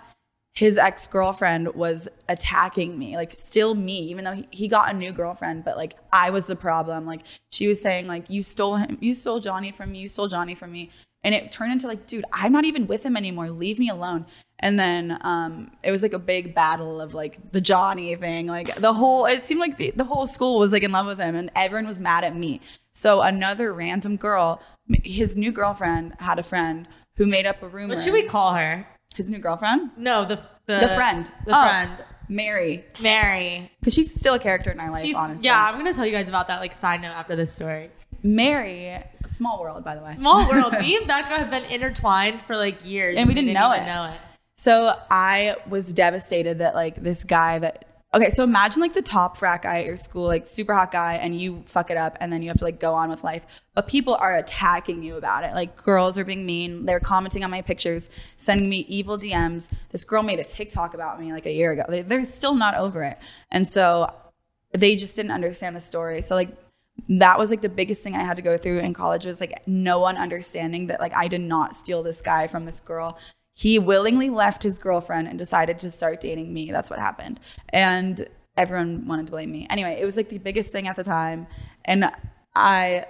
his 0.55 0.77
ex-girlfriend 0.77 1.73
was 1.73 2.07
attacking 2.29 2.97
me 2.97 3.15
like 3.15 3.31
still 3.31 3.73
me 3.73 3.97
even 3.99 4.23
though 4.23 4.33
he, 4.33 4.47
he 4.51 4.67
got 4.67 4.89
a 4.89 4.93
new 4.93 5.11
girlfriend 5.11 5.65
but 5.65 5.75
like 5.75 5.95
i 6.11 6.29
was 6.29 6.45
the 6.47 6.55
problem. 6.55 7.05
Like 7.05 7.21
she 7.51 7.67
was 7.67 7.81
saying 7.81 8.07
like 8.07 8.29
you 8.29 8.43
stole 8.43 8.77
him 8.77 8.97
you 9.01 9.13
stole 9.13 9.39
johnny 9.39 9.71
from 9.71 9.91
me 9.91 9.99
you 9.99 10.07
stole 10.07 10.27
johnny 10.27 10.55
from 10.55 10.71
me. 10.71 10.91
And 11.25 11.33
it 11.33 11.53
turned 11.53 11.71
into 11.71 11.87
like 11.87 12.05
dude 12.05 12.25
i'm 12.31 12.51
not 12.51 12.65
even 12.65 12.87
with 12.87 13.03
him 13.03 13.17
anymore. 13.17 13.49
Leave 13.49 13.79
me 13.79 13.89
alone. 13.89 14.25
And 14.59 14.77
then 14.77 15.17
um 15.21 15.71
it 15.81 15.91
was 15.91 16.03
like 16.03 16.13
a 16.13 16.19
big 16.19 16.53
battle 16.53 17.01
of 17.01 17.13
like 17.15 17.51
the 17.51 17.61
johnny 17.61 18.15
thing 18.15 18.47
like 18.47 18.79
the 18.79 18.93
whole 18.93 19.25
it 19.25 19.45
seemed 19.45 19.59
like 19.59 19.77
the, 19.77 19.91
the 19.95 20.05
whole 20.05 20.27
school 20.27 20.59
was 20.59 20.71
like 20.71 20.83
in 20.83 20.91
love 20.91 21.07
with 21.07 21.19
him 21.19 21.35
and 21.35 21.49
everyone 21.55 21.87
was 21.87 21.99
mad 21.99 22.23
at 22.23 22.35
me. 22.35 22.61
So 22.93 23.21
another 23.21 23.73
random 23.73 24.17
girl 24.17 24.61
his 25.03 25.35
new 25.37 25.51
girlfriend 25.51 26.13
had 26.19 26.37
a 26.37 26.43
friend 26.43 26.87
who 27.15 27.25
made 27.25 27.45
up 27.45 27.61
a 27.63 27.67
rumor. 27.67 27.95
What 27.95 28.01
should 28.01 28.13
we 28.13 28.23
call 28.23 28.53
her? 28.53 28.87
His 29.17 29.29
new 29.29 29.39
girlfriend 29.39 29.91
No, 29.97 30.25
the 30.25 30.35
the, 30.65 30.79
the 30.79 30.89
friend 30.95 31.25
The 31.45 31.51
Oh, 31.57 31.63
friend. 31.63 31.91
mary 32.29 32.85
Mary. 33.01 33.71
because 33.79 33.93
she's 33.93 34.13
still 34.17 34.35
a 34.35 34.39
character 34.39 34.71
in 34.71 34.79
our 34.79 34.91
life 34.91 35.03
She's 35.03 35.15
honestly 35.15 35.45
yeah, 35.45 35.61
I'm 35.69 35.77
gonna 35.77 35.93
tell 35.93 36.05
you 36.05 36.11
guys 36.11 36.29
about 36.29 36.47
that 36.47 36.59
like 36.61 36.73
side 36.75 37.01
note 37.01 37.09
after 37.11 37.35
this 37.35 37.53
story. 37.53 37.89
mary 38.23 38.97
small 39.27 39.59
world 39.61 39.83
by 39.83 39.95
the 39.95 40.01
way 40.01 40.13
Small 40.15 40.47
world. 40.49 40.73
Me 40.79 40.95
and 40.97 41.07
Becca 41.07 41.37
have 41.37 41.49
been 41.49 41.65
intertwined 41.65 42.41
for 42.41 42.55
like 42.55 42.85
years. 42.85 43.17
And 43.17 43.27
we 43.27 43.33
didn't 43.33 43.53
know 43.53 43.71
even 43.73 43.83
it. 43.83 43.87
know 43.87 44.05
it. 44.13 44.19
So 44.57 44.95
I 45.09 45.55
was 45.67 45.91
devastated 45.93 46.59
that 46.59 46.75
like 46.75 46.95
this 46.95 47.23
guy 47.23 47.59
that 47.59 47.85
okay, 48.13 48.29
so 48.29 48.43
imagine 48.43 48.81
like 48.81 48.93
the 48.93 49.01
top 49.01 49.37
frat 49.37 49.63
guy 49.63 49.79
at 49.79 49.85
your 49.85 49.97
school, 49.97 50.25
like 50.25 50.45
super 50.45 50.73
hot 50.73 50.91
guy, 50.91 51.15
and 51.15 51.39
you 51.39 51.63
fuck 51.65 51.89
it 51.89 51.97
up 51.97 52.17
and 52.19 52.31
then 52.31 52.41
you 52.41 52.49
have 52.49 52.57
to 52.57 52.63
like 52.63 52.79
go 52.79 52.93
on 52.93 53.09
with 53.09 53.23
life. 53.23 53.45
But 53.73 53.87
people 53.87 54.15
are 54.15 54.35
attacking 54.35 55.01
you 55.01 55.15
about 55.15 55.43
it. 55.43 55.53
Like 55.53 55.75
girls 55.75 56.19
are 56.19 56.25
being 56.25 56.45
mean. 56.45 56.85
They're 56.85 56.99
commenting 56.99 57.43
on 57.43 57.51
my 57.51 57.61
pictures, 57.61 58.09
sending 58.37 58.69
me 58.69 58.85
evil 58.87 59.17
DMs. 59.17 59.73
This 59.89 60.03
girl 60.03 60.21
made 60.21 60.39
a 60.39 60.43
TikTok 60.43 60.93
about 60.93 61.19
me 61.19 61.33
like 61.33 61.45
a 61.45 61.53
year 61.53 61.71
ago. 61.71 61.83
They, 61.89 62.01
they're 62.01 62.25
still 62.25 62.55
not 62.55 62.75
over 62.75 63.03
it. 63.03 63.17
And 63.51 63.67
so 63.67 64.13
they 64.73 64.95
just 64.95 65.15
didn't 65.15 65.31
understand 65.31 65.75
the 65.75 65.81
story. 65.81 66.21
So 66.21 66.35
like 66.35 66.55
that 67.09 67.39
was 67.39 67.49
like 67.49 67.61
the 67.61 67.69
biggest 67.69 68.03
thing 68.03 68.15
I 68.15 68.23
had 68.23 68.37
to 68.37 68.43
go 68.43 68.57
through 68.57 68.79
in 68.79 68.93
college 68.93 69.25
was 69.25 69.39
like 69.41 69.67
no 69.67 69.99
one 69.99 70.17
understanding 70.17 70.87
that 70.87 70.99
like 70.99 71.15
I 71.15 71.27
did 71.27 71.41
not 71.41 71.75
steal 71.75 72.03
this 72.03 72.21
guy 72.21 72.47
from 72.47 72.65
this 72.65 72.79
girl. 72.79 73.17
He 73.55 73.79
willingly 73.79 74.29
left 74.29 74.63
his 74.63 74.79
girlfriend 74.79 75.27
and 75.27 75.37
decided 75.37 75.77
to 75.79 75.89
start 75.89 76.21
dating 76.21 76.53
me. 76.53 76.71
That's 76.71 76.89
what 76.89 76.99
happened. 76.99 77.39
And 77.69 78.27
everyone 78.57 79.07
wanted 79.07 79.27
to 79.27 79.31
blame 79.31 79.51
me. 79.51 79.67
Anyway, 79.69 79.97
it 79.99 80.05
was 80.05 80.17
like 80.17 80.29
the 80.29 80.37
biggest 80.37 80.71
thing 80.71 80.87
at 80.87 80.95
the 80.95 81.03
time. 81.03 81.47
And 81.85 82.11
I, 82.55 83.05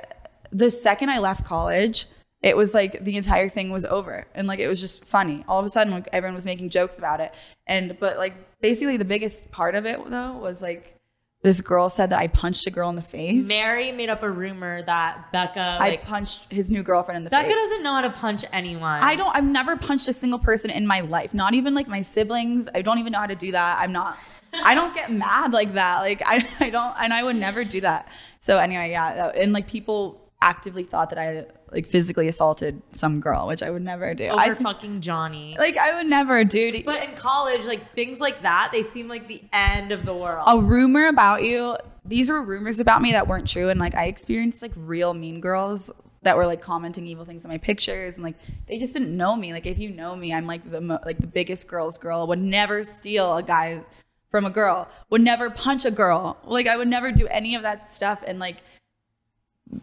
the 0.52 0.70
second 0.70 1.10
I 1.10 1.20
left 1.20 1.46
college, 1.46 2.08
it 2.44 2.58
was 2.58 2.74
like 2.74 3.04
the 3.04 3.16
entire 3.16 3.48
thing 3.48 3.72
was 3.72 3.86
over 3.86 4.28
and 4.36 4.48
like 4.48 4.60
it 4.60 4.68
was 4.68 4.82
just 4.82 5.04
funny 5.06 5.44
all 5.48 5.62
of 5.62 5.66
a 5.66 5.70
sudden 5.70 5.94
like 5.94 6.10
everyone 6.12 6.36
was 6.36 6.46
making 6.46 6.70
jokes 6.70 7.00
about 7.00 7.22
it 7.22 7.34
and 7.68 7.98
but 8.00 8.18
like 8.18 8.34
basically 8.62 8.98
the 8.98 9.06
biggest 9.06 9.50
part 9.50 9.76
of 9.76 9.86
it 9.86 9.98
though 10.10 10.34
was 10.34 10.62
like 10.62 11.00
this 11.44 11.60
girl 11.60 11.90
said 11.90 12.10
that 12.10 12.20
I 12.20 12.28
punched 12.28 12.66
a 12.68 12.72
girl 12.72 12.90
in 12.90 12.96
the 12.96 13.02
face. 13.02 13.46
Mary 13.46 13.92
made 13.92 14.10
up 14.10 14.24
a 14.24 14.32
rumor 14.32 14.82
that 14.84 15.32
Becca 15.34 15.78
I 15.80 15.90
like 15.90 16.06
punched 16.06 16.52
his 16.52 16.72
new 16.72 16.84
girlfriend 16.84 17.18
in 17.18 17.24
the 17.26 17.30
Becca 17.30 17.44
face. 17.44 17.54
Becca 17.54 17.62
doesn't 17.62 17.84
know 17.84 17.94
how 17.94 18.02
to 18.02 18.10
punch 18.10 18.46
anyone. 18.54 19.04
I 19.04 19.16
don't. 19.16 19.36
I've 19.36 19.44
never 19.44 19.76
punched 19.76 20.08
a 20.08 20.14
single 20.14 20.40
person 20.40 20.72
in 20.72 20.88
my 20.88 21.02
life. 21.02 21.34
Not 21.34 21.54
even 21.54 21.76
like 21.76 21.88
my 21.88 22.02
siblings. 22.02 22.70
I 22.74 22.82
don't 22.82 22.98
even 22.98 23.12
know 23.12 23.20
how 23.20 23.28
to 23.28 23.36
do 23.36 23.52
that. 23.52 23.80
I'm 23.80 23.92
not. 23.92 24.18
I 24.54 24.74
don't 24.74 24.96
get 24.96 25.12
mad 25.12 25.52
like 25.52 25.74
that. 25.74 26.00
Like 26.00 26.22
I, 26.26 26.48
I 26.62 26.70
don't, 26.70 26.96
and 26.98 27.14
I 27.14 27.24
would 27.24 27.36
never 27.36 27.66
do 27.66 27.82
that. 27.82 28.08
So 28.40 28.58
anyway, 28.60 28.92
yeah, 28.92 29.32
and 29.36 29.52
like 29.52 29.68
people 29.68 30.22
actively 30.42 30.84
thought 30.84 31.10
that 31.10 31.20
I 31.20 31.46
like 31.74 31.88
physically 31.88 32.28
assaulted 32.28 32.82
some 32.94 33.20
girl, 33.20 33.48
which 33.48 33.64
I 33.64 33.70
would 33.70 33.82
never 33.82 34.14
do. 34.14 34.28
over 34.28 34.40
I 34.40 34.54
fucking 34.54 35.02
Johnny. 35.02 35.56
like 35.58 35.78
I 35.78 35.96
would 35.96 36.08
never 36.08 36.44
do. 36.44 36.84
But 36.84 37.04
in 37.04 37.16
college, 37.16 37.66
like 37.66 37.94
things 37.94 38.22
like 38.22 38.44
that, 38.44 38.70
they 38.72 38.84
seem 38.84 39.08
like 39.08 39.28
the 39.28 39.42
end 39.52 39.92
of 39.92 40.06
the 40.06 40.14
world. 40.14 40.44
a 40.48 40.60
rumor 40.60 41.08
about 41.08 41.44
you. 41.44 41.76
These 42.06 42.30
were 42.30 42.42
rumors 42.42 42.80
about 42.80 43.02
me 43.02 43.14
that 43.14 43.28
weren't 43.28 43.48
true, 43.48 43.70
and 43.70 43.80
like 43.80 43.96
I 43.96 44.06
experienced 44.06 44.62
like 44.62 44.74
real 44.76 45.14
mean 45.14 45.40
girls 45.42 45.92
that 46.22 46.38
were 46.38 46.46
like 46.46 46.62
commenting 46.62 47.06
evil 47.08 47.26
things 47.26 47.46
on 47.46 47.52
my 47.52 47.58
pictures, 47.58 48.16
and 48.16 48.24
like 48.24 48.36
they 48.68 48.78
just 48.78 48.94
didn't 48.94 49.16
know 49.16 49.36
me. 49.36 49.52
Like 49.54 49.66
if 49.66 49.80
you 49.80 49.90
know 49.90 50.16
me, 50.16 50.34
I'm 50.34 50.46
like 50.46 50.70
the 50.70 50.82
mo- 50.82 51.00
like 51.06 51.18
the 51.18 51.28
biggest 51.28 51.68
girl's 51.68 51.98
girl. 51.98 52.28
Would 52.28 52.40
never 52.40 52.84
steal 52.84 53.36
a 53.36 53.44
guy 53.44 53.82
from 54.30 54.46
a 54.46 54.50
girl. 54.50 54.90
Would 55.10 55.22
never 55.22 55.50
punch 55.50 55.86
a 55.86 55.92
girl. 55.92 56.38
Like 56.44 56.68
I 56.68 56.76
would 56.78 56.88
never 56.88 57.12
do 57.12 57.28
any 57.28 57.56
of 57.56 57.64
that 57.64 57.94
stuff, 57.94 58.24
and 58.28 58.38
like 58.38 58.58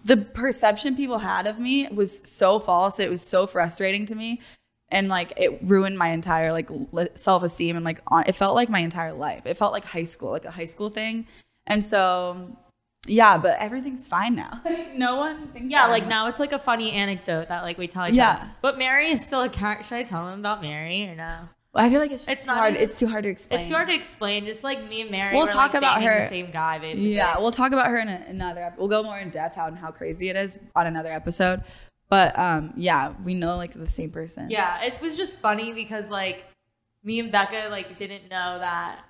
the 0.05 0.17
perception 0.17 0.97
people 0.97 1.19
had 1.19 1.47
of 1.47 1.59
me 1.59 1.89
was 1.89 2.23
so 2.29 2.59
false. 2.59 2.99
It 3.01 3.11
was 3.11 3.23
so 3.23 3.47
frustrating 3.47 4.07
to 4.07 4.15
me. 4.15 4.41
And 4.93 5.09
like 5.09 5.33
it 5.37 5.59
ruined 5.63 5.97
my 5.99 6.09
entire 6.09 6.53
like 6.53 6.69
self 7.15 7.43
esteem 7.45 7.77
and 7.77 7.85
like 7.85 8.01
on, 8.09 8.25
it 8.27 8.35
felt 8.35 8.55
like 8.57 8.69
my 8.69 8.81
entire 8.81 9.13
life. 9.13 9.43
It 9.47 9.57
felt 9.57 9.73
like 9.73 9.85
high 9.85 10.05
school, 10.05 10.31
like 10.33 10.45
a 10.45 10.51
high 10.51 10.67
school 10.67 10.91
thing. 10.91 11.27
And 11.67 11.85
so, 11.85 12.57
yeah, 13.07 13.39
but 13.39 13.57
everything's 13.61 14.09
fine 14.09 14.35
now. 14.35 14.61
no 14.97 15.17
one 15.17 15.49
thinks. 15.49 15.71
yeah, 15.71 15.87
like 15.87 16.07
now 16.07 16.27
it's 16.27 16.41
like 16.41 16.53
a 16.53 16.59
funny 16.59 16.91
anecdote 16.93 17.49
that 17.49 17.63
like 17.63 17.79
we 17.79 17.87
tell 17.87 18.09
each 18.09 18.17
Yeah. 18.17 18.31
other. 18.41 18.51
But 18.63 18.79
Mary 18.79 19.11
is 19.11 19.25
still 19.25 19.43
a 19.43 19.49
character. 19.49 19.85
Should 19.85 19.99
I 19.99 20.03
tell 20.03 20.27
them 20.27 20.41
about 20.41 20.61
Mary 20.61 21.07
or 21.09 21.15
no? 21.15 21.49
I 21.75 21.89
feel 21.89 22.01
like 22.01 22.11
it's 22.11 22.27
just 22.27 22.39
It's 22.39 22.47
not 22.47 22.57
hard. 22.57 22.75
even- 22.75 22.83
it's 22.83 22.99
too 22.99 23.07
hard 23.07 23.25
to 23.25 23.31
explain. 23.31 23.61
It's 23.61 23.69
too 23.69 23.75
hard 23.75 23.89
to 23.89 23.95
explain. 23.95 24.45
Just 24.45 24.65
like 24.65 24.89
me 24.89 25.03
and 25.03 25.11
Mary, 25.11 25.37
We'll 25.37 25.47
talk 25.47 25.73
like, 25.73 25.75
about 25.75 26.03
her- 26.03 26.21
The 26.23 26.27
same 26.27 26.51
guy, 26.51 26.79
basically. 26.79 27.15
Yeah, 27.15 27.39
we'll 27.39 27.53
talk 27.53 27.73
about 27.73 27.87
her 27.89 27.99
in 27.99 28.09
a, 28.09 28.25
another. 28.29 28.75
We'll 28.77 28.89
go 28.89 29.03
more 29.05 29.19
in 29.19 29.31
depth 29.31 29.57
on 29.57 29.77
how 29.77 29.91
crazy 29.93 30.29
it 30.29 30.37
is 30.37 30.59
on 30.75 30.87
another 30.87 31.13
episode. 31.13 31.63
But 32.09 32.37
um, 32.37 32.73
yeah, 32.77 33.13
we 33.25 33.35
know 33.35 33.57
like 33.57 33.73
the 33.73 33.87
same 33.89 34.11
person. 34.11 34.51
Yeah, 34.51 34.83
it 34.83 35.01
was 35.01 35.17
just 35.17 35.39
funny 35.39 35.73
because 35.73 36.11
like 36.11 36.45
me 37.05 37.21
and 37.21 37.31
Becca 37.31 37.69
like 37.71 37.99
didn't 37.99 38.25
know 38.25 38.59
that. 38.59 39.05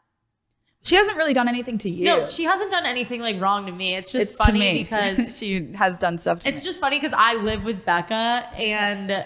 she 0.83 0.97
hasn't 0.97 1.17
really 1.17 1.33
done 1.33 1.49
anything 1.49 1.79
to 1.79 1.89
you. 1.89 2.05
No, 2.05 2.27
she 2.27 2.45
hasn't 2.45 2.71
done 2.71 2.85
anything 2.85 3.23
like 3.23 3.41
wrong 3.41 3.65
to 3.65 3.73
me. 3.73 3.95
It's 3.97 4.13
just 4.13 4.33
it's 4.33 4.37
funny 4.45 4.83
because 4.83 5.37
she 5.39 5.73
has 5.73 5.97
done 5.97 6.19
stuff. 6.19 6.41
To 6.41 6.49
it's 6.49 6.61
me. 6.61 6.65
just 6.67 6.81
funny 6.83 7.01
because 7.01 7.15
I 7.17 7.37
live 7.37 7.65
with 7.65 7.87
Becca 7.87 8.15
and 8.55 9.25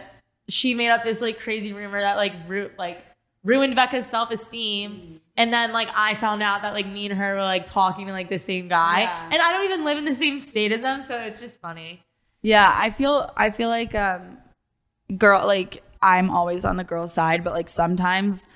she 0.48 0.74
made 0.74 0.90
up 0.90 1.02
this 1.02 1.20
like 1.20 1.40
crazy 1.40 1.72
rumor 1.72 2.00
that 2.00 2.16
like 2.16 2.32
root 2.46 2.72
like 2.78 3.02
ruined 3.44 3.76
Becca's 3.76 4.06
self 4.06 4.30
esteem. 4.30 5.20
And 5.36 5.52
then 5.52 5.72
like 5.72 5.88
I 5.94 6.14
found 6.14 6.42
out 6.42 6.62
that 6.62 6.74
like 6.74 6.86
me 6.86 7.06
and 7.06 7.18
her 7.18 7.34
were 7.34 7.42
like 7.42 7.64
talking 7.64 8.06
to 8.06 8.12
like 8.12 8.28
the 8.28 8.38
same 8.38 8.68
guy, 8.68 9.00
Yeah. 9.02 9.24
and 9.32 9.42
I 9.42 9.52
don't 9.52 9.64
even 9.64 9.84
live 9.84 9.98
in 9.98 10.04
the 10.04 10.14
same 10.14 10.38
state 10.40 10.70
as 10.72 10.80
them, 10.80 11.02
so 11.02 11.18
it's 11.20 11.40
just 11.40 11.60
funny. 11.60 12.02
Yeah, 12.42 12.72
I 12.74 12.90
feel 12.90 13.32
I 13.36 13.50
feel 13.50 13.68
like 13.68 13.94
um 13.94 14.38
girl 15.16 15.44
like 15.46 15.82
I'm 16.02 16.30
always 16.30 16.64
on 16.64 16.76
the 16.76 16.84
girl's 16.84 17.12
side, 17.12 17.42
but 17.42 17.52
like 17.52 17.68
sometimes 17.68 18.46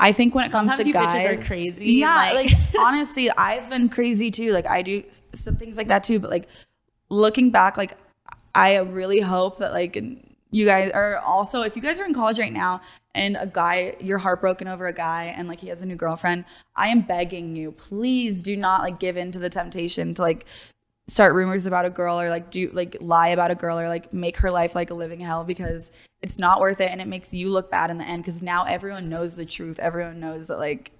I 0.00 0.12
think 0.12 0.34
when 0.34 0.44
it 0.46 0.50
Sometimes 0.50 0.78
comes 0.78 0.86
to 0.86 0.88
you 0.88 0.94
bitches 0.94 1.12
guys, 1.12 1.38
are 1.38 1.42
crazy, 1.46 1.92
Yeah, 1.92 2.14
like- 2.32 2.34
like, 2.50 2.52
honestly, 2.78 3.30
I've 3.30 3.68
been 3.68 3.88
crazy 3.88 4.30
too. 4.30 4.52
Like 4.52 4.66
I 4.66 4.82
do 4.82 5.04
some 5.34 5.56
things 5.56 5.76
like 5.76 5.88
that 5.88 6.02
too. 6.02 6.18
But 6.18 6.30
like 6.30 6.48
looking 7.10 7.50
back, 7.50 7.76
like 7.76 7.96
I 8.54 8.78
really 8.78 9.20
hope 9.20 9.58
that 9.58 9.72
like 9.72 9.96
you 10.50 10.66
guys 10.66 10.90
are 10.92 11.18
also 11.18 11.62
if 11.62 11.76
you 11.76 11.82
guys 11.82 12.00
are 12.00 12.04
in 12.04 12.14
college 12.14 12.38
right 12.38 12.52
now 12.52 12.80
and 13.14 13.36
a 13.38 13.46
guy 13.46 13.94
you're 14.00 14.18
heartbroken 14.18 14.68
over 14.68 14.86
a 14.86 14.92
guy 14.92 15.34
and 15.36 15.48
like 15.48 15.60
he 15.60 15.68
has 15.68 15.82
a 15.82 15.86
new 15.86 15.96
girlfriend, 15.96 16.44
I 16.76 16.88
am 16.88 17.02
begging 17.02 17.56
you, 17.56 17.72
please 17.72 18.42
do 18.42 18.56
not 18.56 18.82
like 18.82 18.98
give 18.98 19.16
in 19.16 19.32
to 19.32 19.38
the 19.38 19.50
temptation 19.50 20.14
to 20.14 20.22
like 20.22 20.46
start 21.08 21.34
rumors 21.34 21.66
about 21.66 21.84
a 21.84 21.90
girl 21.90 22.20
or 22.20 22.30
like 22.30 22.50
do 22.50 22.70
like 22.72 22.96
lie 23.00 23.28
about 23.28 23.50
a 23.50 23.54
girl 23.54 23.78
or 23.78 23.88
like 23.88 24.12
make 24.12 24.36
her 24.38 24.50
life 24.50 24.74
like 24.74 24.90
a 24.90 24.94
living 24.94 25.20
hell 25.20 25.44
because 25.44 25.92
it's 26.22 26.38
not 26.38 26.60
worth 26.60 26.80
it 26.80 26.90
and 26.90 27.00
it 27.00 27.08
makes 27.08 27.34
you 27.34 27.50
look 27.50 27.70
bad 27.70 27.90
in 27.90 27.98
the 27.98 28.06
end 28.06 28.22
because 28.22 28.42
now 28.42 28.64
everyone 28.64 29.08
knows 29.08 29.36
the 29.36 29.44
truth. 29.44 29.78
Everyone 29.78 30.20
knows 30.20 30.48
that 30.48 30.58
like 30.58 30.92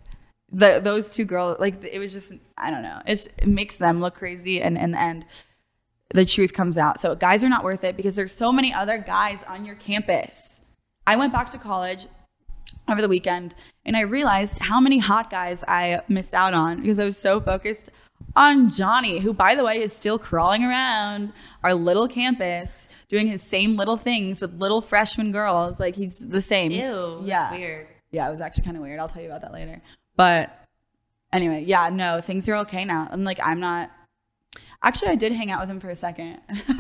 the 0.51 0.81
those 0.83 1.14
two 1.14 1.25
girls 1.25 1.57
like 1.61 1.83
it 1.83 1.98
was 1.98 2.12
just 2.12 2.33
i 2.59 2.70
don't 2.70 2.83
know. 2.83 3.01
It's, 3.07 3.27
it 3.38 3.48
makes 3.48 3.79
them 3.79 4.01
look 4.01 4.14
crazy 4.14 4.61
and 4.61 4.77
in 4.77 4.90
the 4.90 5.01
end 5.01 5.25
the 6.12 6.27
truth 6.27 6.53
comes 6.53 6.77
out. 6.77 7.01
So 7.01 7.14
guys 7.14 7.42
are 7.42 7.48
not 7.48 7.64
worth 7.64 7.85
it 7.85 7.96
because 7.96 8.16
there's 8.16 8.33
so 8.33 8.53
many 8.53 8.75
other 8.75 8.98
guys 8.98 9.44
on 9.44 9.64
your 9.64 9.77
campus 9.77 10.62
i 11.07 11.17
went 11.17 11.33
back 11.33 11.51
to 11.51 11.59
college 11.59 12.07
over 12.88 13.01
the 13.01 13.09
weekend 13.09 13.55
and 13.85 13.97
I 13.97 14.01
realized 14.01 14.59
how 14.59 14.81
many 14.81 14.99
hot 14.99 15.31
guys 15.31 15.65
I 15.69 16.01
missed 16.09 16.35
out 16.35 16.53
on 16.53 16.81
because 16.81 16.99
I 16.99 17.05
was 17.05 17.17
so 17.17 17.41
focused 17.41 17.91
on 18.37 18.69
Johnny, 18.71 19.19
who, 19.21 19.33
by 19.33 19.55
the 19.55 19.65
way, 19.65 19.81
is 19.81 19.93
still 19.93 20.19
crawling 20.19 20.65
around 20.65 21.33
our 21.62 21.75
little 21.75 22.09
campus 22.09 22.88
doing 23.09 23.27
his 23.29 23.43
same 23.43 23.77
little 23.77 23.97
things 23.97 24.41
with 24.41 24.55
little 24.61 24.81
freshman 24.81 25.31
girls. 25.33 25.79
Like 25.81 25.95
he's 25.97 26.27
the 26.29 26.43
same. 26.43 26.71
Ew, 26.73 27.23
Yeah. 27.25 27.41
that's 27.41 27.53
weird. 27.57 27.87
Yeah, 28.11 28.27
it 28.27 28.31
was 28.31 28.41
actually 28.41 28.65
kind 28.65 28.77
of 28.77 28.83
weird. 28.83 28.99
I'll 29.01 29.09
tell 29.09 29.23
you 29.23 29.29
about 29.29 29.43
that 29.43 29.53
later. 29.53 29.81
But 30.17 30.51
anyway, 31.33 31.65
yeah, 31.67 31.88
no, 31.88 32.21
things 32.21 32.49
are 32.49 32.57
okay 32.59 32.85
now. 32.85 33.09
And 33.11 33.25
like, 33.25 33.38
I'm 33.43 33.61
not. 33.61 33.91
Actually, 34.85 35.09
I 35.09 35.14
did 35.14 35.33
hang 35.33 35.51
out 35.51 35.61
with 35.61 35.71
him 35.71 35.79
for 35.81 35.90
a 35.90 35.95
second. 35.95 36.40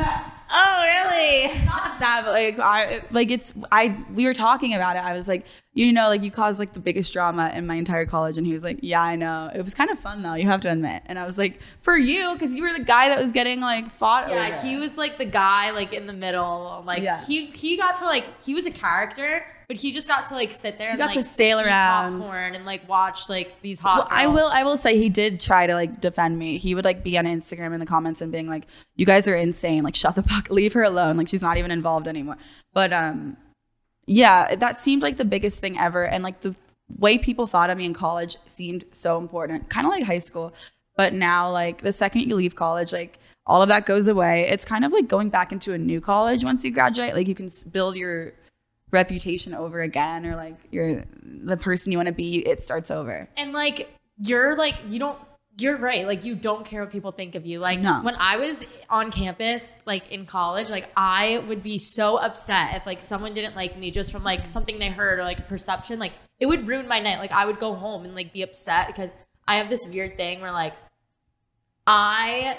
Oh, 0.54 0.82
really? 0.84 1.64
not 1.64 1.98
that, 2.00 2.22
but 2.26 2.32
like 2.32 2.58
I 2.58 3.02
like 3.10 3.30
it's 3.30 3.54
I 3.72 3.96
we 4.12 4.26
were 4.26 4.34
talking 4.34 4.74
about 4.74 4.96
it. 4.96 5.02
I 5.02 5.14
was 5.14 5.26
like, 5.26 5.46
you 5.72 5.90
know, 5.94 6.08
like 6.08 6.20
you 6.20 6.30
caused 6.30 6.60
like 6.60 6.74
the 6.74 6.78
biggest 6.78 7.10
drama 7.14 7.50
in 7.54 7.66
my 7.66 7.76
entire 7.76 8.04
college, 8.04 8.36
and 8.36 8.46
he 8.46 8.52
was 8.52 8.62
like, 8.62 8.78
yeah, 8.82 9.00
I 9.00 9.16
know. 9.16 9.50
It 9.54 9.62
was 9.62 9.72
kind 9.72 9.88
of 9.88 9.98
fun 9.98 10.20
though. 10.20 10.34
You 10.34 10.46
have 10.48 10.60
to 10.62 10.70
admit. 10.70 11.04
And 11.06 11.18
I 11.18 11.24
was 11.24 11.38
like, 11.38 11.58
for 11.80 11.96
you, 11.96 12.34
because 12.34 12.54
you 12.54 12.64
were 12.64 12.74
the 12.76 12.84
guy 12.84 13.08
that 13.08 13.22
was 13.22 13.32
getting 13.32 13.60
like 13.60 13.90
fought. 13.90 14.28
Yeah, 14.28 14.48
over. 14.54 14.66
he 14.66 14.76
was 14.76 14.98
like 14.98 15.16
the 15.16 15.24
guy 15.24 15.70
like 15.70 15.94
in 15.94 16.06
the 16.06 16.12
middle. 16.12 16.82
Like 16.86 17.02
Yeah. 17.02 17.24
he 17.24 17.46
he 17.46 17.78
got 17.78 17.96
to 17.96 18.04
like 18.04 18.26
he 18.44 18.52
was 18.52 18.66
a 18.66 18.70
character, 18.70 19.46
but 19.72 19.80
he 19.80 19.90
just 19.90 20.06
got 20.06 20.26
to 20.26 20.34
like 20.34 20.52
sit 20.52 20.76
there 20.76 20.90
and 20.90 20.98
got 20.98 21.06
like 21.06 21.14
to 21.14 21.22
sail 21.22 21.58
around. 21.58 22.20
popcorn 22.20 22.54
and 22.54 22.66
like 22.66 22.86
watch 22.86 23.30
like 23.30 23.58
these 23.62 23.80
hot. 23.80 23.96
Well, 23.96 24.08
I 24.10 24.26
will. 24.26 24.48
I 24.48 24.64
will 24.64 24.76
say 24.76 24.98
he 24.98 25.08
did 25.08 25.40
try 25.40 25.66
to 25.66 25.72
like 25.72 25.98
defend 25.98 26.38
me. 26.38 26.58
He 26.58 26.74
would 26.74 26.84
like 26.84 27.02
be 27.02 27.16
on 27.16 27.24
Instagram 27.24 27.72
in 27.72 27.80
the 27.80 27.86
comments 27.86 28.20
and 28.20 28.30
being 28.30 28.50
like, 28.50 28.66
"You 28.96 29.06
guys 29.06 29.28
are 29.28 29.34
insane. 29.34 29.82
Like, 29.82 29.96
shut 29.96 30.14
the 30.14 30.22
fuck. 30.22 30.50
Leave 30.50 30.74
her 30.74 30.82
alone. 30.82 31.16
Like, 31.16 31.28
she's 31.28 31.40
not 31.40 31.56
even 31.56 31.70
involved 31.70 32.06
anymore." 32.06 32.36
But 32.74 32.92
um, 32.92 33.38
yeah, 34.04 34.54
that 34.56 34.78
seemed 34.78 35.02
like 35.02 35.16
the 35.16 35.24
biggest 35.24 35.58
thing 35.60 35.78
ever. 35.78 36.04
And 36.04 36.22
like 36.22 36.40
the 36.40 36.54
way 36.98 37.16
people 37.16 37.46
thought 37.46 37.70
of 37.70 37.78
me 37.78 37.86
in 37.86 37.94
college 37.94 38.36
seemed 38.46 38.84
so 38.92 39.16
important, 39.16 39.70
kind 39.70 39.86
of 39.86 39.90
like 39.90 40.04
high 40.04 40.18
school. 40.18 40.52
But 40.98 41.14
now, 41.14 41.50
like 41.50 41.80
the 41.80 41.94
second 41.94 42.28
you 42.28 42.36
leave 42.36 42.56
college, 42.56 42.92
like 42.92 43.18
all 43.46 43.62
of 43.62 43.70
that 43.70 43.86
goes 43.86 44.06
away. 44.06 44.50
It's 44.50 44.66
kind 44.66 44.84
of 44.84 44.92
like 44.92 45.08
going 45.08 45.30
back 45.30 45.50
into 45.50 45.72
a 45.72 45.78
new 45.78 46.02
college 46.02 46.44
once 46.44 46.62
you 46.62 46.72
graduate. 46.72 47.14
Like 47.14 47.26
you 47.26 47.34
can 47.34 47.48
build 47.70 47.96
your 47.96 48.34
reputation 48.92 49.54
over 49.54 49.80
again, 49.82 50.24
or 50.26 50.36
like 50.36 50.56
you're 50.70 51.02
the 51.24 51.56
person 51.56 51.90
you 51.90 51.98
want 51.98 52.06
to 52.06 52.12
be. 52.14 52.46
It 52.46 52.62
starts 52.62 52.90
over. 52.90 53.28
and 53.36 53.52
like 53.52 53.90
you're 54.24 54.56
like 54.56 54.76
you 54.88 54.98
don't. 55.00 55.18
You're 55.60 55.76
right. 55.76 56.06
Like 56.06 56.24
you 56.24 56.34
don't 56.34 56.64
care 56.64 56.80
what 56.80 56.90
people 56.90 57.12
think 57.12 57.34
of 57.34 57.44
you. 57.44 57.58
Like 57.58 57.78
No. 57.78 58.00
when 58.00 58.14
I 58.18 58.38
was 58.38 58.64
on 58.88 59.10
campus, 59.10 59.78
like 59.84 60.10
in 60.10 60.24
college, 60.24 60.70
like 60.70 60.88
I 60.96 61.44
would 61.46 61.62
be 61.62 61.78
so 61.78 62.16
upset 62.16 62.74
if 62.76 62.86
like 62.86 63.02
someone 63.02 63.34
didn't 63.34 63.54
like 63.54 63.76
me 63.76 63.90
just 63.90 64.12
from 64.12 64.24
like 64.24 64.46
something 64.46 64.78
they 64.78 64.88
heard 64.88 65.18
or 65.18 65.24
like 65.24 65.40
a 65.40 65.42
perception. 65.42 65.98
Like 65.98 66.12
it 66.40 66.46
would 66.46 66.66
ruin 66.66 66.88
my 66.88 67.00
night. 67.00 67.18
Like 67.18 67.32
I 67.32 67.44
would 67.44 67.58
go 67.58 67.74
home 67.74 68.06
and 68.06 68.14
like 68.14 68.32
be 68.32 68.40
upset 68.40 68.86
because 68.86 69.14
I 69.46 69.56
have 69.56 69.68
this 69.68 69.84
weird 69.86 70.16
thing 70.16 70.40
where 70.40 70.52
like 70.52 70.72
I 71.86 72.56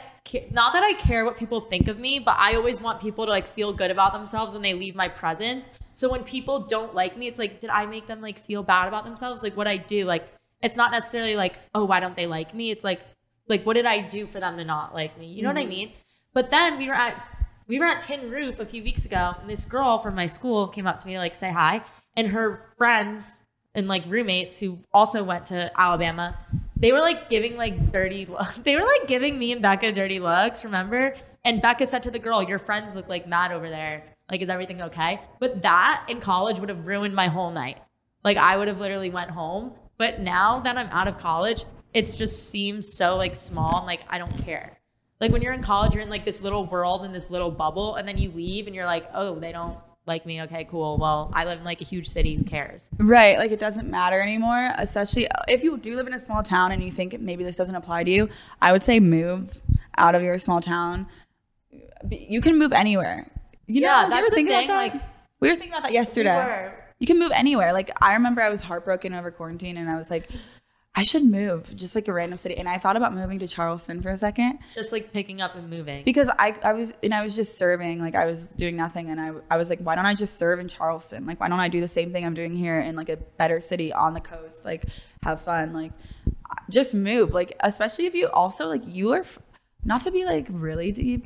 not 0.51 0.73
that 0.73 0.83
I 0.83 0.93
care 0.93 1.25
what 1.25 1.35
people 1.37 1.61
think 1.61 1.87
of 1.87 1.99
me, 1.99 2.19
but 2.19 2.35
I 2.37 2.53
always 2.55 2.79
want 2.79 3.01
people 3.01 3.25
to 3.25 3.31
like 3.31 3.47
feel 3.47 3.73
good 3.73 3.91
about 3.91 4.13
themselves 4.13 4.53
when 4.53 4.61
they 4.61 4.73
leave 4.75 4.95
my 4.95 5.07
presence. 5.07 5.71
So 5.93 6.11
when 6.11 6.23
people 6.23 6.59
don't 6.59 6.95
like 6.95 7.17
me, 7.17 7.27
it's 7.27 7.39
like, 7.39 7.59
did 7.59 7.69
I 7.69 7.85
make 7.85 8.07
them 8.07 8.21
like 8.21 8.39
feel 8.39 8.63
bad 8.63 8.87
about 8.87 9.05
themselves? 9.05 9.43
Like 9.43 9.55
what 9.55 9.67
I 9.67 9.77
do, 9.77 10.05
like 10.05 10.27
it's 10.61 10.75
not 10.75 10.91
necessarily 10.91 11.35
like, 11.35 11.59
oh, 11.75 11.85
why 11.85 11.99
don't 11.99 12.15
they 12.15 12.27
like 12.27 12.53
me? 12.53 12.71
It's 12.71 12.83
like, 12.83 13.01
like 13.47 13.63
what 13.65 13.73
did 13.73 13.85
I 13.85 14.01
do 14.01 14.25
for 14.25 14.39
them 14.39 14.57
to 14.57 14.65
not 14.65 14.93
like 14.93 15.17
me? 15.19 15.27
You 15.27 15.43
know 15.43 15.49
what 15.49 15.57
I 15.57 15.61
mm-hmm. 15.61 15.69
mean? 15.69 15.91
But 16.33 16.49
then 16.49 16.77
we 16.77 16.87
were 16.87 16.95
at 16.95 17.21
we 17.67 17.79
were 17.79 17.85
at 17.85 17.99
Tin 17.99 18.29
Roof 18.29 18.59
a 18.59 18.65
few 18.65 18.83
weeks 18.83 19.05
ago, 19.05 19.35
and 19.39 19.49
this 19.49 19.65
girl 19.65 19.99
from 19.99 20.15
my 20.15 20.27
school 20.27 20.67
came 20.67 20.85
up 20.85 20.99
to 20.99 21.07
me 21.07 21.13
to 21.13 21.19
like 21.19 21.35
say 21.35 21.51
hi, 21.51 21.81
and 22.17 22.27
her 22.27 22.73
friends 22.77 23.41
and 23.75 23.87
like 23.87 24.03
roommates 24.07 24.59
who 24.59 24.79
also 24.93 25.23
went 25.23 25.45
to 25.47 25.71
Alabama, 25.79 26.37
they 26.75 26.91
were 26.91 26.99
like 26.99 27.29
giving 27.29 27.55
like 27.57 27.91
dirty. 27.91 28.25
lo- 28.29 28.39
They 28.63 28.75
were 28.75 28.85
like 28.85 29.07
giving 29.07 29.39
me 29.39 29.51
and 29.51 29.61
Becca 29.61 29.91
dirty 29.91 30.19
looks. 30.19 30.65
Remember? 30.65 31.15
And 31.45 31.61
Becca 31.61 31.87
said 31.87 32.03
to 32.03 32.11
the 32.11 32.19
girl, 32.19 32.43
"Your 32.43 32.59
friends 32.59 32.95
look 32.95 33.07
like 33.07 33.27
mad 33.27 33.51
over 33.51 33.69
there. 33.69 34.03
Like, 34.33 34.41
is 34.41 34.49
everything 34.49 34.81
okay?" 34.81 35.21
But 35.39 35.61
that 35.61 36.05
in 36.09 36.19
college 36.19 36.59
would 36.59 36.69
have 36.69 36.87
ruined 36.87 37.13
my 37.13 37.27
whole 37.27 37.51
night. 37.51 37.77
Like, 38.23 38.37
I 38.37 38.57
would 38.57 38.67
have 38.67 38.79
literally 38.79 39.11
went 39.11 39.29
home. 39.29 39.73
But 39.97 40.19
now 40.19 40.59
that 40.59 40.75
I'm 40.75 40.89
out 40.89 41.07
of 41.07 41.17
college, 41.17 41.65
it 41.93 42.05
just 42.17 42.49
seems 42.49 42.91
so 42.91 43.15
like 43.15 43.35
small 43.35 43.77
and 43.77 43.85
like 43.85 44.01
I 44.09 44.17
don't 44.17 44.35
care. 44.39 44.79
Like 45.21 45.31
when 45.31 45.41
you're 45.41 45.53
in 45.53 45.61
college, 45.61 45.93
you're 45.93 46.03
in 46.03 46.09
like 46.09 46.25
this 46.25 46.41
little 46.41 46.65
world 46.65 47.05
in 47.05 47.13
this 47.13 47.29
little 47.29 47.51
bubble, 47.51 47.95
and 47.95 48.07
then 48.07 48.17
you 48.17 48.31
leave 48.31 48.65
and 48.67 48.75
you're 48.75 48.87
like, 48.87 49.07
oh, 49.13 49.39
they 49.39 49.51
don't 49.51 49.77
like 50.05 50.25
me. 50.25 50.41
Okay, 50.41 50.65
cool. 50.65 50.97
Well, 50.97 51.31
I 51.33 51.45
live 51.45 51.59
in 51.59 51.63
like 51.63 51.79
a 51.81 51.85
huge 51.85 52.07
city. 52.07 52.35
Who 52.35 52.43
cares? 52.43 52.89
Right. 52.97 53.37
Like 53.37 53.51
it 53.51 53.59
doesn't 53.59 53.89
matter 53.89 54.19
anymore, 54.19 54.73
especially 54.77 55.27
if 55.47 55.63
you 55.63 55.77
do 55.77 55.95
live 55.95 56.07
in 56.07 56.13
a 56.13 56.19
small 56.19 56.43
town 56.43 56.71
and 56.71 56.83
you 56.83 56.91
think 56.91 57.19
maybe 57.21 57.43
this 57.43 57.55
doesn't 57.55 57.75
apply 57.75 58.03
to 58.03 58.11
you. 58.11 58.29
I 58.61 58.71
would 58.71 58.83
say 58.83 58.99
move 58.99 59.61
out 59.97 60.15
of 60.15 60.23
your 60.23 60.37
small 60.37 60.59
town. 60.59 61.07
You 62.09 62.41
can 62.41 62.57
move 62.57 62.73
anywhere. 62.73 63.27
You 63.67 63.81
Yeah, 63.81 64.03
know, 64.03 64.09
that's 64.09 64.29
the 64.29 64.35
thing, 64.35 64.45
that? 64.47 64.67
like- 64.67 64.93
we 65.39 65.49
were 65.49 65.55
thinking 65.55 65.71
about 65.73 65.83
that 65.83 65.93
yesterday. 65.93 66.35
were. 66.35 66.73
You 66.99 67.07
can 67.07 67.19
move 67.19 67.31
anywhere. 67.33 67.73
Like 67.73 67.91
I 68.01 68.13
remember 68.13 68.41
I 68.41 68.49
was 68.49 68.61
heartbroken 68.61 69.13
over 69.13 69.29
quarantine 69.31 69.75
and 69.77 69.89
I 69.89 69.95
was 69.97 70.09
like, 70.09 70.29
I 70.95 71.03
should 71.03 71.23
move 71.25 71.75
just 71.75 71.95
like 71.95 72.07
a 72.07 72.13
random 72.13 72.37
city. 72.37 72.55
And 72.55 72.69
I 72.69 72.77
thought 72.77 72.95
about 72.95 73.13
moving 73.13 73.39
to 73.39 73.47
Charleston 73.47 74.01
for 74.01 74.09
a 74.09 74.15
second 74.17 74.59
Just 74.75 74.91
like 74.91 75.11
picking 75.11 75.41
up 75.41 75.55
and 75.55 75.69
moving. 75.69 76.03
because 76.05 76.29
I, 76.39 76.55
I 76.63 76.71
was 76.73 76.93
and 77.03 77.13
I 77.13 77.23
was 77.23 77.35
just 77.35 77.57
serving 77.57 77.99
like 77.99 78.13
I 78.15 78.25
was 78.25 78.49
doing 78.51 78.75
nothing 78.77 79.09
and 79.09 79.19
I, 79.19 79.31
I 79.49 79.57
was 79.57 79.69
like 79.71 79.79
why 79.79 79.95
don't 79.95 80.05
I 80.05 80.13
just 80.13 80.37
serve 80.37 80.59
in 80.59 80.67
Charleston 80.69 81.25
like 81.25 81.39
why 81.39 81.49
don't 81.49 81.59
I 81.59 81.67
do 81.67 81.81
the 81.81 81.87
same 81.87 82.13
thing 82.13 82.25
I'm 82.25 82.35
doing 82.35 82.53
here 82.55 82.79
in 82.79 82.95
like 82.95 83.09
a 83.09 83.17
better 83.17 83.59
city 83.59 83.91
on 83.91 84.13
the 84.13 84.21
coast 84.21 84.65
like 84.65 84.85
have 85.23 85.41
fun 85.41 85.73
like 85.73 85.91
just 86.69 86.93
move 86.93 87.33
like 87.33 87.53
especially 87.61 88.05
if 88.05 88.13
you 88.13 88.27
also 88.29 88.67
like 88.67 88.83
you 88.85 89.11
are 89.13 89.21
f- 89.21 89.39
not 89.83 90.01
to 90.01 90.11
be 90.11 90.25
like 90.25 90.45
really 90.51 90.91
deep 90.91 91.25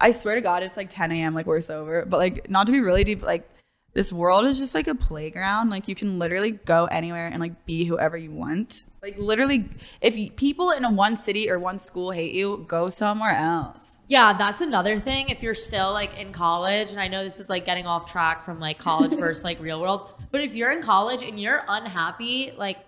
I 0.00 0.10
swear 0.10 0.34
to 0.34 0.40
God 0.40 0.62
it's 0.62 0.76
like 0.76 0.90
10 0.90 1.12
a.m. 1.12 1.34
like 1.34 1.46
we're 1.46 1.60
sober 1.60 2.04
but 2.04 2.18
like 2.18 2.50
not 2.50 2.66
to 2.66 2.72
be 2.72 2.80
really 2.80 3.04
deep 3.04 3.22
like 3.22 3.48
this 3.92 4.12
world 4.12 4.44
is 4.44 4.58
just 4.58 4.74
like 4.74 4.88
a 4.88 4.94
playground 4.94 5.70
like 5.70 5.88
you 5.88 5.94
can 5.94 6.18
literally 6.18 6.50
go 6.50 6.84
anywhere 6.86 7.28
and 7.28 7.40
like 7.40 7.64
be 7.64 7.84
whoever 7.84 8.16
you 8.16 8.30
want 8.30 8.86
like 9.02 9.16
literally 9.16 9.68
if 10.00 10.18
you, 10.18 10.30
people 10.30 10.70
in 10.70 10.84
a 10.84 10.90
one 10.90 11.16
city 11.16 11.50
or 11.50 11.58
one 11.58 11.78
school 11.78 12.10
hate 12.10 12.34
you 12.34 12.64
go 12.68 12.88
somewhere 12.90 13.30
else 13.30 13.96
Yeah, 14.08 14.32
that's 14.34 14.60
another 14.60 14.98
thing. 15.00 15.30
If 15.30 15.42
you're 15.42 15.54
still 15.54 15.92
like 15.92 16.16
in 16.18 16.32
college, 16.32 16.92
and 16.92 17.00
I 17.00 17.08
know 17.08 17.22
this 17.22 17.40
is 17.40 17.48
like 17.48 17.64
getting 17.64 17.86
off 17.86 18.10
track 18.10 18.44
from 18.44 18.60
like 18.60 18.78
college 18.78 19.14
versus 19.18 19.42
like 19.44 19.60
real 19.60 19.80
world, 19.80 20.14
but 20.30 20.40
if 20.40 20.54
you're 20.54 20.70
in 20.70 20.80
college 20.80 21.22
and 21.24 21.40
you're 21.40 21.64
unhappy, 21.68 22.52
like 22.56 22.78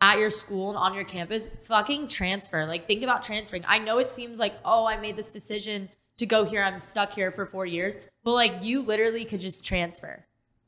at 0.00 0.18
your 0.18 0.30
school 0.30 0.70
and 0.70 0.78
on 0.78 0.94
your 0.94 1.04
campus, 1.04 1.48
fucking 1.62 2.08
transfer. 2.08 2.66
Like 2.66 2.86
think 2.86 3.02
about 3.02 3.22
transferring. 3.22 3.64
I 3.68 3.78
know 3.78 3.98
it 3.98 4.10
seems 4.10 4.38
like, 4.38 4.54
oh, 4.64 4.84
I 4.84 4.96
made 4.96 5.16
this 5.16 5.30
decision 5.30 5.88
to 6.18 6.26
go 6.26 6.44
here. 6.44 6.62
I'm 6.62 6.78
stuck 6.78 7.12
here 7.12 7.30
for 7.30 7.46
four 7.46 7.66
years, 7.66 7.98
but 8.22 8.32
like 8.32 8.62
you 8.62 8.82
literally 8.82 9.24
could 9.24 9.40
just 9.40 9.64
transfer. 9.64 10.24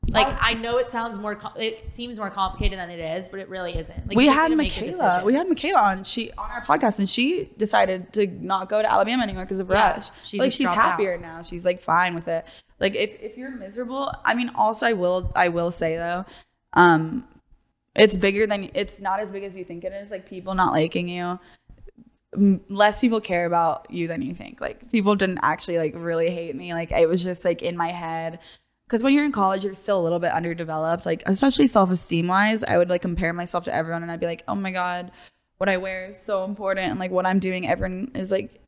Like 0.09 0.37
I 0.39 0.53
know 0.53 0.77
it 0.77 0.89
sounds 0.89 1.19
more, 1.19 1.37
it 1.57 1.93
seems 1.93 2.17
more 2.17 2.29
complicated 2.29 2.79
than 2.79 2.89
it 2.89 2.99
is, 2.99 3.27
but 3.27 3.41
it 3.41 3.49
really 3.49 3.77
isn't. 3.77 4.07
Like 4.07 4.15
we 4.15 4.27
had 4.27 4.43
need 4.45 4.49
to 4.51 4.55
make 4.55 4.77
a 4.77 4.85
Michaela. 4.85 5.25
We 5.25 5.33
had 5.33 5.49
Michaela 5.49 5.79
on 5.81 6.03
she 6.05 6.31
on 6.37 6.49
our 6.49 6.63
podcast, 6.63 6.99
and 6.99 7.09
she 7.09 7.49
decided 7.57 8.13
to 8.13 8.25
not 8.27 8.69
go 8.69 8.81
to 8.81 8.89
Alabama 8.89 9.23
anymore 9.23 9.43
because 9.43 9.59
of 9.59 9.69
Yeah, 9.69 9.95
Rush. 9.95 10.09
she 10.23 10.39
like 10.39 10.51
she's 10.53 10.63
dropped 10.63 10.77
out. 10.77 10.91
happier 10.91 11.17
now. 11.17 11.41
She's 11.41 11.65
like 11.65 11.81
fine 11.81 12.15
with 12.15 12.29
it. 12.29 12.45
Like 12.79 12.95
if 12.95 13.21
if 13.21 13.37
you're 13.37 13.51
miserable, 13.51 14.09
I 14.23 14.33
mean, 14.33 14.49
also 14.55 14.85
I 14.85 14.93
will 14.93 15.29
I 15.35 15.49
will 15.49 15.71
say 15.71 15.97
though, 15.97 16.25
um, 16.71 17.27
it's 17.93 18.15
bigger 18.15 18.47
than 18.47 18.69
it's 18.75 19.01
not 19.01 19.19
as 19.19 19.29
big 19.29 19.43
as 19.43 19.57
you 19.57 19.65
think 19.65 19.83
it 19.83 19.91
is. 19.91 20.09
Like 20.09 20.29
people 20.29 20.53
not 20.55 20.71
liking 20.71 21.09
you. 21.09 21.37
Less 22.35 22.99
people 22.99 23.21
care 23.21 23.45
about 23.45 23.89
you 23.89 24.07
than 24.07 24.21
you 24.21 24.33
think. 24.33 24.59
Like 24.59 24.91
people 24.91 25.15
didn't 25.15 25.39
actually 25.43 25.77
like 25.77 25.93
really 25.95 26.29
hate 26.29 26.55
me. 26.55 26.73
Like 26.73 26.91
it 26.91 27.07
was 27.07 27.23
just 27.23 27.45
like 27.45 27.61
in 27.61 27.77
my 27.77 27.89
head. 27.89 28.39
Because 28.85 29.03
when 29.03 29.13
you're 29.13 29.25
in 29.25 29.31
college 29.31 29.63
you're 29.63 29.73
still 29.73 29.99
a 29.99 30.03
little 30.03 30.19
bit 30.19 30.31
underdeveloped. 30.31 31.05
Like 31.05 31.23
especially 31.25 31.67
self-esteem 31.67 32.27
wise 32.27 32.63
i 32.63 32.77
would 32.77 32.89
like 32.89 33.01
compare 33.01 33.33
myself 33.33 33.65
to 33.65 33.73
everyone 33.73 34.03
and 34.03 34.11
i'd 34.11 34.19
be 34.19 34.25
like 34.25 34.43
oh 34.47 34.55
my 34.55 34.71
god 34.71 35.11
what 35.57 35.69
i 35.69 35.77
wear 35.77 36.07
is 36.07 36.21
so 36.21 36.43
important 36.43 36.89
and 36.89 36.99
like 36.99 37.11
what 37.11 37.25
i'm 37.25 37.39
doing 37.39 37.67
everyone 37.67 38.11
is 38.13 38.31
like 38.31 38.61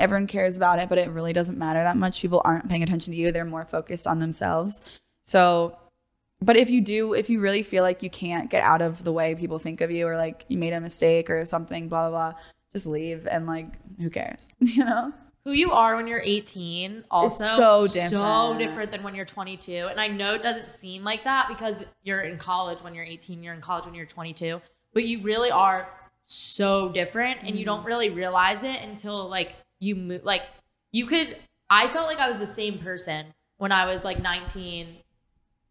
everyone 0.00 0.26
cares 0.26 0.56
about 0.56 0.78
it 0.78 0.88
but 0.88 0.98
it 0.98 1.10
really 1.10 1.32
doesn't 1.32 1.58
matter 1.58 1.82
that 1.82 1.96
much. 1.96 2.20
People 2.20 2.42
aren't 2.44 2.68
paying 2.68 2.82
attention 2.82 3.12
to 3.12 3.18
you. 3.18 3.30
They're 3.30 3.44
more 3.44 3.64
focused 3.64 4.06
on 4.06 4.18
themselves. 4.18 4.80
So 5.24 5.76
but 6.40 6.56
if 6.56 6.70
you 6.70 6.80
do 6.80 7.12
if 7.12 7.28
you 7.28 7.40
really 7.40 7.62
feel 7.62 7.82
like 7.82 8.02
you 8.02 8.10
can't 8.10 8.50
get 8.50 8.62
out 8.62 8.80
of 8.80 9.04
the 9.04 9.12
way 9.12 9.34
people 9.34 9.58
think 9.58 9.80
of 9.80 9.90
you 9.90 10.06
or 10.06 10.16
like 10.16 10.44
you 10.48 10.58
made 10.58 10.72
a 10.72 10.80
mistake 10.80 11.28
or 11.28 11.44
something 11.44 11.88
blah 11.88 12.08
blah 12.08 12.32
blah 12.32 12.40
just 12.72 12.86
leave 12.86 13.26
and 13.26 13.46
like 13.46 13.74
who 13.98 14.10
cares 14.10 14.52
you 14.60 14.84
know 14.84 15.12
who 15.44 15.52
you 15.52 15.72
are 15.72 15.96
when 15.96 16.06
you're 16.06 16.20
18 16.22 17.04
also 17.10 17.44
so 17.44 17.86
so 17.86 17.94
different. 17.94 18.58
different 18.58 18.92
than 18.92 19.02
when 19.02 19.14
you're 19.14 19.24
22 19.24 19.88
and 19.90 20.00
i 20.00 20.06
know 20.06 20.34
it 20.34 20.42
doesn't 20.42 20.70
seem 20.70 21.02
like 21.02 21.24
that 21.24 21.48
because 21.48 21.84
you're 22.02 22.20
in 22.20 22.36
college 22.36 22.82
when 22.82 22.94
you're 22.94 23.04
18 23.04 23.42
you're 23.42 23.54
in 23.54 23.60
college 23.60 23.84
when 23.86 23.94
you're 23.94 24.06
22 24.06 24.60
but 24.92 25.04
you 25.04 25.22
really 25.22 25.50
are 25.50 25.88
so 26.24 26.88
different 26.90 27.40
and 27.40 27.50
you 27.58 27.64
Mm-hmm. 27.64 27.76
don't 27.76 27.84
really 27.84 28.10
realize 28.10 28.62
it 28.62 28.80
until 28.82 29.28
like 29.28 29.54
you 29.80 29.96
move 29.96 30.24
like 30.24 30.42
you 30.92 31.06
could 31.06 31.36
i 31.70 31.88
felt 31.88 32.06
like 32.06 32.20
i 32.20 32.28
was 32.28 32.38
the 32.38 32.46
same 32.46 32.78
person 32.78 33.26
when 33.56 33.72
i 33.72 33.84
was 33.86 34.04
like 34.04 34.20
19 34.20 34.96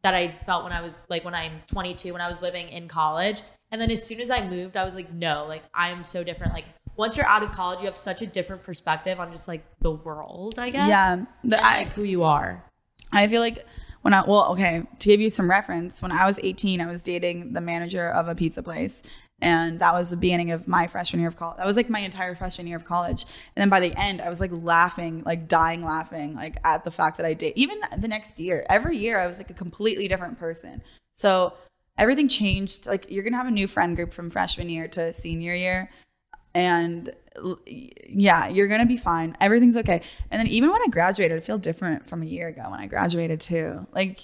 that 0.02 0.14
i 0.14 0.36
felt 0.36 0.64
when 0.64 0.74
i 0.74 0.82
was 0.82 0.98
like 1.10 1.24
when 1.24 1.34
i'm 1.36 1.62
22 1.68 2.12
when 2.12 2.22
i 2.22 2.28
was 2.28 2.42
living 2.42 2.68
in 2.70 2.88
college 2.88 3.42
and 3.72 3.80
then 3.80 3.92
as 3.92 4.04
soon 4.04 4.20
as 4.20 4.30
i 4.30 4.46
moved 4.48 4.76
i 4.76 4.84
was 4.84 4.96
like 4.96 5.12
no 5.14 5.46
like 5.48 5.64
i 5.74 5.90
am 5.90 6.04
so 6.04 6.24
different 6.24 6.54
like 6.54 6.66
once 7.00 7.18
you're 7.18 7.26
out 7.26 7.42
of 7.42 7.52
college 7.52 7.80
you 7.80 7.86
have 7.86 7.98
such 7.98 8.22
a 8.22 8.28
different 8.28 8.62
perspective 8.62 9.20
on 9.20 9.32
just 9.32 9.48
like 9.48 9.64
the 9.80 9.92
world 9.92 10.60
i 10.60 10.70
guess 10.70 10.88
yeah 10.88 11.26
the, 11.44 11.64
I, 11.64 11.78
like 11.80 11.90
who 11.94 12.04
you 12.04 12.24
are 12.24 12.64
I 13.12 13.28
feel 13.28 13.42
like 13.42 13.66
when 14.02 14.14
I 14.14 14.22
well, 14.22 14.52
okay, 14.54 14.84
to 15.00 15.08
give 15.08 15.20
you 15.20 15.30
some 15.30 15.50
reference, 15.50 16.02
when 16.02 16.12
I 16.12 16.26
was 16.26 16.40
18, 16.42 16.82
I 16.82 16.88
was 16.88 17.02
dating 17.02 17.54
the 17.54 17.62
manager 17.62 18.10
of 18.10 18.28
a 18.28 18.36
pizza 18.36 18.64
place. 18.64 19.04
And 19.42 19.80
that 19.80 19.94
was 19.94 20.12
the 20.12 20.18
beginning 20.18 20.52
of 20.52 20.68
my 20.68 20.88
freshman 20.88 21.22
year 21.22 21.30
of 21.30 21.38
college. 21.38 21.58
That 21.58 21.66
was 21.66 21.78
like 21.78 21.90
my 21.90 22.00
entire 22.00 22.36
freshman 22.36 22.68
year 22.68 22.76
of 22.76 22.84
college. 22.84 23.24
And 23.56 23.62
then 23.62 23.70
by 23.70 23.80
the 23.80 23.98
end, 23.98 24.22
I 24.22 24.28
was 24.28 24.42
like 24.42 24.52
laughing, 24.54 25.24
like 25.26 25.48
dying 25.48 25.82
laughing, 25.82 26.36
like 26.36 26.58
at 26.66 26.84
the 26.84 26.92
fact 26.92 27.16
that 27.18 27.26
I 27.26 27.34
date. 27.34 27.54
Even 27.56 27.80
the 27.98 28.10
next 28.10 28.38
year, 28.42 28.66
every 28.70 28.98
year, 28.98 29.18
I 29.18 29.26
was 29.26 29.38
like 29.38 29.50
a 29.50 29.54
completely 29.54 30.10
different 30.10 30.38
person. 30.38 30.82
So 31.14 31.54
everything 31.98 32.28
changed. 32.28 32.86
Like 32.86 33.06
you're 33.10 33.24
gonna 33.24 33.38
have 33.38 33.48
a 33.48 33.52
new 33.52 33.68
friend 33.68 33.96
group 33.96 34.12
from 34.12 34.30
freshman 34.30 34.70
year 34.70 34.90
to 34.90 35.14
senior 35.14 35.56
year 35.56 35.90
and 36.54 37.10
yeah, 37.66 38.48
you're 38.48 38.68
gonna 38.68 38.86
be 38.86 38.98
fine. 38.98 39.36
Everything's 39.40 39.78
okay. 39.78 40.02
And 40.32 40.40
then 40.40 40.48
even 40.48 40.72
when 40.72 40.82
I 40.82 40.88
graduated, 40.90 41.38
I 41.38 41.42
feel 41.42 41.58
different 41.58 42.08
from 42.10 42.22
a 42.22 42.26
year 42.26 42.48
ago 42.48 42.64
when 42.70 42.80
I 42.80 42.88
graduated 42.88 43.40
too. 43.40 43.88
Like 43.94 44.20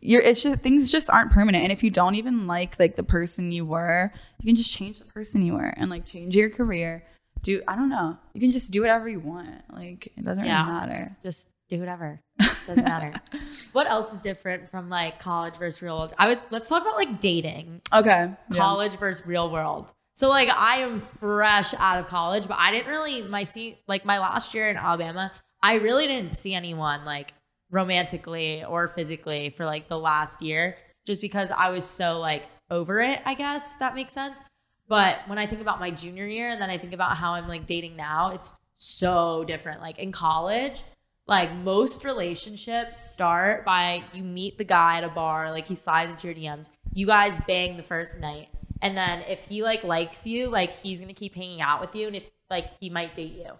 you're, 0.00 0.20
it's 0.20 0.42
just 0.42 0.60
things 0.60 0.90
just 0.90 1.08
aren't 1.08 1.32
permanent. 1.32 1.62
And 1.64 1.72
if 1.72 1.82
you 1.82 1.90
don't 1.90 2.14
even 2.16 2.46
like 2.46 2.78
like 2.78 2.96
the 2.96 3.02
person 3.04 3.52
you 3.52 3.64
were, 3.64 4.12
you 4.40 4.46
can 4.46 4.56
just 4.56 4.72
change 4.72 4.98
the 4.98 5.06
person 5.06 5.42
you 5.42 5.54
were 5.54 5.72
and 5.76 5.90
like 5.90 6.04
change 6.04 6.36
your 6.36 6.50
career. 6.50 7.04
Do 7.42 7.62
I 7.68 7.76
don't 7.76 7.88
know. 7.90 8.16
You 8.32 8.40
can 8.40 8.50
just 8.50 8.70
do 8.72 8.80
whatever 8.80 9.08
you 9.08 9.20
want. 9.20 9.62
Like 9.72 10.08
it 10.16 10.24
doesn't 10.24 10.44
Yeah. 10.44 10.66
really 10.66 10.80
matter. 10.80 11.16
just 11.22 11.48
do 11.70 11.78
whatever 11.80 12.20
doesn't 12.66 12.84
matter 12.84 13.10
what 13.72 13.86
else 13.88 14.12
is 14.12 14.20
different 14.20 14.68
from 14.70 14.90
like 14.90 15.18
college 15.18 15.56
versus 15.56 15.80
real 15.80 15.96
world 15.96 16.12
i 16.18 16.28
would 16.28 16.38
let's 16.50 16.68
talk 16.68 16.82
about 16.82 16.94
like 16.94 17.18
dating 17.18 17.80
Okay. 17.90 18.30
college 18.52 18.98
versus 18.98 19.26
real 19.26 19.50
world. 19.50 19.90
So 20.14 20.28
like 20.28 20.48
I 20.48 20.76
am 20.76 21.00
fresh 21.00 21.74
out 21.74 21.98
of 21.98 22.06
college, 22.06 22.46
but 22.46 22.56
I 22.58 22.70
didn't 22.70 22.86
really 22.86 23.22
my 23.22 23.44
see 23.44 23.78
like 23.88 24.04
my 24.04 24.18
last 24.18 24.54
year 24.54 24.70
in 24.70 24.76
Alabama, 24.76 25.32
I 25.62 25.74
really 25.74 26.06
didn't 26.06 26.32
see 26.32 26.54
anyone 26.54 27.04
like 27.04 27.32
romantically 27.70 28.64
or 28.64 28.86
physically 28.86 29.50
for 29.50 29.64
like 29.64 29.88
the 29.88 29.98
last 29.98 30.40
year 30.40 30.76
just 31.04 31.20
because 31.20 31.50
I 31.50 31.70
was 31.70 31.84
so 31.84 32.20
like 32.20 32.44
over 32.70 33.00
it, 33.00 33.20
I 33.24 33.34
guess 33.34 33.74
that 33.74 33.94
makes 33.94 34.12
sense. 34.12 34.40
But 34.86 35.18
when 35.26 35.38
I 35.38 35.46
think 35.46 35.60
about 35.60 35.80
my 35.80 35.90
junior 35.90 36.26
year 36.26 36.48
and 36.48 36.60
then 36.60 36.70
I 36.70 36.78
think 36.78 36.92
about 36.92 37.16
how 37.16 37.34
I'm 37.34 37.48
like 37.48 37.66
dating 37.66 37.96
now, 37.96 38.32
it's 38.32 38.54
so 38.76 39.44
different. 39.44 39.80
Like 39.80 39.98
in 39.98 40.12
college, 40.12 40.84
like 41.26 41.52
most 41.56 42.04
relationships 42.04 43.00
start 43.00 43.64
by 43.64 44.04
you 44.12 44.22
meet 44.22 44.58
the 44.58 44.64
guy 44.64 44.98
at 44.98 45.04
a 45.04 45.08
bar, 45.08 45.50
like 45.50 45.66
he 45.66 45.74
slides 45.74 46.10
into 46.10 46.28
your 46.28 46.36
DMs, 46.36 46.70
you 46.92 47.06
guys 47.06 47.36
bang 47.48 47.76
the 47.76 47.82
first 47.82 48.20
night. 48.20 48.48
And 48.84 48.96
then 48.96 49.22
if 49.28 49.46
he 49.46 49.62
like 49.62 49.82
likes 49.82 50.26
you, 50.26 50.48
like 50.48 50.72
he's 50.72 51.00
gonna 51.00 51.14
keep 51.14 51.34
hanging 51.34 51.60
out 51.62 51.80
with 51.80 51.94
you 51.96 52.06
and 52.06 52.14
if 52.14 52.30
like 52.50 52.66
he 52.80 52.90
might 52.90 53.14
date 53.14 53.32
you. 53.32 53.50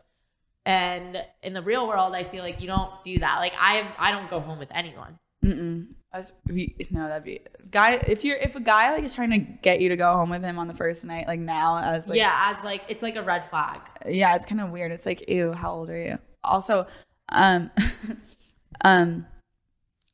And 0.67 1.25
in 1.43 1.55
the 1.55 1.63
real 1.63 1.89
world, 1.89 2.15
I 2.15 2.23
feel 2.23 2.43
like 2.43 2.61
you 2.61 2.67
don't 2.67 2.93
do 3.03 3.19
that. 3.21 3.39
Like 3.39 3.55
I 3.59 3.89
I 3.99 4.13
don't 4.13 4.29
go 4.29 4.39
home 4.39 4.59
with 4.59 4.69
anyone. 4.73 5.19
Mm-mm. 5.43 5.89
As- 6.13 6.33
we- 6.47 6.77
No, 6.91 7.09
that'd 7.09 7.25
be 7.25 7.41
guy. 7.71 7.93
If 7.95 8.23
you're 8.25 8.37
if 8.37 8.55
a 8.55 8.61
guy 8.61 8.93
like 8.95 9.05
is 9.05 9.15
trying 9.15 9.31
to 9.31 9.39
get 9.39 9.81
you 9.81 9.89
to 9.89 9.97
go 9.97 10.13
home 10.15 10.31
with 10.31 10.45
him 10.45 10.59
on 10.59 10.69
the 10.69 10.75
first 10.75 11.05
night, 11.07 11.27
like 11.27 11.41
now 11.41 11.79
as 11.79 12.07
like 12.07 12.19
yeah, 12.19 12.53
as 12.55 12.63
like 12.63 12.83
it's 12.89 13.03
like 13.03 13.17
a 13.17 13.23
red 13.23 13.45
flag. 13.45 13.81
yeah, 14.07 14.37
it's 14.37 14.47
kind 14.47 14.61
of 14.61 14.71
weird. 14.71 14.93
It's 14.93 15.07
like 15.07 15.29
ew, 15.29 15.53
how 15.53 15.73
old 15.73 15.91
are 15.91 15.99
you? 16.01 16.19
also, 16.45 16.87
um, 17.31 17.71
um, 18.85 19.27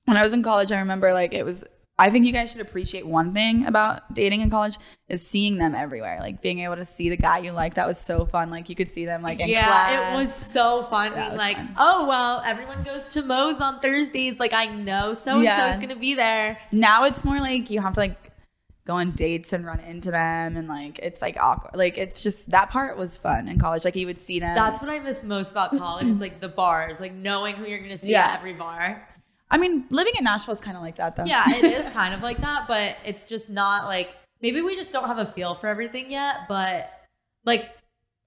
when 0.04 0.16
I 0.16 0.22
was 0.22 0.32
in 0.34 0.42
college, 0.44 0.70
I 0.72 0.78
remember 0.78 1.12
like 1.12 1.34
it 1.34 1.44
was. 1.44 1.64
I 2.00 2.10
think 2.10 2.24
you 2.24 2.32
guys 2.32 2.50
should 2.50 2.62
appreciate 2.62 3.06
one 3.06 3.34
thing 3.34 3.66
about 3.66 4.14
dating 4.14 4.40
in 4.40 4.48
college 4.50 4.78
is 5.08 5.26
seeing 5.26 5.58
them 5.58 5.74
everywhere. 5.74 6.18
Like 6.20 6.40
being 6.40 6.60
able 6.60 6.76
to 6.76 6.84
see 6.84 7.10
the 7.10 7.16
guy 7.16 7.38
you 7.38 7.52
like. 7.52 7.74
That 7.74 7.86
was 7.86 7.98
so 7.98 8.24
fun. 8.24 8.50
Like 8.50 8.68
you 8.70 8.74
could 8.74 8.90
see 8.90 9.04
them 9.04 9.22
like 9.22 9.38
in 9.40 9.48
yeah, 9.48 9.64
class. 9.66 10.14
it 10.14 10.16
was 10.18 10.34
so 10.34 10.84
fun. 10.84 11.14
Being 11.14 11.36
like, 11.36 11.56
fun. 11.56 11.74
oh 11.78 12.08
well, 12.08 12.42
everyone 12.44 12.82
goes 12.82 13.08
to 13.08 13.22
Moe's 13.22 13.60
on 13.60 13.80
Thursdays. 13.80 14.38
Like 14.40 14.54
I 14.54 14.66
know 14.66 15.12
so 15.14 15.38
and 15.40 15.46
so 15.46 15.66
is 15.66 15.78
gonna 15.80 15.94
be 16.00 16.14
there. 16.14 16.58
now 16.72 17.04
it's 17.04 17.24
more 17.24 17.38
like 17.38 17.70
you 17.70 17.80
have 17.80 17.92
to 17.94 18.00
like 18.00 18.30
go 18.86 18.94
on 18.94 19.10
dates 19.12 19.52
and 19.52 19.64
run 19.66 19.78
into 19.80 20.10
them 20.10 20.56
and 20.56 20.66
like 20.66 20.98
it's 21.00 21.20
like 21.22 21.36
awkward 21.38 21.76
like 21.76 21.96
it's 21.98 22.22
just 22.22 22.50
that 22.50 22.70
part 22.70 22.96
was 22.96 23.16
fun 23.18 23.46
in 23.46 23.58
college 23.58 23.84
like 23.84 23.94
you 23.94 24.06
would 24.06 24.18
see 24.18 24.40
them 24.40 24.54
That's 24.54 24.80
what 24.80 24.90
I 24.90 24.98
miss 24.98 25.22
most 25.22 25.52
about 25.52 25.76
college 25.76 26.06
is 26.06 26.18
like 26.18 26.40
the 26.40 26.48
bars, 26.48 26.98
like 26.98 27.12
knowing 27.12 27.54
who 27.56 27.66
you're 27.66 27.78
gonna 27.78 27.98
see 27.98 28.10
Yeah. 28.12 28.22
at 28.28 28.38
every 28.38 28.54
bar. 28.54 29.06
I 29.50 29.58
mean 29.58 29.84
living 29.90 30.12
in 30.18 30.24
nashville 30.24 30.54
is 30.54 30.60
kind 30.60 30.76
of 30.76 30.82
like 30.82 30.96
that 30.96 31.16
though 31.16 31.24
Yeah, 31.24 31.44
it 31.48 31.64
is 31.64 31.88
kind 32.00 32.14
of 32.14 32.22
like 32.22 32.38
that, 32.38 32.66
but 32.68 32.96
it's 33.04 33.24
just 33.28 33.48
not 33.50 33.84
like 33.86 34.14
maybe 34.42 34.60
we 34.62 34.74
just 34.76 34.92
don't 34.92 35.06
have 35.06 35.18
a 35.18 35.26
feel 35.26 35.54
for 35.54 35.66
everything 35.66 36.10
yet. 36.10 36.48
But 36.48 36.90
like, 37.44 37.70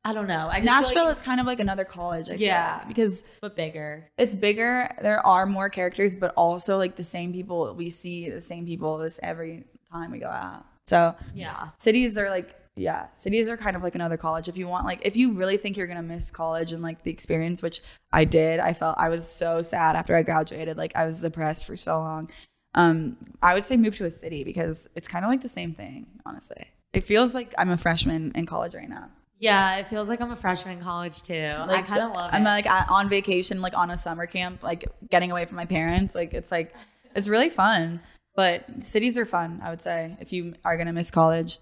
I 0.06 0.14
don't 0.14 0.28
know. 0.28 0.48
I 0.52 0.56
just 0.60 0.66
nashville 0.66 0.90
feel 0.94 1.06
like, 1.06 1.16
is 1.18 1.22
kind 1.24 1.40
of 1.40 1.46
like 1.48 1.60
another 1.60 1.86
college 1.86 2.30
I 2.30 2.34
Yeah. 2.34 2.76
like, 2.80 2.88
because 2.90 3.24
but 3.42 3.56
bigger. 3.56 4.10
it's 4.18 4.36
bigger 4.36 4.94
there 5.02 5.26
are 5.26 5.46
more 5.46 5.70
characters 5.70 6.18
but 6.18 6.34
also 6.36 6.78
like 6.78 6.96
the 6.98 7.04
same 7.04 7.32
people 7.34 7.74
we 7.74 7.90
see 7.90 8.30
the 8.30 8.42
same 8.42 8.66
people 8.66 8.98
this 8.98 9.20
every 9.24 9.64
time 9.92 10.12
we 10.12 10.20
go 10.20 10.28
out 10.28 10.66
so 10.86 11.16
Yeah. 11.34 11.70
cities 11.78 12.18
are 12.18 12.30
like 12.30 12.54
yeah 12.76 13.08
cities 13.14 13.50
are 13.50 13.58
kind 13.58 13.76
of 13.76 13.84
like 13.84 13.96
another 13.96 14.18
college. 14.18 14.48
If 14.50 14.58
you 14.58 14.68
want 14.68 14.86
like 14.86 15.00
if 15.04 15.16
you 15.16 15.34
really 15.34 15.58
think 15.58 15.78
you're 15.78 15.88
gonna 15.88 16.02
miss 16.02 16.32
college 16.32 16.74
and 16.74 16.82
like 16.82 17.04
the 17.04 17.12
experience 17.12 17.62
which 17.62 17.82
i 18.12 18.26
did 18.26 18.60
i 18.60 18.74
felt 18.74 18.96
i 18.98 19.10
was 19.10 19.28
so 19.28 19.62
sad 19.62 19.96
after 19.96 20.16
i 20.16 20.24
graduated 20.24 20.76
like 20.78 20.96
i 20.96 21.06
was 21.06 21.22
depressed 21.22 21.66
for 21.68 21.78
so 21.78 22.00
long. 22.00 22.30
Um 22.74 23.18
i 23.44 23.54
would 23.54 23.68
say 23.68 23.78
move 23.78 23.96
to 23.98 24.06
a 24.06 24.12
city 24.12 24.44
because 24.44 24.90
it's 24.96 25.08
kind 25.08 25.24
of 25.24 25.30
like 25.30 25.42
the 25.42 25.50
same 25.50 25.74
thing 25.74 26.08
honestly. 26.26 26.66
It 26.94 27.04
feels 27.04 27.36
like 27.36 27.54
i'm 27.58 27.70
a 27.70 27.78
freshman 27.78 28.32
in 28.34 28.46
college 28.46 28.74
right 28.74 28.90
now. 28.90 29.10
Yeah, 29.40 29.76
it 29.76 29.88
feels 29.88 30.08
like 30.08 30.22
I'm 30.22 30.32
a 30.32 30.38
freshman 30.38 30.78
in 30.78 30.84
college 30.84 31.22
too. 31.22 31.54
I 31.58 31.82
kind 31.82 32.02
of 32.02 32.14
love 32.14 32.34
it. 32.34 32.36
i'm 32.36 32.44
like 32.46 32.66
on 32.90 33.10
vacation 33.10 33.62
like 33.62 33.76
on 33.76 33.92
a 33.92 33.98
summer 33.98 34.26
camp 34.26 34.64
like 34.64 34.86
getting 35.10 35.32
away 35.32 35.46
from 35.46 35.58
my 35.58 35.66
parents 35.66 36.16
like 36.16 36.34
it's 36.34 36.52
like 36.52 36.74
it's 37.16 37.28
really 37.28 37.50
fun. 37.50 38.00
But 38.36 38.66
cities 38.84 39.16
are 39.20 39.26
fun 39.26 39.62
i 39.64 39.70
would 39.70 39.82
say 39.82 40.18
if 40.20 40.34
you 40.34 40.56
are 40.66 40.76
gonna 40.78 40.94
miss 40.94 41.12
college. 41.12 41.60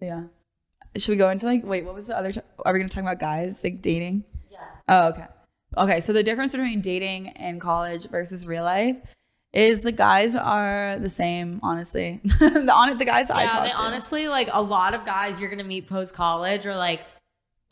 Yeah 0.00 0.24
should 0.96 1.10
we 1.10 1.16
go 1.16 1.30
into 1.30 1.46
like 1.46 1.64
wait 1.64 1.84
what 1.84 1.94
was 1.94 2.06
the 2.06 2.16
other 2.16 2.32
t- 2.32 2.40
are 2.64 2.72
we 2.72 2.78
gonna 2.78 2.88
talk 2.88 3.02
about 3.02 3.18
guys 3.18 3.62
like 3.64 3.82
dating 3.82 4.24
yeah. 4.50 4.58
oh 4.88 5.08
okay 5.08 5.26
okay 5.76 6.00
so 6.00 6.12
the 6.12 6.22
difference 6.22 6.52
between 6.52 6.80
dating 6.80 7.26
in 7.36 7.58
college 7.58 8.08
versus 8.08 8.46
real 8.46 8.64
life 8.64 8.96
is 9.52 9.82
the 9.82 9.92
guys 9.92 10.34
are 10.34 10.98
the 10.98 11.08
same 11.08 11.60
honestly 11.62 12.20
the, 12.40 12.72
on, 12.72 12.96
the 12.98 13.04
guys 13.04 13.30
i 13.30 13.42
Yeah, 13.42 13.48
talk 13.48 13.64
they 13.64 13.70
to 13.70 13.76
honestly 13.78 14.28
like 14.28 14.48
a 14.52 14.62
lot 14.62 14.94
of 14.94 15.04
guys 15.04 15.40
you're 15.40 15.50
gonna 15.50 15.64
meet 15.64 15.88
post 15.88 16.14
college 16.14 16.66
are 16.66 16.76
like 16.76 17.00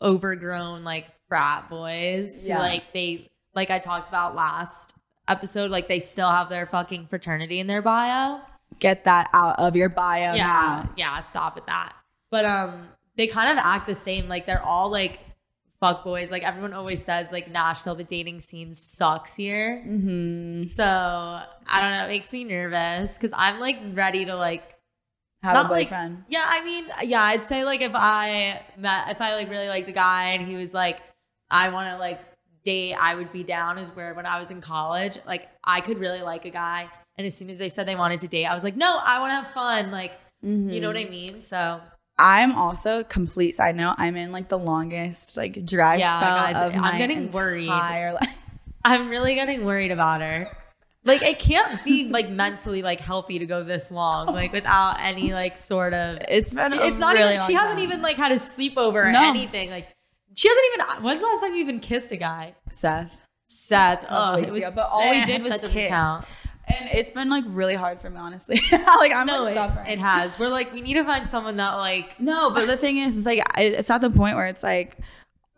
overgrown 0.01 0.83
like 0.83 1.07
frat 1.33 1.67
boys. 1.67 2.47
Yeah. 2.47 2.59
Like 2.59 2.93
they 2.93 3.31
like 3.55 3.71
I 3.71 3.79
talked 3.79 4.09
about 4.09 4.35
last 4.35 4.95
episode, 5.27 5.71
like 5.71 5.87
they 5.87 5.99
still 5.99 6.29
have 6.29 6.49
their 6.49 6.67
fucking 6.67 7.07
fraternity 7.07 7.59
in 7.59 7.65
their 7.65 7.81
bio. 7.81 8.39
get 8.79 9.05
that 9.05 9.29
out 9.33 9.57
of 9.57 9.75
your 9.75 9.89
bio 9.89 10.35
yeah, 10.35 10.35
now. 10.35 10.89
yeah, 10.95 11.19
stop 11.21 11.57
at 11.57 11.65
that. 11.65 11.93
But 12.29 12.45
um, 12.45 12.89
they 13.15 13.27
kind 13.27 13.51
of 13.51 13.63
act 13.63 13.87
the 13.87 13.95
same. 13.95 14.27
Like 14.27 14.45
they're 14.45 14.61
all 14.63 14.89
like 14.89 15.19
fuck 15.79 16.03
boys. 16.03 16.31
Like 16.31 16.43
everyone 16.43 16.73
always 16.73 17.03
says, 17.03 17.31
like 17.31 17.51
Nashville, 17.51 17.95
the 17.95 18.03
dating 18.05 18.39
scene 18.39 18.73
sucks 18.73 19.35
here. 19.35 19.83
mm-hmm. 19.85 20.63
So 20.67 20.85
I 20.85 21.81
don't 21.81 21.91
know. 21.97 22.05
It 22.05 22.09
makes 22.09 22.31
me 22.31 22.43
nervous 22.45 23.15
because 23.17 23.31
I'm 23.35 23.59
like 23.59 23.77
ready 23.93 24.25
to 24.25 24.35
like 24.35 24.75
have 25.43 25.55
Not 25.55 25.65
a 25.65 25.69
like- 25.73 25.87
boyfriend 25.89 26.23
Yeah, 26.29 26.45
I 26.47 26.63
mean, 26.63 26.85
yeah, 27.03 27.21
I'd 27.21 27.43
say 27.43 27.65
like 27.65 27.81
if 27.81 27.91
I 27.93 28.61
met, 28.77 29.09
if 29.09 29.19
I 29.21 29.35
like 29.35 29.49
really 29.49 29.67
liked 29.67 29.89
a 29.89 29.91
guy 29.91 30.29
and 30.31 30.47
he 30.47 30.55
was 30.55 30.73
like, 30.73 31.01
I 31.51 31.67
want 31.69 31.89
to 31.89 31.97
like 31.97 32.21
date, 32.63 32.93
I 32.93 33.13
would 33.15 33.31
be 33.33 33.43
down. 33.43 33.77
Is 33.77 33.93
where 33.95 34.13
when 34.13 34.25
I 34.25 34.39
was 34.39 34.51
in 34.51 34.61
college, 34.61 35.17
like 35.27 35.49
I 35.65 35.81
could 35.81 35.99
really 35.99 36.21
like 36.21 36.45
a 36.45 36.49
guy, 36.49 36.87
and 37.17 37.27
as 37.27 37.35
soon 37.35 37.49
as 37.49 37.59
they 37.59 37.67
said 37.67 37.85
they 37.85 37.97
wanted 37.97 38.21
to 38.21 38.27
date, 38.29 38.45
I 38.45 38.53
was 38.53 38.63
like, 38.63 38.77
no, 38.77 38.99
I 39.03 39.19
want 39.19 39.31
to 39.31 39.35
have 39.35 39.51
fun. 39.51 39.91
Like, 39.91 40.13
you 40.41 40.79
know 40.79 40.87
what 40.87 40.97
I 40.97 41.03
mean? 41.05 41.41
So 41.41 41.81
I'm 42.17 42.53
also 42.53 43.03
complete 43.03 43.55
side 43.55 43.75
note. 43.75 43.95
I'm 43.97 44.15
in 44.15 44.31
like 44.31 44.47
the 44.49 44.57
longest 44.59 45.35
like 45.35 45.65
dry 45.65 45.95
Yeah, 45.95 46.17
spell 46.19 46.37
guys, 46.37 46.55
of 46.67 46.75
I'm 46.75 46.81
my 46.81 46.97
getting 46.97 47.31
worried. 47.31 47.67
life. 47.67 48.17
I'm 48.85 49.09
really 49.09 49.35
getting 49.35 49.65
worried 49.65 49.91
about 49.91 50.21
her. 50.21 50.55
Like, 51.05 51.21
it 51.21 51.37
can't 51.39 51.83
be 51.83 52.07
like 52.09 52.29
mentally 52.29 52.81
like 52.81 53.01
healthy 53.01 53.39
to 53.39 53.45
go 53.45 53.63
this 53.63 53.91
long, 53.91 54.27
like 54.27 54.53
without 54.53 55.01
any 55.01 55.33
like 55.33 55.57
sort 55.57 55.93
of. 55.93 56.19
It's 56.29 56.53
been. 56.53 56.71
It's 56.73 56.97
not 56.97 57.15
really 57.15 57.33
even. 57.35 57.45
She 57.45 57.53
hasn't 57.53 57.73
time. 57.79 57.83
even 57.83 58.01
like 58.01 58.15
had 58.15 58.31
a 58.31 58.35
sleepover 58.35 59.05
or 59.07 59.11
No. 59.11 59.21
anything. 59.27 59.69
Like, 59.69 59.87
she 60.35 60.47
hasn't 60.47 60.65
even. 60.73 61.03
When's 61.03 61.19
the 61.19 61.27
last 61.27 61.41
time 61.41 61.53
you 61.55 61.59
even 61.59 61.79
kissed 61.79 62.11
a 62.11 62.17
guy? 62.17 62.55
Seth. 62.71 63.11
Seth. 63.45 64.05
Oh, 64.09 64.37
it 64.37 64.49
was. 64.49 64.63
ago, 64.63 64.71
but 64.73 64.87
all 64.89 65.09
we 65.09 65.25
did 65.25 65.43
was 65.43 65.59
kiss. 65.61 65.89
count. 65.89 66.25
And 66.65 66.89
it's 66.91 67.11
been 67.11 67.29
like 67.29 67.43
really 67.47 67.75
hard 67.75 67.99
for 67.99 68.09
me, 68.09 68.17
honestly. 68.17 68.59
like 68.71 69.11
I'm 69.11 69.27
No, 69.27 69.43
like 69.43 69.51
it, 69.51 69.55
suffering. 69.55 69.87
it 69.87 69.99
has. 69.99 70.39
We're 70.39 70.47
like, 70.49 70.71
we 70.73 70.81
need 70.81 70.93
to 70.95 71.03
find 71.03 71.27
someone 71.27 71.57
that 71.57 71.73
like. 71.75 72.19
No, 72.19 72.51
but 72.51 72.65
the 72.67 72.77
thing 72.77 72.97
is, 72.99 73.17
it's 73.17 73.25
like 73.25 73.41
it's 73.57 73.89
at 73.89 74.01
the 74.01 74.09
point 74.09 74.35
where 74.37 74.47
it's 74.47 74.63
like 74.63 74.97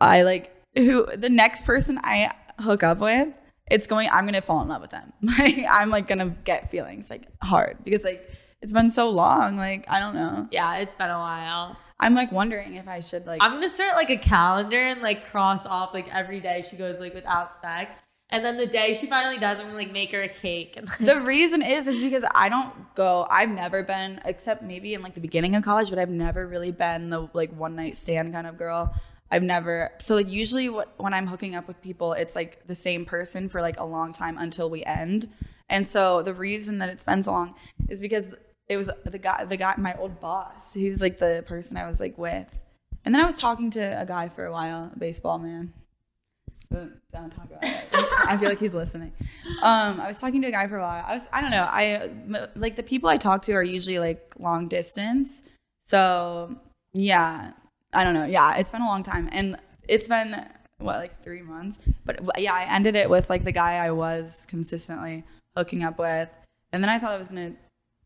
I 0.00 0.22
like 0.22 0.52
who 0.76 1.06
the 1.16 1.28
next 1.30 1.64
person 1.64 1.98
I 2.02 2.32
hook 2.60 2.82
up 2.82 2.98
with, 2.98 3.28
it's 3.70 3.86
going. 3.86 4.08
I'm 4.12 4.24
gonna 4.26 4.42
fall 4.42 4.62
in 4.62 4.68
love 4.68 4.82
with 4.82 4.90
them. 4.90 5.12
Like 5.38 5.64
I'm 5.70 5.90
like 5.90 6.08
gonna 6.08 6.30
get 6.44 6.70
feelings 6.70 7.08
like 7.10 7.28
hard 7.42 7.78
because 7.84 8.02
like 8.04 8.28
it's 8.62 8.72
been 8.72 8.90
so 8.90 9.08
long. 9.10 9.56
Like 9.56 9.86
I 9.88 10.00
don't 10.00 10.14
know. 10.14 10.48
Yeah, 10.50 10.78
it's 10.78 10.94
been 10.96 11.10
a 11.10 11.18
while. 11.18 11.76
I'm 11.98 12.14
like 12.14 12.30
wondering 12.30 12.74
if 12.74 12.88
I 12.88 13.00
should 13.00 13.26
like. 13.26 13.40
I'm 13.42 13.52
gonna 13.52 13.68
start 13.68 13.94
like 13.96 14.10
a 14.10 14.16
calendar 14.18 14.78
and 14.78 15.00
like 15.02 15.28
cross 15.30 15.64
off 15.64 15.94
like 15.94 16.12
every 16.12 16.40
day 16.40 16.62
she 16.68 16.76
goes 16.76 17.00
like 17.00 17.14
without 17.14 17.54
sex, 17.54 18.00
and 18.30 18.44
then 18.44 18.56
the 18.56 18.66
day 18.66 18.92
she 18.92 19.06
finally 19.06 19.38
does, 19.38 19.60
I'm 19.60 19.74
like 19.74 19.92
make 19.92 20.10
her 20.12 20.22
a 20.22 20.28
cake. 20.28 20.76
And, 20.76 20.88
like, 20.88 20.98
the 20.98 21.20
reason 21.20 21.62
is 21.62 21.86
is 21.86 22.02
because 22.02 22.24
I 22.34 22.48
don't 22.48 22.72
go. 22.94 23.26
I've 23.30 23.50
never 23.50 23.82
been 23.82 24.20
except 24.24 24.62
maybe 24.62 24.94
in 24.94 25.02
like 25.02 25.14
the 25.14 25.20
beginning 25.20 25.54
of 25.54 25.62
college, 25.62 25.90
but 25.90 25.98
I've 25.98 26.10
never 26.10 26.46
really 26.46 26.72
been 26.72 27.10
the 27.10 27.28
like 27.32 27.52
one 27.52 27.76
night 27.76 27.96
stand 27.96 28.32
kind 28.32 28.46
of 28.46 28.58
girl. 28.58 28.94
I've 29.30 29.44
never 29.44 29.92
so 29.98 30.16
like 30.16 30.28
usually 30.28 30.68
what 30.68 30.92
when 30.98 31.14
I'm 31.14 31.26
hooking 31.28 31.54
up 31.54 31.68
with 31.68 31.80
people, 31.80 32.14
it's 32.14 32.34
like 32.34 32.66
the 32.66 32.74
same 32.74 33.04
person 33.04 33.48
for 33.48 33.60
like 33.60 33.78
a 33.78 33.84
long 33.84 34.12
time 34.12 34.38
until 34.38 34.70
we 34.70 34.84
end. 34.84 35.28
And 35.68 35.86
so 35.86 36.22
the 36.22 36.34
reason 36.34 36.78
that 36.78 36.88
it's 36.88 37.04
been 37.04 37.22
so 37.22 37.32
long 37.32 37.54
is 37.88 38.00
because 38.00 38.34
it 38.68 38.76
was 38.76 38.90
the 39.04 39.18
guy 39.18 39.44
the 39.44 39.56
guy 39.56 39.74
my 39.78 39.94
old 39.98 40.20
boss. 40.20 40.74
He 40.74 40.88
was 40.88 41.00
like 41.00 41.18
the 41.18 41.44
person 41.46 41.76
I 41.76 41.88
was 41.88 42.00
like 42.00 42.18
with. 42.18 42.58
And 43.04 43.14
then 43.14 43.22
I 43.22 43.26
was 43.26 43.36
talking 43.36 43.70
to 43.70 44.00
a 44.00 44.04
guy 44.04 44.28
for 44.28 44.46
a 44.46 44.52
while, 44.52 44.90
a 44.92 44.98
baseball 44.98 45.38
man. 45.38 45.72
Don't 46.72 47.30
talk 47.30 47.46
about 47.46 47.64
it. 47.64 47.86
I 47.92 48.36
feel 48.38 48.48
like 48.48 48.58
he's 48.58 48.74
listening. 48.74 49.12
Um, 49.62 50.00
I 50.00 50.08
was 50.08 50.20
talking 50.20 50.42
to 50.42 50.48
a 50.48 50.50
guy 50.50 50.66
for 50.68 50.78
a 50.78 50.82
while. 50.82 51.04
I 51.06 51.12
was, 51.12 51.28
I 51.32 51.40
don't 51.40 51.50
know. 51.50 51.66
I 51.68 52.10
like 52.56 52.76
the 52.76 52.82
people 52.82 53.08
I 53.08 53.16
talk 53.16 53.42
to 53.42 53.52
are 53.52 53.62
usually 53.62 53.98
like 53.98 54.34
long 54.38 54.68
distance. 54.68 55.44
So 55.82 56.56
yeah, 56.92 57.52
I 57.92 58.04
don't 58.04 58.14
know. 58.14 58.24
Yeah, 58.26 58.56
it's 58.56 58.70
been 58.70 58.82
a 58.82 58.86
long 58.86 59.02
time, 59.02 59.28
and 59.32 59.56
it's 59.88 60.08
been 60.08 60.44
what 60.78 60.96
like 60.96 61.22
three 61.22 61.42
months. 61.42 61.78
But 62.04 62.40
yeah, 62.40 62.54
I 62.54 62.64
ended 62.64 62.96
it 62.96 63.08
with 63.08 63.30
like 63.30 63.44
the 63.44 63.52
guy 63.52 63.76
I 63.76 63.90
was 63.92 64.46
consistently 64.48 65.24
hooking 65.56 65.84
up 65.84 65.98
with, 65.98 66.28
and 66.72 66.82
then 66.82 66.90
I 66.90 66.98
thought 66.98 67.12
I 67.12 67.18
was 67.18 67.28
gonna 67.28 67.52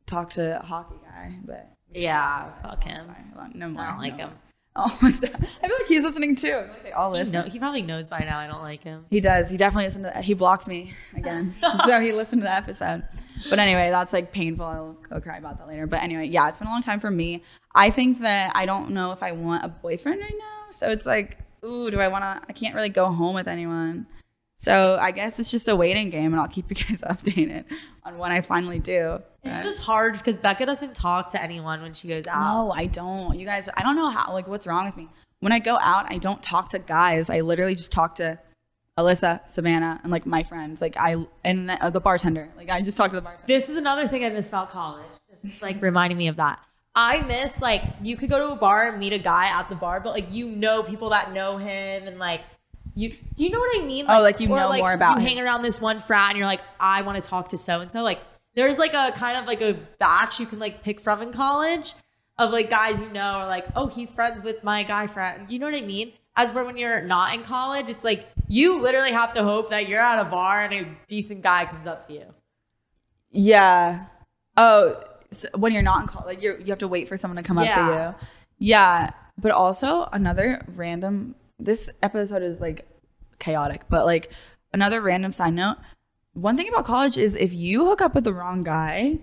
talk 0.07 0.31
to 0.31 0.61
a 0.61 0.65
hockey 0.65 0.97
guy, 1.05 1.39
but 1.45 1.71
yeah, 1.93 2.51
fuck 2.63 2.85
him. 2.85 3.03
sorry, 3.03 3.51
no 3.55 3.69
more. 3.69 3.83
I 3.83 3.91
don't 3.91 3.99
like 3.99 4.17
no 4.17 4.25
him. 4.25 4.31
more. 4.31 4.39
Oh, 4.83 4.99
I 5.03 5.11
feel 5.11 5.31
like 5.79 5.87
he's 5.87 6.03
listening 6.03 6.35
too. 6.37 6.49
I 6.49 6.63
feel 6.63 6.69
like 6.69 6.83
they 6.85 6.93
all 6.93 7.13
He, 7.13 7.19
listen. 7.19 7.33
know, 7.33 7.43
he 7.43 7.59
probably 7.59 7.83
knows 7.83 8.09
by 8.09 8.21
now 8.21 8.39
I 8.39 8.47
don't 8.47 8.63
like 8.63 8.83
him. 8.83 9.05
He 9.11 9.21
does. 9.21 9.51
He 9.51 9.59
definitely 9.59 9.85
listened 9.87 10.07
to 10.07 10.11
that. 10.15 10.25
He 10.25 10.33
blocked 10.35 10.67
me 10.69 10.95
again. 11.15 11.55
so 11.85 12.01
he 12.01 12.13
listened 12.13 12.41
to 12.43 12.45
the 12.47 12.55
episode. 12.55 13.03
But 13.51 13.59
anyway, 13.59 13.91
that's 13.91 14.13
like 14.13 14.33
painful. 14.33 14.65
I'll 14.67 14.93
go 15.09 15.21
cry 15.21 15.37
about 15.39 15.59
that 15.59 15.69
later. 15.69 15.87
But 15.87 16.03
anyway, 16.03 16.27
yeah, 16.29 16.49
it's 16.49 16.59
been 16.59 16.69
a 16.69 16.71
long 16.71 16.83
time 16.83 17.01
for 17.01 17.11
me. 17.11 17.43
I 17.75 17.91
think 17.91 18.21
that 18.21 18.53
I 18.55 18.65
don't 18.67 18.91
know 18.91 19.13
if 19.13 19.23
I 19.23 19.33
want 19.33 19.65
a 19.65 19.69
boyfriend 19.69 20.21
right 20.21 20.35
now. 20.39 20.71
So 20.71 20.89
it's 20.89 21.07
like, 21.07 21.39
ooh, 21.65 21.91
do 21.91 22.01
I 22.01 22.09
want 22.09 22.23
to? 22.23 22.41
I 22.49 22.53
can't 22.53 22.75
really 22.75 22.89
go 22.89 23.07
home 23.07 23.35
with 23.35 23.49
anyone. 23.49 24.07
So 24.63 24.99
I 25.01 25.11
guess 25.11 25.41
it's 25.41 25.51
just 25.51 25.69
a 25.69 25.75
waiting 25.75 26.11
game, 26.11 26.35
and 26.35 26.37
I'll 26.41 26.47
keep 26.47 26.69
you 26.69 26.77
guys 26.77 27.01
updated 27.09 27.65
on 28.05 28.19
when 28.19 28.31
I 28.31 28.43
finally 28.43 28.79
do. 28.79 29.21
It's 29.43 29.59
But- 29.59 29.65
just 29.65 29.83
hard 29.85 30.13
because 30.19 30.37
Becca 30.37 30.67
doesn't 30.67 30.95
talk 30.95 31.31
to 31.31 31.43
anyone 31.43 31.81
when 31.81 31.95
she 31.95 32.09
goes 32.09 32.27
out. 32.27 32.67
no, 32.67 32.71
I 32.71 32.85
don't. 32.85 33.39
You 33.39 33.47
guys, 33.47 33.71
I 33.75 33.83
don't 33.83 33.97
know 33.97 34.11
how. 34.11 34.35
Like, 34.35 34.47
what's 34.47 34.67
wrong 34.67 34.85
with 34.85 34.99
me? 34.99 35.09
When 35.39 35.51
I 35.51 35.61
go 35.61 35.79
out, 35.79 36.13
I 36.13 36.19
don't 36.19 36.43
talk 36.43 36.69
to 36.71 36.79
guys. 36.79 37.31
I 37.31 37.41
literally 37.41 37.75
just 37.75 37.91
talk 37.91 38.17
to 38.17 38.39
Alyssa, 38.99 39.49
Savannah, 39.51 39.99
and 40.03 40.13
like 40.13 40.27
my 40.27 40.43
friends. 40.43 40.83
Like 40.83 40.95
I 40.99 41.17
and 41.43 41.71
the, 41.71 41.83
uh, 41.83 41.89
the 41.89 42.01
bartender. 42.01 42.51
Like 42.55 42.69
I 42.69 42.83
just 42.83 42.99
talk 42.99 43.09
to 43.13 43.17
the 43.17 43.23
bartender. 43.23 43.47
This 43.47 43.71
is 43.71 43.77
another 43.79 44.07
thing 44.07 44.27
I 44.27 44.29
miss 44.29 44.51
about 44.51 44.69
college. 44.69 45.07
This 45.31 45.43
is 45.55 45.63
like 45.63 45.81
reminding 45.81 46.19
me 46.19 46.29
of 46.29 46.37
that. 46.37 46.61
I 46.95 47.23
miss 47.23 47.63
like 47.63 47.83
you 48.03 48.15
could 48.19 48.29
go 48.29 48.47
to 48.47 48.53
a 48.53 48.57
bar 48.57 48.91
and 48.91 48.99
meet 48.99 49.15
a 49.15 49.19
guy 49.19 49.47
at 49.47 49.71
the 49.71 49.75
bar, 49.77 50.01
but 50.01 50.11
like 50.11 50.31
you 50.31 50.49
know 50.51 50.83
people 50.83 51.09
that 51.11 51.33
know 51.33 51.57
him 51.57 52.07
and 52.07 52.19
like 52.19 52.43
you 52.95 53.15
do 53.35 53.45
you 53.45 53.51
know 53.51 53.59
what 53.59 53.81
I 53.81 53.85
mean? 53.85 54.07
Oh, 54.09 54.21
like 54.21 54.41
you 54.41 54.49
know 54.49 54.73
more 54.73 54.93
about 54.93 55.17
you 55.17 55.21
him. 55.21 55.29
hang 55.29 55.45
around 55.45 55.63
this 55.63 55.81
one 55.81 55.99
frat 55.99 56.31
and 56.31 56.39
you're 56.39 56.47
like, 56.47 56.63
I 56.79 57.03
want 57.03 57.23
to 57.23 57.29
talk 57.29 57.51
to 57.51 57.59
so 57.59 57.81
and 57.81 57.91
so. 57.91 58.03
Like 58.03 58.21
there's 58.55 58.79
like 58.79 58.95
a 58.95 59.13
kind 59.13 59.37
of 59.37 59.47
like 59.47 59.61
a 59.61 59.75
batch 59.99 60.41
you 60.41 60.47
can 60.47 60.59
like 60.59 60.83
pick 60.83 61.01
from 61.01 61.23
in 61.23 61.33
college 61.33 61.95
of 62.39 62.51
like 62.51 62.71
guys 62.71 63.03
you 63.03 63.09
know 63.11 63.21
are 63.21 63.47
like, 63.47 63.67
oh, 63.77 63.87
he's 63.87 64.13
friends 64.13 64.43
with 64.43 64.65
my 64.65 64.83
guy 64.83 65.07
friend. 65.07 65.51
You 65.51 65.59
know 65.59 65.67
what 65.67 65.77
I 65.77 65.87
mean? 65.87 66.13
As 66.37 66.53
for 66.53 66.65
when 66.65 66.77
you're 66.77 67.03
not 67.03 67.35
in 67.35 67.43
college, 67.43 67.89
it's 67.89 68.05
like 68.05 68.27
you 68.49 68.81
literally 68.81 69.13
have 69.13 69.33
to 69.33 69.43
hope 69.43 69.71
that 69.71 69.89
you're 69.89 70.01
at 70.01 70.19
a 70.19 70.25
bar 70.25 70.65
and 70.65 70.73
a 70.73 70.97
decent 71.07 71.43
guy 71.43 71.67
comes 71.67 71.87
up 71.87 72.07
to 72.07 72.13
you. 72.15 72.25
Yeah. 73.31 74.07
Oh, 74.57 75.03
so 75.31 75.49
when 75.57 75.73
you're 75.73 75.83
not 75.83 76.03
in 76.03 76.07
college, 76.07 76.27
like 76.27 76.43
you're, 76.43 76.59
you 76.59 76.67
have 76.67 76.79
to 76.79 76.89
wait 76.89 77.09
for 77.09 77.17
someone 77.17 77.37
to 77.37 77.43
come 77.43 77.59
up 77.59 77.73
to 77.73 77.81
you. 77.81 78.27
Yeah. 78.59 79.11
But 79.39 79.53
also 79.53 80.09
another 80.13 80.65
random. 80.69 81.35
This 81.61 81.91
episode 82.03 82.43
is 82.43 82.61
like 82.61 82.87
chaotic, 83.39 83.83
but 83.89 84.07
like 84.07 84.31
another 84.73 85.01
random 85.01 85.33
side 85.33 85.55
note. 85.55 85.77
One 86.33 86.57
thing 86.57 86.69
about 86.69 86.85
college 86.85 87.19
is 87.19 87.35
if 87.35 87.53
you 87.53 87.85
hook 87.85 88.01
up 88.01 88.15
with 88.15 88.25
the 88.25 88.33
wrong 88.33 88.63
guy, 88.63 89.19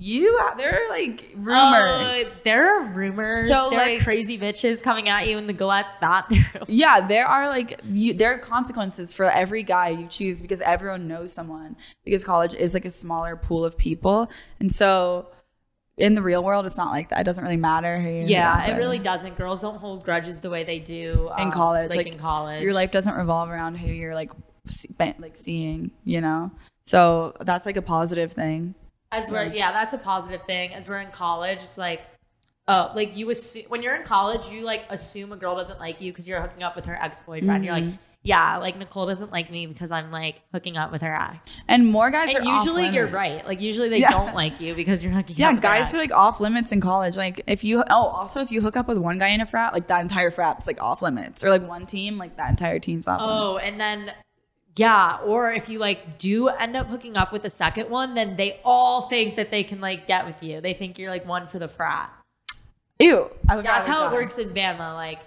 you 0.00 0.38
have 0.38 0.56
there 0.56 0.84
are 0.84 0.88
like 0.88 1.28
rumors. 1.34 1.50
Oh, 1.56 2.24
there 2.44 2.80
are 2.80 2.84
rumors. 2.84 3.48
So, 3.48 3.70
there 3.70 3.80
like- 3.80 4.00
are 4.00 4.04
crazy 4.04 4.38
bitches 4.38 4.80
coming 4.80 5.08
at 5.08 5.26
you 5.26 5.38
in 5.38 5.48
the 5.48 5.52
Gillette's 5.52 5.96
bathroom. 5.96 6.44
Yeah, 6.68 7.00
there 7.06 7.26
are 7.26 7.48
like 7.48 7.80
you, 7.84 8.12
there 8.14 8.32
are 8.34 8.38
consequences 8.38 9.12
for 9.12 9.24
every 9.28 9.64
guy 9.64 9.88
you 9.88 10.06
choose 10.06 10.40
because 10.40 10.60
everyone 10.60 11.08
knows 11.08 11.32
someone. 11.32 11.76
Because 12.04 12.22
college 12.22 12.54
is 12.54 12.74
like 12.74 12.84
a 12.84 12.90
smaller 12.90 13.34
pool 13.34 13.64
of 13.64 13.76
people, 13.76 14.30
and 14.60 14.70
so 14.72 15.26
in 15.98 16.14
the 16.14 16.22
real 16.22 16.42
world, 16.44 16.64
it's 16.64 16.76
not 16.76 16.92
like 16.92 17.08
that. 17.10 17.20
It 17.20 17.24
doesn't 17.24 17.42
really 17.42 17.56
matter 17.56 18.00
who. 18.00 18.08
You 18.08 18.22
Yeah, 18.22 18.66
it 18.66 18.78
really 18.78 18.98
doesn't. 19.00 19.36
Girls 19.36 19.60
don't 19.60 19.76
hold 19.78 20.04
grudges 20.04 20.40
the 20.40 20.48
way 20.48 20.64
they 20.64 20.78
do 20.78 21.30
in 21.36 21.46
um, 21.46 21.50
college. 21.52 21.90
Like, 21.90 22.06
in 22.06 22.18
college, 22.18 22.62
your 22.62 22.72
life 22.72 22.90
doesn't 22.92 23.14
revolve 23.14 23.50
around 23.50 23.74
who 23.76 23.90
you're 23.90 24.14
like 24.14 24.30
see, 24.66 24.88
like 25.18 25.36
seeing. 25.36 25.90
You 26.04 26.20
know, 26.20 26.52
so 26.84 27.34
that's 27.40 27.66
like 27.66 27.76
a 27.76 27.82
positive 27.82 28.32
thing. 28.32 28.74
As 29.10 29.30
we're 29.30 29.44
yeah, 29.44 29.72
that's 29.72 29.92
a 29.92 29.98
positive 29.98 30.42
thing. 30.42 30.72
As 30.72 30.88
we're 30.88 31.00
in 31.00 31.10
college, 31.10 31.58
it's 31.64 31.78
like, 31.78 32.02
oh, 32.68 32.92
like 32.94 33.16
you 33.16 33.30
assume 33.30 33.64
when 33.68 33.82
you're 33.82 33.96
in 33.96 34.04
college, 34.04 34.48
you 34.48 34.64
like 34.64 34.86
assume 34.90 35.32
a 35.32 35.36
girl 35.36 35.56
doesn't 35.56 35.80
like 35.80 36.00
you 36.00 36.12
because 36.12 36.28
you're 36.28 36.40
hooking 36.40 36.62
up 36.62 36.76
with 36.76 36.86
her 36.86 36.96
ex 37.02 37.18
boyfriend. 37.20 37.64
You're 37.64 37.74
Mm-hmm. 37.74 37.88
like, 37.90 37.98
yeah, 38.22 38.58
like 38.58 38.76
Nicole 38.76 39.06
doesn't 39.06 39.32
like 39.32 39.50
me 39.50 39.66
because 39.66 39.90
I'm 39.92 40.10
like 40.10 40.40
hooking 40.52 40.76
up 40.76 40.90
with 40.92 41.02
her 41.02 41.14
ex. 41.14 41.62
And 41.68 41.86
more 41.86 42.10
guys 42.10 42.34
And 42.34 42.46
are 42.46 42.54
usually 42.56 42.88
you're 42.88 43.06
right. 43.06 43.46
Like 43.46 43.60
usually 43.62 43.88
they 43.88 44.00
Yeah. 44.00 44.10
don't 44.10 44.34
like 44.34 44.60
you 44.60 44.74
because 44.74 45.02
you're 45.04 45.12
hooking 45.12 45.36
Yeah, 45.36 45.48
up. 45.48 45.54
with 45.54 45.62
their 45.62 45.70
guys 45.80 45.94
are 45.94 45.98
like 45.98 46.12
off 46.12 46.40
limits 46.40 46.72
in 46.72 46.80
college. 46.80 47.16
Like 47.16 47.42
if 47.46 47.64
you 47.64 47.82
oh 47.88 48.06
also 48.08 48.40
if 48.40 48.50
you 48.50 48.60
hook 48.60 48.76
up 48.76 48.88
with 48.88 48.98
one 48.98 49.18
guy 49.18 49.28
in 49.28 49.40
a 49.40 49.46
frat, 49.46 49.72
like 49.72 49.86
that 49.86 50.00
entire 50.02 50.30
frat's 50.30 50.66
like 50.66 50.82
off 50.82 51.00
limits. 51.00 51.42
Or 51.44 51.48
like 51.50 51.66
one 51.66 51.86
team, 51.86 52.18
like 52.18 52.36
that 52.36 52.50
entire 52.50 52.78
team's 52.78 53.06
off 53.08 53.20
limits. 53.20 53.38
Oh, 53.40 53.56
and 53.58 53.80
then 53.80 54.12
yeah, 54.76 55.18
or 55.24 55.52
if 55.52 55.68
you 55.68 55.78
like 55.78 56.18
do 56.18 56.48
end 56.48 56.76
up 56.76 56.86
hooking 56.88 57.16
up 57.16 57.32
with 57.32 57.42
the 57.42 57.50
second 57.50 57.88
one, 57.90 58.14
then 58.14 58.36
they 58.36 58.60
all 58.64 59.08
think 59.08 59.36
that 59.36 59.50
they 59.50 59.62
can 59.64 59.80
like 59.80 60.06
get 60.06 60.26
with 60.26 60.42
you. 60.42 60.60
They 60.60 60.74
think 60.74 60.98
you're 60.98 61.10
like 61.10 61.26
one 61.26 61.46
for 61.48 61.58
the 61.58 61.66
frat. 61.68 62.12
Ew. 62.98 63.30
That's 63.44 63.86
how 63.86 64.06
it 64.06 64.10
die. 64.10 64.12
works 64.12 64.38
in 64.38 64.50
Bama. 64.50 64.94
Like, 64.94 65.20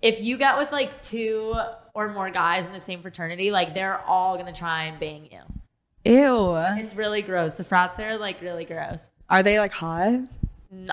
if 0.00 0.22
you 0.22 0.38
get 0.38 0.56
with 0.58 0.72
like 0.72 1.00
two 1.02 1.54
or 1.98 2.08
more 2.08 2.30
guys 2.30 2.64
in 2.64 2.72
the 2.72 2.78
same 2.78 3.02
fraternity, 3.02 3.50
like 3.50 3.74
they're 3.74 3.98
all 4.06 4.36
gonna 4.38 4.52
try 4.52 4.84
and 4.84 5.00
bang 5.00 5.28
you. 5.32 5.40
Ew. 6.04 6.54
It's 6.56 6.94
really 6.94 7.22
gross. 7.22 7.56
The 7.56 7.64
frats 7.64 7.96
there 7.96 8.10
are 8.10 8.16
like 8.16 8.40
really 8.40 8.64
gross. 8.64 9.10
Are 9.28 9.42
they 9.42 9.58
like 9.58 9.72
hot? 9.72 10.20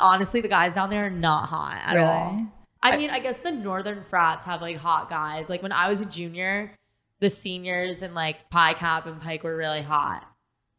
Honestly, 0.02 0.42
the 0.42 0.48
guys 0.48 0.74
down 0.74 0.90
there 0.90 1.06
are 1.06 1.10
not 1.12 1.48
hot 1.50 1.78
at 1.86 1.94
Really? 1.94 2.08
all. 2.08 2.48
I 2.82 2.98
mean, 2.98 3.12
I 3.12 3.20
guess 3.20 3.38
the 3.40 3.52
northern 3.52 4.04
frats 4.04 4.46
have 4.48 4.62
like 4.62 4.78
hot 4.78 5.08
guys. 5.08 5.48
Like 5.48 5.62
when 5.62 5.72
I 5.72 5.88
was 5.90 6.02
a 6.02 6.06
junior, 6.06 6.74
the 7.20 7.30
seniors 7.30 8.02
and 8.02 8.16
like 8.16 8.50
Pi 8.50 8.74
Cap 8.74 9.06
and 9.06 9.22
Pike 9.22 9.44
were 9.44 9.56
really 9.56 9.84
hot. 9.84 10.26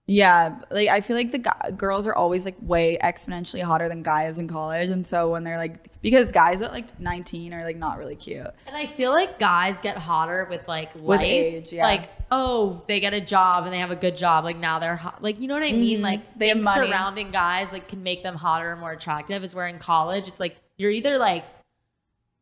Yeah, 0.09 0.61
like 0.71 0.89
I 0.89 1.01
feel 1.01 1.17
like 1.17 1.33
the 1.33 1.73
girls 1.77 2.07
are 2.07 2.15
always 2.15 2.45
like 2.45 2.55
way 2.63 2.97
exponentially 3.03 3.61
hotter 3.63 3.89
than 3.89 4.05
guys 4.05 4.39
in 4.39 4.47
college, 4.47 4.89
and 4.91 5.05
so 5.05 5.31
when 5.33 5.43
they're 5.43 5.57
like 5.59 5.89
because 6.01 6.31
guys 6.31 6.63
at 6.63 6.71
like 6.73 7.01
19 7.01 7.53
are 7.53 7.65
like 7.65 7.77
not 7.77 7.99
really 7.99 8.15
cute. 8.15 8.47
And 8.69 8.77
I 8.77 8.87
feel 8.87 9.11
like 9.11 9.41
guys 9.41 9.81
get 9.81 9.97
hotter 9.99 10.47
with 10.49 10.69
like 10.69 10.95
With 10.95 11.19
life. 11.19 11.23
age, 11.23 11.73
yeah. 11.73 11.83
Like, 11.87 12.09
oh, 12.31 12.83
they 12.87 13.01
get 13.01 13.15
a 13.15 13.21
job 13.21 13.65
and 13.65 13.73
they 13.75 13.81
have 13.81 13.91
a 13.91 13.97
good 13.97 14.17
job. 14.17 14.45
Like 14.45 14.59
now 14.59 14.79
they're 14.79 14.95
hot. 14.95 15.25
Like, 15.25 15.41
you 15.41 15.49
know 15.49 15.55
what 15.55 15.65
I 15.65 15.73
mean? 15.73 15.99
Mhm. 15.99 16.03
Like 16.05 16.39
They 16.39 16.49
have 16.51 16.63
money. 16.63 16.87
surrounding 16.87 17.33
guys 17.33 17.73
like 17.73 17.89
can 17.89 18.05
make 18.05 18.23
them 18.23 18.37
hotter 18.37 18.71
and 18.71 18.81
more 18.81 18.93
attractive. 18.93 19.43
Is 19.43 19.57
where 19.57 19.67
in 19.67 19.81
college 19.81 20.29
it's 20.29 20.39
like 20.39 20.55
you're 20.77 20.93
either 20.93 21.19
like 21.19 21.45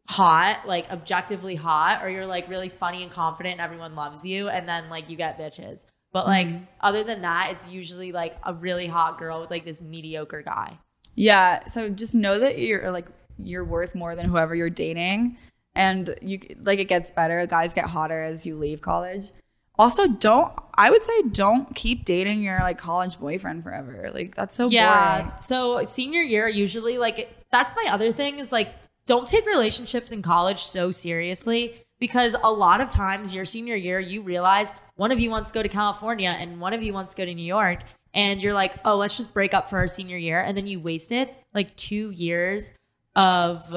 hot, 0.08 0.66
like 0.66 0.90
objectively 0.90 1.54
hot, 1.54 2.02
or 2.04 2.10
you're 2.10 2.26
like 2.26 2.48
really 2.50 2.68
funny 2.68 3.02
and 3.02 3.10
confident 3.10 3.52
and 3.54 3.60
everyone 3.62 3.94
loves 3.94 4.24
you, 4.26 4.48
and 4.50 4.68
then 4.68 4.90
like 4.90 5.08
you 5.08 5.16
get 5.16 5.38
bitches. 5.38 5.86
But 6.14 6.26
like 6.26 6.46
Mm-hmm. 6.46 6.64
other 6.80 7.02
than 7.04 7.22
that, 7.22 7.48
it's 7.50 7.68
usually 7.68 8.12
like 8.12 8.38
a 8.44 8.54
really 8.54 8.86
hot 8.86 9.18
girl 9.18 9.40
with 9.40 9.50
like 9.50 9.64
this 9.66 9.82
mediocre 9.82 10.42
guy. 10.42 10.78
Yeah, 11.16 11.66
so 11.66 11.88
just 11.90 12.14
know 12.14 12.38
that 12.38 12.58
you're 12.58 12.90
like 12.92 13.08
you're 13.36 13.64
worth 13.64 13.94
more 13.96 14.14
than 14.14 14.26
whoever 14.26 14.54
you're 14.54 14.70
dating, 14.70 15.36
and 15.74 16.14
you 16.22 16.38
like 16.62 16.78
it 16.78 16.84
gets 16.84 17.10
better. 17.10 17.44
Guys 17.46 17.74
get 17.74 17.86
hotter 17.86 18.22
as 18.22 18.46
you 18.46 18.54
leave 18.54 18.80
college. 18.80 19.32
Also, 19.76 20.06
don't 20.06 20.52
I 20.76 20.88
would 20.88 21.02
say 21.02 21.22
don't 21.32 21.74
keep 21.74 22.04
dating 22.04 22.42
your 22.44 22.60
like 22.60 22.78
college 22.78 23.18
boyfriend 23.18 23.64
forever. 23.64 24.10
Like 24.14 24.36
that's 24.36 24.54
so 24.54 24.68
yeah. 24.68 25.22
boring. 25.22 25.32
So 25.40 25.82
senior 25.82 26.22
year, 26.22 26.48
usually 26.48 26.96
like 26.96 27.28
that's 27.50 27.74
my 27.74 27.90
other 27.92 28.12
thing 28.12 28.38
is 28.38 28.52
like 28.52 28.72
don't 29.04 29.26
take 29.26 29.46
relationships 29.46 30.12
in 30.12 30.22
college 30.22 30.60
so 30.60 30.92
seriously 30.92 31.74
because 31.98 32.36
a 32.42 32.52
lot 32.52 32.80
of 32.80 32.90
times 32.92 33.34
your 33.34 33.44
senior 33.44 33.74
year 33.74 33.98
you 33.98 34.22
realize 34.22 34.72
one 34.96 35.10
of 35.12 35.20
you 35.20 35.30
wants 35.30 35.50
to 35.50 35.54
go 35.54 35.62
to 35.62 35.68
California 35.68 36.34
and 36.38 36.60
one 36.60 36.72
of 36.72 36.82
you 36.82 36.92
wants 36.92 37.14
to 37.14 37.20
go 37.20 37.24
to 37.24 37.34
New 37.34 37.44
York 37.44 37.80
and 38.12 38.42
you're 38.42 38.54
like, 38.54 38.74
oh, 38.84 38.96
let's 38.96 39.16
just 39.16 39.34
break 39.34 39.54
up 39.54 39.68
for 39.68 39.78
our 39.78 39.88
senior 39.88 40.16
year 40.16 40.40
and 40.40 40.56
then 40.56 40.66
you 40.66 40.80
wasted 40.80 41.30
like 41.52 41.74
two 41.76 42.10
years 42.10 42.72
of 43.16 43.74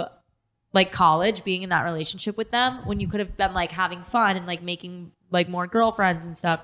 like 0.73 0.91
college 0.91 1.43
being 1.43 1.63
in 1.63 1.69
that 1.69 1.83
relationship 1.83 2.37
with 2.37 2.51
them 2.51 2.85
when 2.85 2.99
you 2.99 3.07
could 3.07 3.19
have 3.19 3.35
been 3.35 3.53
like 3.53 3.71
having 3.71 4.03
fun 4.03 4.37
and 4.37 4.45
like 4.45 4.61
making 4.61 5.11
like 5.31 5.49
more 5.49 5.67
girlfriends 5.67 6.25
and 6.25 6.37
stuff. 6.37 6.61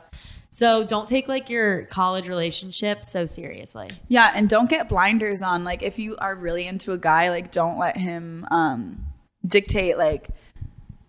So 0.49 0.83
don't 0.83 1.07
take 1.07 1.27
like 1.27 1.49
your 1.49 1.85
college 1.85 2.29
relationship 2.29 3.03
so 3.03 3.25
seriously. 3.25 3.89
Yeah, 4.07 4.31
and 4.35 4.47
don't 4.47 4.69
get 4.69 4.87
blinders 4.87 5.41
on. 5.41 5.63
Like 5.63 5.81
if 5.81 5.97
you 5.97 6.15
are 6.17 6.35
really 6.35 6.67
into 6.67 6.91
a 6.91 6.97
guy, 6.97 7.31
like 7.31 7.51
don't 7.51 7.79
let 7.79 7.97
him 7.97 8.45
um 8.51 9.05
dictate 9.45 9.97
like 9.97 10.29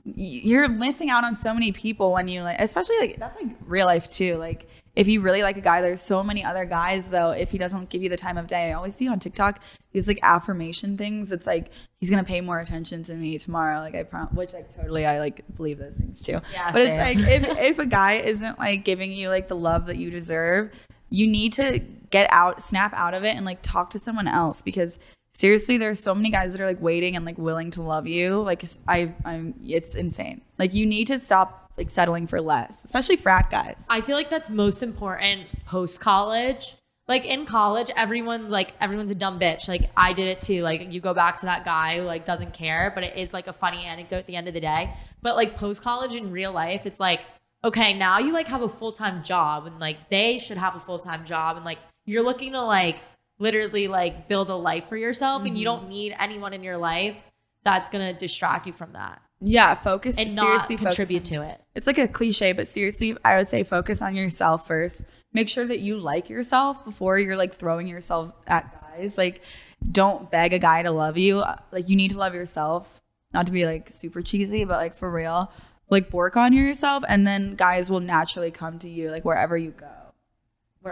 you're 0.05 0.69
missing 0.69 1.09
out 1.09 1.25
on 1.25 1.39
so 1.39 1.55
many 1.55 1.73
people 1.73 2.13
when 2.13 2.29
you 2.29 2.43
like 2.43 2.61
especially 2.61 2.99
like 2.99 3.19
that's 3.19 3.41
like 3.41 3.55
real 3.67 3.87
life 3.87 4.11
too. 4.11 4.37
Like 4.37 4.69
if 4.95 5.09
you 5.09 5.23
really 5.23 5.43
like 5.43 5.57
a 5.57 5.63
guy, 5.63 5.81
there's 5.81 6.01
so 6.01 6.23
many 6.23 6.45
other 6.45 6.67
guys 6.67 7.11
though. 7.11 7.31
If 7.31 7.51
he 7.51 7.59
doesn't 7.59 7.89
give 7.89 8.03
you 8.03 8.11
the 8.11 8.17
time 8.17 8.37
of 8.37 8.47
day, 8.47 8.69
I 8.69 8.73
always 8.75 8.95
see 8.95 9.09
on 9.09 9.19
TikTok 9.19 9.61
these 9.93 10.07
like 10.07 10.19
affirmation 10.23 10.99
things. 10.99 11.33
It's 11.33 11.47
like 11.47 11.71
he's 12.01 12.11
gonna 12.11 12.23
pay 12.25 12.43
more 12.43 12.61
attention 12.61 13.03
to 13.05 13.15
me 13.15 13.39
tomorrow. 13.39 13.81
Like 13.81 13.95
I 13.95 14.03
prom 14.03 14.29
which 14.35 14.53
like 14.53 14.77
totally 14.77 15.07
I 15.07 15.21
like 15.21 15.43
believe 15.57 15.79
those 15.79 15.95
things 15.95 16.23
too. 16.23 16.41
Yeah, 16.53 16.71
but 16.71 16.83
it's 16.83 16.99
like 16.99 17.19
if 17.19 17.59
if 17.59 17.79
a 17.79 17.87
guy 17.87 18.15
isn't 18.15 18.59
like 18.59 18.85
giving 18.85 19.11
you 19.11 19.31
like 19.31 19.49
the 19.49 19.57
love 19.57 19.87
that 19.87 19.97
you 19.97 20.11
deserve, 20.11 20.71
you 21.09 21.27
need 21.27 21.55
to 21.55 21.79
get 22.11 22.29
out, 22.31 22.63
snap 22.63 22.93
out 22.93 23.15
of 23.15 23.25
it, 23.25 23.37
and 23.37 23.47
like 23.47 23.61
talk 23.63 23.91
to 23.91 23.99
someone 23.99 24.29
else 24.29 24.61
because 24.61 24.99
seriously, 25.35 25.77
there's 25.77 26.01
so 26.01 26.15
many 26.15 26.31
guys 26.31 26.55
that 26.55 26.63
are 26.63 26.67
like 26.67 26.81
waiting 26.81 27.17
and 27.17 27.25
like 27.25 27.37
willing 27.37 27.71
to 27.73 27.83
love 27.83 28.07
you. 28.07 28.41
Like 28.41 28.65
I, 28.89 29.13
I'm, 29.25 29.55
it's 29.67 29.95
insane. 29.95 30.41
Like 30.59 30.73
you 30.73 30.87
need 30.87 31.09
to 31.09 31.19
stop 31.19 31.71
like 31.77 31.91
settling 31.91 32.27
for 32.27 32.41
less, 32.41 32.85
especially 32.85 33.17
frat 33.17 33.51
guys. 33.51 33.85
I 33.89 34.01
feel 34.01 34.17
like 34.17 34.31
that's 34.31 34.49
most 34.49 34.83
important 34.83 35.47
post 35.67 36.01
college. 36.01 36.77
Like 37.07 37.27
in 37.27 37.45
college, 37.45 37.91
everyone 37.97 38.49
like 38.49 38.73
everyone's 38.81 39.11
a 39.11 39.15
dumb 39.15 39.39
bitch. 39.39 39.69
Like 39.69 39.91
I 39.97 40.15
did 40.15 40.29
it 40.29 40.41
too. 40.41 40.63
Like 40.63 40.91
you 40.91 41.01
go 41.01 41.13
back 41.13 41.37
to 41.39 41.47
that 41.47 41.65
guy 41.65 41.99
who 41.99 42.05
like 42.05 42.25
doesn't 42.25 42.55
care, 42.55 42.93
but 42.95 43.05
it 43.05 43.17
is 43.17 43.35
like 43.35 43.47
a 43.47 43.53
funny 43.53 43.85
anecdote 43.85 44.19
at 44.19 44.27
the 44.27 44.37
end 44.37 44.49
of 44.49 44.55
the 44.55 44.61
day. 44.61 44.95
But 45.21 45.37
like 45.37 45.57
post 45.57 45.83
college 45.83 46.15
in 46.15 46.31
real 46.31 46.53
life, 46.53 46.87
it's 46.87 47.01
like 47.01 47.21
okay, 47.65 47.95
now 47.95 48.19
you 48.19 48.33
like 48.33 48.47
have 48.49 48.63
a 48.63 48.69
full 48.69 48.93
time 48.93 49.23
job, 49.23 49.67
and 49.67 49.81
like 49.81 50.09
they 50.11 50.39
should 50.39 50.59
have 50.59 50.77
a 50.77 50.81
full 50.81 50.99
time 50.99 51.25
job, 51.25 51.57
and 51.57 51.65
like 51.65 51.79
you're 52.07 52.23
looking 52.23 52.53
to 52.53 52.63
like 52.63 52.97
literally 53.39 53.89
like 53.89 54.29
build 54.29 54.51
a 54.51 54.55
life 54.55 54.89
for 54.89 54.97
yourself, 54.97 55.45
and 55.45 55.59
you 55.59 55.67
mm-hmm. 55.67 55.81
don't 55.81 55.89
need 55.89 56.15
anyone 56.19 56.53
in 56.53 56.63
your 56.63 56.77
life 56.77 57.17
that's 57.65 57.89
gonna 57.89 58.13
distract 58.13 58.67
you 58.67 58.73
from 58.73 58.93
that 58.93 59.23
Yeah, 59.41 59.75
focus 59.75 60.19
and 60.19 60.35
not 60.35 60.43
seriously 60.43 60.77
contribute 60.77 61.21
on- 61.21 61.39
to 61.39 61.43
it. 61.43 61.61
It's 61.75 61.87
like 61.87 61.99
a 61.99 62.09
cliche, 62.09 62.53
but 62.53 62.69
seriously, 62.69 63.17
I 63.25 63.37
would 63.37 63.49
say 63.49 63.63
focus 63.63 64.03
on 64.03 64.15
yourself 64.15 64.67
first. 64.67 65.05
Make 65.33 65.49
sure 65.49 65.67
that 65.67 65.81
you 65.81 65.99
like 65.99 66.31
yourself 66.31 66.85
before 66.85 67.19
you're 67.19 67.37
like 67.37 67.55
throwing 67.55 67.89
yourself 67.89 68.33
at 68.47 68.81
guys. 68.81 69.19
Like, 69.19 69.43
don't 69.91 70.31
beg 70.31 70.53
a 70.53 70.59
guy 70.59 70.83
to 70.83 70.91
love 70.91 71.19
you. 71.19 71.41
Uh, 71.41 71.57
like, 71.73 71.89
you 71.89 71.97
need 71.97 72.13
to 72.13 72.19
love 72.19 72.35
yourself. 72.35 73.01
Not 73.33 73.47
to 73.47 73.53
be 73.53 73.67
like 73.67 73.89
super 73.89 74.23
cheesy, 74.23 74.65
but 74.65 74.77
like 74.77 74.95
for 74.95 75.11
real. 75.11 75.51
Like, 75.91 76.13
work 76.13 76.37
on 76.37 76.53
yourself, 76.53 77.05
and 77.09 77.27
then 77.27 77.57
guys 77.57 77.91
will 77.91 78.01
naturally 78.01 78.51
come 78.51 78.79
to 78.79 78.89
you, 78.89 79.11
like 79.11 79.25
wherever 79.25 79.57
you 79.57 79.73
go. 79.73 79.91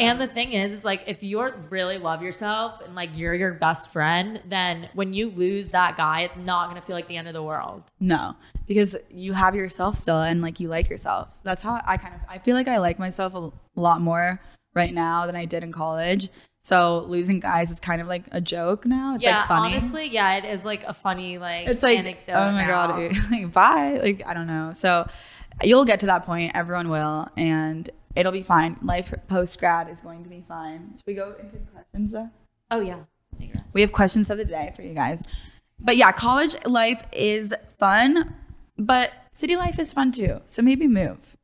And 0.01 0.20
the 0.20 0.26
thing 0.26 0.53
is, 0.53 0.72
is 0.72 0.84
like 0.84 1.03
if 1.07 1.22
you 1.22 1.40
really 1.70 1.99
love 1.99 2.22
yourself 2.22 2.80
and 2.84 2.95
like 2.95 3.16
you're 3.16 3.34
your 3.34 3.55
best 3.55 3.93
friend, 3.93 4.40
then 4.49 4.88
when 4.95 5.12
you 5.12 5.30
lose 5.30 5.70
that 5.70 5.97
guy, 5.97 6.22
it's 6.22 6.36
not 6.36 6.68
gonna 6.68 6.80
feel 6.80 6.97
like 6.97 7.09
the 7.09 7.16
end 7.16 7.28
of 7.28 7.34
the 7.34 7.43
world. 7.43 7.93
No, 8.01 8.36
because 8.66 8.97
you 9.11 9.32
have 9.32 9.55
yourself 9.55 9.97
still 9.97 10.20
and 10.20 10.40
like 10.40 10.61
you 10.61 10.68
like 10.68 10.88
yourself. 10.88 11.28
That's 11.43 11.62
how 11.62 11.80
I 11.86 11.97
kind 11.97 12.14
of 12.14 12.20
I 12.28 12.38
feel 12.38 12.57
like 12.57 12.68
I 12.68 12.78
like 12.78 12.99
myself 12.99 13.34
a 13.34 13.51
lot 13.78 14.01
more 14.01 14.40
right 14.74 14.93
now 14.93 15.26
than 15.26 15.36
I 15.36 15.45
did 15.45 15.62
in 15.64 15.72
college. 15.72 16.30
So 16.64 17.05
losing 17.09 17.40
guys 17.40 17.72
is 17.72 17.80
kind 17.80 18.01
of 18.01 18.07
like 18.07 18.24
a 18.30 18.40
joke 18.40 18.86
now. 18.86 19.16
It's 19.16 19.24
yeah, 19.24 19.38
like 19.38 19.49
funny. 19.49 19.72
honestly, 19.72 20.09
yeah, 20.09 20.36
it 20.36 20.45
is 20.45 20.64
like 20.64 20.84
a 20.84 20.95
funny 20.95 21.38
like 21.38 21.66
it's 21.66 21.82
like 21.82 21.99
anecdote. 21.99 22.34
oh 22.34 22.53
my 22.53 22.64
now. 22.64 22.86
god, 22.86 23.16
like 23.30 23.53
bye. 23.53 23.99
Like 24.01 24.22
I 24.26 24.32
don't 24.32 24.47
know. 24.47 24.72
So 24.72 25.09
you'll 25.64 25.84
get 25.84 26.01
to 26.01 26.07
that 26.07 26.24
point. 26.24 26.53
Everyone 26.55 26.88
will, 26.88 27.28
and 27.36 27.88
it'll 28.14 28.32
be 28.32 28.42
fine. 28.42 28.76
Life 28.82 29.14
post 29.28 29.58
grad 29.58 29.88
is 29.88 30.00
going 30.00 30.22
to 30.24 30.28
be 30.28 30.42
fine. 30.46 30.94
Should 30.96 31.06
we 31.06 31.14
go 31.14 31.34
into 31.38 31.56
questions? 31.72 32.12
Though? 32.12 32.30
Oh 32.70 32.80
yeah. 32.80 33.00
We 33.72 33.80
have 33.80 33.92
questions 33.92 34.30
of 34.30 34.38
the 34.38 34.44
day 34.44 34.72
for 34.76 34.82
you 34.82 34.94
guys. 34.94 35.26
But 35.80 35.96
yeah, 35.96 36.12
college 36.12 36.54
life 36.64 37.04
is 37.12 37.54
fun, 37.78 38.34
but 38.78 39.12
city 39.30 39.56
life 39.56 39.78
is 39.78 39.92
fun 39.92 40.12
too. 40.12 40.40
So 40.46 40.62
maybe 40.62 40.86
move. 40.86 41.36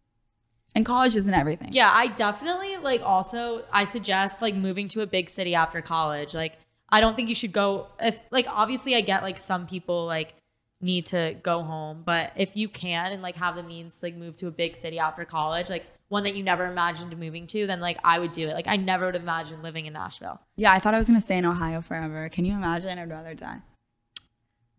And 0.74 0.86
college 0.86 1.16
isn't 1.16 1.34
everything. 1.34 1.70
Yeah, 1.72 1.90
I 1.92 2.08
definitely 2.08 2.76
like 2.76 3.02
also 3.02 3.64
I 3.72 3.84
suggest 3.84 4.42
like 4.42 4.54
moving 4.54 4.88
to 4.88 5.00
a 5.00 5.06
big 5.06 5.28
city 5.28 5.54
after 5.54 5.80
college. 5.80 6.34
Like 6.34 6.54
I 6.88 7.00
don't 7.00 7.16
think 7.16 7.28
you 7.28 7.34
should 7.34 7.52
go 7.52 7.88
if 8.00 8.18
like 8.30 8.46
obviously 8.48 8.94
I 8.94 9.00
get 9.00 9.22
like 9.22 9.38
some 9.38 9.66
people 9.66 10.06
like 10.06 10.34
need 10.80 11.06
to 11.06 11.34
go 11.42 11.62
home, 11.62 12.02
but 12.04 12.32
if 12.36 12.56
you 12.56 12.68
can 12.68 13.12
and 13.12 13.22
like 13.22 13.36
have 13.36 13.56
the 13.56 13.62
means 13.62 13.98
to 13.98 14.06
like 14.06 14.14
move 14.14 14.36
to 14.36 14.46
a 14.46 14.50
big 14.52 14.76
city 14.76 14.98
after 14.98 15.24
college, 15.24 15.68
like 15.68 15.86
one 16.08 16.24
that 16.24 16.34
you 16.34 16.42
never 16.42 16.66
imagined 16.66 17.16
moving 17.18 17.46
to, 17.48 17.66
then 17.66 17.80
like 17.80 17.98
I 18.02 18.18
would 18.18 18.32
do 18.32 18.48
it. 18.48 18.54
Like 18.54 18.66
I 18.66 18.76
never 18.76 19.06
would 19.06 19.14
have 19.14 19.22
imagined 19.22 19.62
living 19.62 19.86
in 19.86 19.92
Nashville. 19.92 20.40
Yeah, 20.56 20.72
I 20.72 20.78
thought 20.78 20.94
I 20.94 20.98
was 20.98 21.08
gonna 21.08 21.20
stay 21.20 21.38
in 21.38 21.44
Ohio 21.44 21.80
forever. 21.80 22.28
Can 22.28 22.44
you 22.44 22.54
imagine? 22.54 22.98
I'd 22.98 23.10
rather 23.10 23.34
die. 23.34 23.60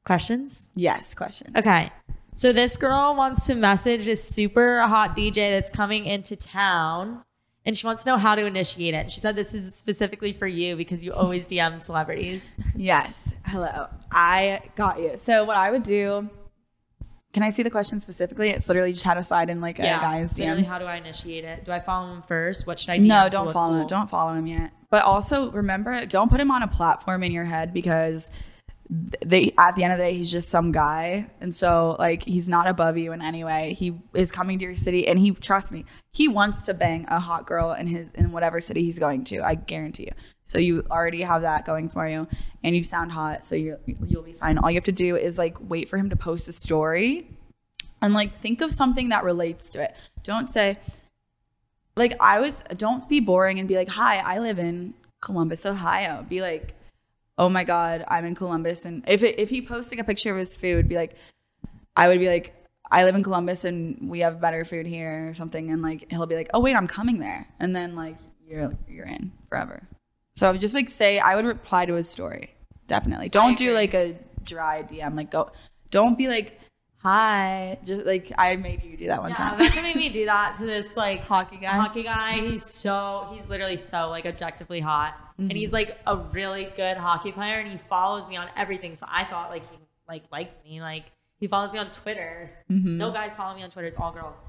Questions? 0.03 0.69
Yes, 0.75 1.13
questions. 1.13 1.55
Okay. 1.55 1.91
So 2.34 2.53
this 2.53 2.77
girl 2.77 3.15
wants 3.15 3.45
to 3.47 3.55
message 3.55 4.05
this 4.05 4.27
super 4.27 4.82
hot 4.82 5.15
DJ 5.15 5.51
that's 5.51 5.71
coming 5.71 6.05
into 6.05 6.36
town 6.36 7.23
and 7.65 7.77
she 7.77 7.86
wants 7.86 8.03
to 8.03 8.09
know 8.09 8.17
how 8.17 8.36
to 8.36 8.45
initiate 8.45 8.93
it. 8.93 9.11
She 9.11 9.19
said 9.19 9.36
this 9.36 9.53
is 9.53 9.75
specifically 9.75 10.34
for 10.34 10.47
you 10.47 10.75
because 10.75 11.03
you 11.03 11.11
always 11.13 11.45
DM 11.47 11.80
celebrities. 11.80 12.53
Yes. 12.75 13.34
Hello. 13.45 13.88
I 14.11 14.61
got 14.75 14.99
you. 14.99 15.17
So 15.17 15.43
what 15.43 15.57
I 15.57 15.69
would 15.69 15.84
do 15.84 16.30
can 17.32 17.43
I 17.43 17.49
see 17.49 17.61
the 17.61 17.69
question 17.69 17.99
specifically? 17.99 18.49
It's 18.49 18.67
literally 18.67 18.93
just 18.93 19.05
how 19.05 19.13
to 19.13 19.23
slide 19.23 19.49
in 19.49 19.61
like 19.61 19.80
a 19.80 19.84
guy's 19.84 20.34
DMs. 20.34 20.67
How 20.67 20.80
do 20.80 20.86
I 20.86 20.95
initiate 20.95 21.43
it? 21.43 21.65
Do 21.65 21.71
I 21.71 21.80
follow 21.80 22.11
him 22.11 22.23
first? 22.23 22.65
What 22.65 22.80
should 22.80 22.89
I 22.89 22.97
do? 22.97 23.03
No, 23.03 23.30
don't 23.30 23.51
follow 23.51 23.82
him. 23.82 23.88
Don't 23.88 24.09
follow 24.09 24.34
him 24.34 24.47
yet. 24.47 24.71
But 24.89 25.03
also 25.03 25.51
remember, 25.51 26.05
don't 26.07 26.30
put 26.30 26.39
him 26.39 26.49
on 26.49 26.63
a 26.63 26.67
platform 26.67 27.23
in 27.23 27.32
your 27.32 27.45
head 27.45 27.73
because 27.73 28.32
they 28.89 29.53
at 29.59 29.75
the 29.75 29.84
end 29.84 29.93
of 29.93 29.99
the 29.99 30.05
day 30.05 30.15
he's 30.15 30.32
just 30.32 30.49
some 30.49 30.71
guy 30.71 31.30
and 31.39 31.55
so 31.55 31.95
like 31.99 32.23
he's 32.23 32.49
not 32.49 32.65
above 32.65 32.97
you 32.97 33.11
in 33.11 33.21
any 33.21 33.43
way 33.43 33.73
he 33.73 33.93
is 34.15 34.32
coming 34.32 34.57
to 34.57 34.65
your 34.65 34.73
city 34.73 35.07
and 35.07 35.19
he 35.19 35.30
trust 35.32 35.71
me 35.71 35.86
he 36.11 36.27
wants 36.27 36.63
to 36.63 36.73
bang 36.73 37.05
a 37.07 37.19
hot 37.19 37.45
girl 37.45 37.71
in 37.71 37.86
his 37.86 38.09
in 38.15 38.32
whatever 38.32 38.59
city 38.59 38.82
he's 38.82 38.97
going 38.97 39.23
to 39.23 39.41
i 39.43 39.53
guarantee 39.53 40.05
you 40.05 40.11
so 40.49 40.57
you 40.57 40.83
already 40.89 41.21
have 41.21 41.43
that 41.43 41.63
going 41.63 41.89
for 41.89 42.07
you 42.09 42.27
and 42.63 42.75
you 42.75 42.83
sound 42.83 43.11
hot 43.11 43.45
so 43.45 43.53
you 43.53 43.77
you'll 43.85 44.23
be 44.23 44.33
fine. 44.33 44.57
All 44.57 44.71
you 44.71 44.77
have 44.77 44.85
to 44.85 44.91
do 44.91 45.15
is 45.15 45.37
like 45.37 45.55
wait 45.61 45.87
for 45.87 45.97
him 45.97 46.09
to 46.09 46.15
post 46.15 46.47
a 46.47 46.51
story 46.51 47.29
and 48.01 48.15
like 48.15 48.39
think 48.39 48.61
of 48.61 48.71
something 48.71 49.09
that 49.09 49.23
relates 49.23 49.69
to 49.71 49.83
it. 49.83 49.95
Don't 50.23 50.51
say 50.51 50.79
like 51.95 52.15
i 52.19 52.39
would 52.39 52.55
don't 52.77 53.07
be 53.07 53.19
boring 53.19 53.59
and 53.59 53.67
be 53.67 53.75
like 53.75 53.89
hi 53.89 54.17
i 54.17 54.39
live 54.39 54.57
in 54.57 54.95
columbus 55.21 55.67
ohio. 55.67 56.25
Be 56.27 56.41
like 56.41 56.73
oh 57.37 57.47
my 57.47 57.63
god 57.63 58.03
i'm 58.07 58.25
in 58.25 58.33
columbus. 58.33 58.85
And 58.85 59.03
if 59.07 59.21
it, 59.21 59.37
if 59.37 59.51
he 59.51 59.61
posting 59.61 59.99
a 59.99 60.03
picture 60.03 60.31
of 60.31 60.39
his 60.39 60.57
food 60.57 60.89
be 60.89 60.95
like 60.95 61.15
i 61.95 62.07
would 62.07 62.19
be 62.19 62.27
like 62.27 62.55
i 62.89 63.03
live 63.03 63.13
in 63.13 63.21
columbus 63.21 63.65
and 63.65 64.09
we 64.09 64.21
have 64.21 64.41
better 64.41 64.65
food 64.65 64.87
here 64.87 65.29
or 65.29 65.35
something 65.35 65.69
and 65.69 65.83
like 65.83 66.09
he'll 66.09 66.25
be 66.25 66.35
like 66.35 66.49
oh 66.55 66.59
wait 66.59 66.75
i'm 66.75 66.87
coming 66.87 67.19
there. 67.19 67.47
And 67.59 67.75
then 67.75 67.93
like 67.93 68.17
you're 68.47 68.73
you're 68.87 69.05
in 69.05 69.31
forever 69.47 69.87
so 70.39 70.47
I 70.47 70.51
would 70.51 70.61
just 70.61 70.75
like 70.75 70.89
say 70.89 71.19
i 71.19 71.35
would 71.35 71.45
reply 71.45 71.85
to 71.85 71.93
his 71.93 72.09
story 72.09 72.55
definitely 72.87 73.29
don't 73.29 73.57
do 73.57 73.73
like 73.73 73.93
a 73.93 74.15
dry 74.43 74.83
dm 74.83 75.15
like 75.15 75.31
go 75.31 75.51
don't 75.91 76.17
be 76.17 76.27
like 76.27 76.59
hi 76.97 77.77
just 77.83 78.05
like 78.05 78.31
i 78.37 78.55
made 78.55 78.83
you 78.83 78.89
do 78.99 79.07
that 79.07 79.21
one 79.21 79.33
time. 79.33 79.59
Yeah, 79.59 79.69
time 79.69 79.75
Becca 79.75 79.81
made 79.81 79.95
me 79.95 80.09
do 80.09 80.25
that 80.25 80.57
to 80.57 80.65
this 80.65 80.95
like 80.95 81.21
Hockey 81.27 81.57
guy? 81.57 81.69
Hockey 81.69 82.03
guy. 82.03 82.37
Mm-hmm. 82.37 82.49
He's 82.49 82.65
so 82.65 83.27
he's 83.31 83.49
literally 83.49 83.77
so 83.77 84.09
like 84.09 84.25
objectively 84.25 84.79
hot, 84.79 85.15
and 85.37 85.49
mm-hmm. 85.49 85.57
he's 85.57 85.73
like 85.73 85.97
a 86.05 86.17
really 86.17 86.65
good 86.75 86.97
hockey 86.97 87.31
player, 87.31 87.59
and 87.59 87.69
he 87.69 87.77
follows 87.77 88.29
me 88.29 88.35
on 88.35 88.47
everything. 88.55 88.93
So 88.93 89.07
I 89.09 89.23
thought 89.23 89.49
like 89.49 89.69
he 89.69 89.77
like 90.07 90.23
liked 90.31 90.63
me. 90.63 90.81
Like 90.81 91.05
he 91.39 91.47
follows 91.47 91.73
me 91.73 91.79
on 91.79 91.89
Twitter. 91.89 92.49
Mm-hmm. 92.69 92.97
No 92.97 93.11
guys 93.11 93.35
follow 93.35 93.55
me 93.55 93.63
on 93.63 93.69
Twitter. 93.69 93.87
It's 93.87 93.97
all 93.97 94.11
girls. 94.11 94.41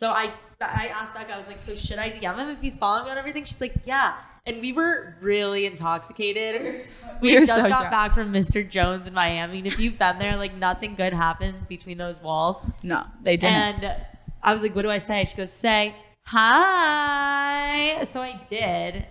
So 0.00 0.08
I 0.12 0.32
I 0.62 0.86
asked 0.94 1.12
Becca. 1.12 1.34
I 1.34 1.36
was 1.36 1.46
like, 1.46 1.60
so 1.60 1.74
should 1.74 1.98
I 1.98 2.08
DM 2.08 2.34
him 2.38 2.48
if 2.48 2.58
he's 2.62 2.78
following 2.78 3.04
me 3.04 3.10
on 3.10 3.18
everything? 3.18 3.44
She's 3.44 3.60
like, 3.60 3.74
yeah. 3.84 4.14
And 4.46 4.62
we 4.62 4.72
were 4.72 5.14
really 5.20 5.66
intoxicated. 5.66 6.80
We 7.20 7.32
we 7.32 7.34
were 7.38 7.44
just 7.44 7.62
so 7.62 7.68
got 7.68 7.80
drunk. 7.80 7.90
back 7.90 8.14
from 8.14 8.32
Mr. 8.32 8.66
Jones 8.66 9.08
in 9.08 9.12
Miami, 9.12 9.58
and 9.58 9.66
if 9.66 9.78
you've 9.78 9.98
been 9.98 10.18
there, 10.18 10.38
like 10.38 10.54
nothing 10.54 10.94
good 10.94 11.12
happens 11.12 11.66
between 11.66 11.98
those 11.98 12.18
walls. 12.22 12.62
no 12.82 13.04
they 13.22 13.36
didn't 13.36 13.84
And 13.84 13.96
I 14.42 14.54
was 14.54 14.62
like, 14.62 14.74
what 14.74 14.82
do 14.82 14.90
I 14.90 14.96
say? 14.96 15.26
She 15.26 15.36
goes, 15.36 15.52
say 15.52 15.94
hi. 16.24 18.02
So 18.04 18.22
I 18.22 18.40
did. 18.48 19.04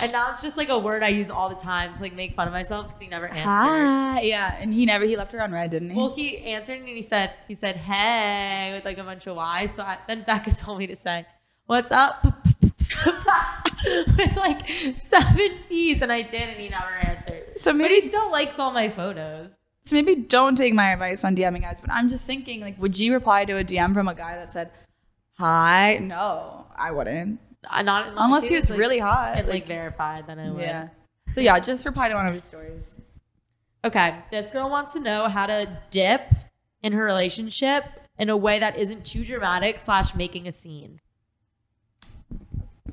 And 0.00 0.12
now 0.12 0.30
it's 0.30 0.40
just 0.40 0.56
like 0.56 0.70
a 0.70 0.78
word 0.78 1.02
I 1.02 1.08
use 1.08 1.28
all 1.28 1.48
the 1.50 1.54
time 1.54 1.92
to 1.92 2.00
like 2.00 2.14
make 2.14 2.34
fun 2.34 2.46
of 2.46 2.54
myself 2.54 2.86
because 2.86 3.00
he 3.02 3.06
never 3.08 3.26
answered. 3.28 3.42
Hi. 3.42 4.20
Yeah, 4.22 4.56
and 4.58 4.72
he 4.72 4.86
never 4.86 5.04
he 5.04 5.16
left 5.16 5.32
her 5.32 5.42
on 5.42 5.52
read, 5.52 5.70
didn't 5.70 5.90
he? 5.90 5.96
Well, 5.96 6.14
he 6.14 6.38
answered 6.38 6.78
and 6.80 6.88
he 6.88 7.02
said, 7.02 7.32
he 7.48 7.54
said, 7.54 7.76
hey, 7.76 8.72
with 8.74 8.84
like 8.86 8.96
a 8.98 9.04
bunch 9.04 9.26
of 9.26 9.36
Y's. 9.36 9.72
So 9.72 9.82
I, 9.82 9.98
then 10.08 10.22
Becca 10.22 10.52
told 10.54 10.78
me 10.78 10.86
to 10.86 10.96
say, 10.96 11.26
what's 11.66 11.90
up? 11.92 12.24
with 14.16 14.36
like 14.36 14.66
seven 14.96 15.50
P's. 15.68 16.00
And 16.00 16.10
I 16.12 16.22
did, 16.22 16.48
and 16.48 16.58
he 16.58 16.68
never 16.70 16.90
answered. 17.02 17.58
So 17.58 17.72
but 17.72 17.76
maybe- 17.76 17.94
he 17.96 18.00
still 18.00 18.30
likes 18.30 18.58
all 18.58 18.70
my 18.70 18.88
photos. 18.88 19.58
so 19.84 19.96
maybe 19.96 20.14
don't 20.14 20.56
take 20.56 20.72
my 20.72 20.92
advice 20.92 21.24
on 21.24 21.36
DMing 21.36 21.60
guys, 21.62 21.80
but 21.82 21.90
I'm 21.90 22.08
just 22.08 22.24
thinking 22.26 22.60
like, 22.60 22.80
would 22.80 22.98
you 22.98 23.12
reply 23.12 23.44
to 23.44 23.58
a 23.58 23.64
DM 23.64 23.92
from 23.92 24.08
a 24.08 24.14
guy 24.14 24.36
that 24.36 24.50
said 24.52 24.70
hi? 25.38 25.98
No, 26.00 26.66
I 26.74 26.90
wouldn't. 26.90 27.40
Uh, 27.70 27.82
Not 27.82 28.12
Unless 28.16 28.48
he 28.48 28.56
was 28.56 28.70
like, 28.70 28.78
really 28.78 28.98
hot. 28.98 29.34
And 29.38 29.46
like, 29.46 29.54
like- 29.62 29.66
verified, 29.66 30.26
then 30.26 30.38
I 30.38 30.50
would. 30.50 30.62
yeah. 30.62 30.88
So 31.34 31.40
yeah, 31.40 31.58
just 31.58 31.84
reply 31.84 32.08
to 32.08 32.14
one 32.14 32.26
of 32.26 32.34
his 32.34 32.44
stories. 32.44 33.00
Okay, 33.84 34.14
this 34.30 34.50
girl 34.50 34.70
wants 34.70 34.92
to 34.94 35.00
know 35.00 35.28
how 35.28 35.46
to 35.46 35.68
dip 35.90 36.32
in 36.82 36.92
her 36.92 37.02
relationship 37.04 37.84
in 38.18 38.30
a 38.30 38.36
way 38.36 38.58
that 38.58 38.78
isn't 38.78 39.04
too 39.04 39.24
dramatic 39.24 39.78
slash 39.78 40.14
making 40.14 40.46
a 40.48 40.52
scene. 40.52 41.00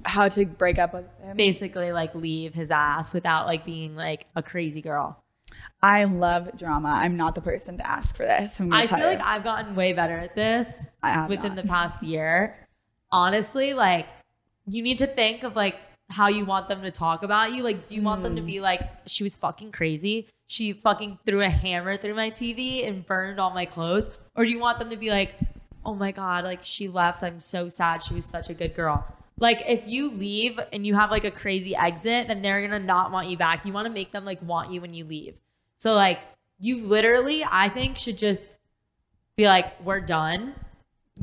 How 0.04 0.28
to 0.30 0.46
break 0.46 0.80
up 0.80 0.94
with 0.94 1.06
him? 1.22 1.38
Basically, 1.38 1.92
like 1.92 2.16
leave 2.16 2.56
his 2.56 2.72
ass 2.72 3.14
without 3.14 3.46
like 3.46 3.64
being 3.66 3.96
like 3.96 4.26
a 4.36 4.42
crazy 4.42 4.82
girl. 4.82 5.24
I 5.84 6.04
love 6.06 6.58
drama. 6.58 6.90
I'm 6.90 7.18
not 7.18 7.36
the 7.36 7.42
person 7.42 7.78
to 7.78 7.88
ask 7.88 8.16
for 8.16 8.26
this. 8.26 8.60
I'm 8.60 8.74
I 8.74 8.86
feel 8.86 8.98
you. 9.00 9.06
like 9.06 9.22
I've 9.22 9.44
gotten 9.44 9.76
way 9.76 9.94
better 9.94 10.18
at 10.18 10.36
this 10.36 10.92
within 11.30 11.56
not. 11.56 11.58
the 11.58 11.68
past 11.68 12.02
year. 12.04 12.68
Honestly, 13.12 13.74
like 13.74 14.08
you 14.74 14.82
need 14.82 14.98
to 15.00 15.08
think 15.08 15.44
of 15.44 15.56
like 15.56 15.78
how 16.10 16.28
you 16.28 16.46
want 16.46 16.68
them 16.68 16.82
to 16.82 16.92
talk 16.92 17.24
about 17.24 17.54
you. 17.54 17.64
Like, 17.64 17.88
do 17.88 17.96
you 17.96 18.02
want 18.02 18.24
them 18.24 18.34
Mm. 18.34 18.38
to 18.38 18.42
be 18.42 18.60
like, 18.60 18.82
she 19.08 19.24
was 19.24 19.36
fucking 19.36 19.72
crazy? 19.72 20.28
She 20.48 20.74
fucking 20.74 21.20
threw 21.26 21.42
a 21.42 21.50
hammer 21.50 21.96
through 21.96 22.16
my 22.16 22.30
TV 22.30 22.86
and 22.88 23.06
burned 23.06 23.40
all 23.40 23.52
my 23.52 23.66
clothes? 23.66 24.10
Or 24.36 24.44
do 24.44 24.52
you 24.52 24.60
want 24.60 24.80
them 24.80 24.90
to 24.90 24.98
be 24.98 25.10
like, 25.10 25.36
oh 25.86 25.96
my 25.96 26.12
God, 26.12 26.44
like 26.44 26.60
she 26.64 26.88
left. 26.88 27.24
I'm 27.24 27.40
so 27.40 27.70
sad. 27.70 28.04
She 28.04 28.14
was 28.14 28.26
such 28.26 28.50
a 28.50 28.54
good 28.54 28.76
girl. 28.76 29.06
Like, 29.40 29.64
if 29.68 29.88
you 29.88 30.12
leave 30.12 30.60
and 30.72 30.86
you 30.86 30.94
have 30.96 31.10
like 31.10 31.24
a 31.24 31.32
crazy 31.32 31.76
exit, 31.76 32.28
then 32.28 32.42
they're 32.42 32.62
gonna 32.62 32.78
not 32.80 33.12
want 33.12 33.30
you 33.30 33.38
back. 33.38 33.66
You 33.66 33.74
wanna 33.74 33.90
make 33.90 34.12
them 34.12 34.26
like 34.26 34.42
want 34.42 34.72
you 34.72 34.82
when 34.82 34.94
you 34.94 35.06
leave. 35.06 35.40
So, 35.78 35.96
like, 35.96 36.20
you 36.60 36.86
literally, 36.86 37.44
I 37.50 37.70
think, 37.70 37.98
should 37.98 38.18
just 38.18 38.50
be 39.36 39.48
like, 39.48 39.82
we're 39.84 40.02
done. 40.02 40.54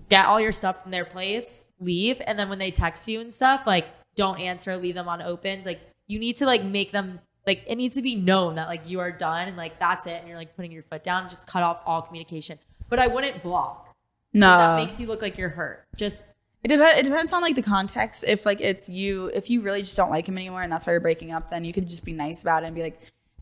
Get 0.08 0.26
all 0.26 0.40
your 0.40 0.52
stuff 0.52 0.82
from 0.82 0.90
their 0.90 1.04
place, 1.04 1.68
leave, 1.80 2.20
and 2.26 2.38
then 2.38 2.48
when 2.48 2.58
they 2.58 2.70
text 2.70 3.08
you 3.08 3.20
and 3.20 3.32
stuff, 3.32 3.62
like 3.66 3.86
don't 4.14 4.40
answer, 4.40 4.76
leave 4.76 4.94
them 4.94 5.08
on 5.08 5.22
open. 5.22 5.62
Like 5.64 5.80
you 6.06 6.18
need 6.18 6.36
to 6.38 6.46
like 6.46 6.64
make 6.64 6.92
them 6.92 7.20
like 7.46 7.64
it 7.66 7.76
needs 7.76 7.94
to 7.94 8.02
be 8.02 8.14
known 8.14 8.56
that 8.56 8.68
like 8.68 8.88
you 8.88 9.00
are 9.00 9.10
done 9.10 9.48
and 9.48 9.56
like 9.56 9.78
that's 9.78 10.06
it, 10.06 10.18
and 10.20 10.28
you're 10.28 10.36
like 10.36 10.54
putting 10.56 10.72
your 10.72 10.82
foot 10.82 11.02
down 11.02 11.28
just 11.28 11.46
cut 11.46 11.62
off 11.62 11.80
all 11.86 12.02
communication. 12.02 12.58
But 12.88 12.98
I 12.98 13.06
wouldn't 13.06 13.42
block. 13.42 13.94
no, 14.32 14.56
That 14.56 14.76
makes 14.76 14.98
you 15.00 15.06
look 15.06 15.22
like 15.22 15.36
you're 15.38 15.48
hurt. 15.50 15.86
Just 15.96 16.28
It 16.62 16.68
depends. 16.68 16.98
It 17.00 17.04
depends 17.04 17.32
on 17.32 17.42
like 17.42 17.54
the 17.54 17.62
context. 17.62 18.24
If 18.26 18.44
like 18.46 18.60
it's 18.60 18.88
you, 18.88 19.30
if 19.34 19.50
you 19.50 19.62
really 19.62 19.80
just 19.80 19.96
don't 19.96 20.10
like 20.10 20.28
him 20.28 20.36
anymore, 20.38 20.62
and 20.62 20.72
that's 20.72 20.86
why 20.86 20.92
you're 20.92 21.00
breaking 21.00 21.32
up, 21.32 21.50
then 21.50 21.64
you 21.64 21.72
could 21.72 21.88
just 21.88 22.04
be 22.04 22.12
nice 22.12 22.42
about 22.42 22.62
it 22.62 22.66
and 22.66 22.74
be 22.74 22.82
like, 22.82 23.00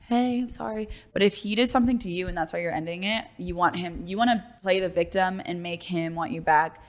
"Hey, 0.09 0.41
I'm 0.41 0.49
sorry." 0.49 0.89
But 1.13 1.23
if 1.23 1.35
he 1.35 1.55
did 1.55 1.71
something 1.71 1.99
to 2.01 2.11
you 2.11 2.29
and 2.29 2.37
that's 2.37 2.53
why 2.53 2.61
you're 2.61 2.75
ending 2.75 3.05
it, 3.05 3.27
you 3.39 3.55
want 3.55 3.77
him. 3.77 4.05
You 4.07 4.17
want 4.17 4.31
to 4.31 4.45
play 4.63 4.81
the 4.81 4.89
victim 4.89 5.43
and 5.45 5.63
make 5.63 5.83
him 5.83 6.15
want 6.15 6.33
you 6.33 6.41
back. 6.41 6.83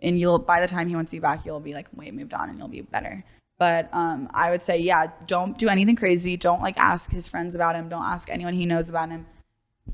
And 0.00 0.18
you'll 0.18 0.38
by 0.38 0.60
the 0.60 0.68
time 0.68 0.88
he 0.88 0.94
wants 0.94 1.12
you 1.12 1.20
back, 1.20 1.44
you'll 1.44 1.60
be 1.60 1.74
like 1.74 1.88
way 1.96 2.10
moved 2.10 2.34
on 2.34 2.48
and 2.48 2.58
you'll 2.58 2.68
be 2.68 2.82
better. 2.82 3.24
But 3.58 3.88
um, 3.92 4.28
I 4.32 4.50
would 4.50 4.62
say, 4.62 4.78
yeah, 4.78 5.10
don't 5.26 5.58
do 5.58 5.68
anything 5.68 5.96
crazy. 5.96 6.36
Don't 6.36 6.62
like 6.62 6.76
ask 6.76 7.10
his 7.10 7.26
friends 7.28 7.54
about 7.56 7.74
him. 7.74 7.88
Don't 7.88 8.04
ask 8.04 8.30
anyone 8.30 8.54
he 8.54 8.66
knows 8.66 8.88
about 8.88 9.10
him. 9.10 9.26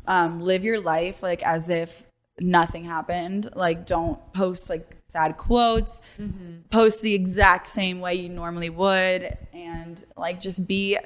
Um, 0.06 0.40
live 0.40 0.64
your 0.64 0.80
life 0.80 1.22
like 1.22 1.42
as 1.42 1.70
if 1.70 2.04
nothing 2.38 2.84
happened. 2.84 3.48
Like, 3.54 3.86
don't 3.86 4.18
post 4.32 4.68
like 4.68 4.96
sad 5.08 5.36
quotes. 5.36 6.02
Post 6.70 7.02
the 7.02 7.14
exact 7.14 7.66
same 7.66 8.00
way 8.00 8.14
you 8.16 8.28
normally 8.28 8.70
would, 8.70 9.38
and 9.52 10.04
like 10.16 10.40
just 10.40 10.66
be 10.66 10.98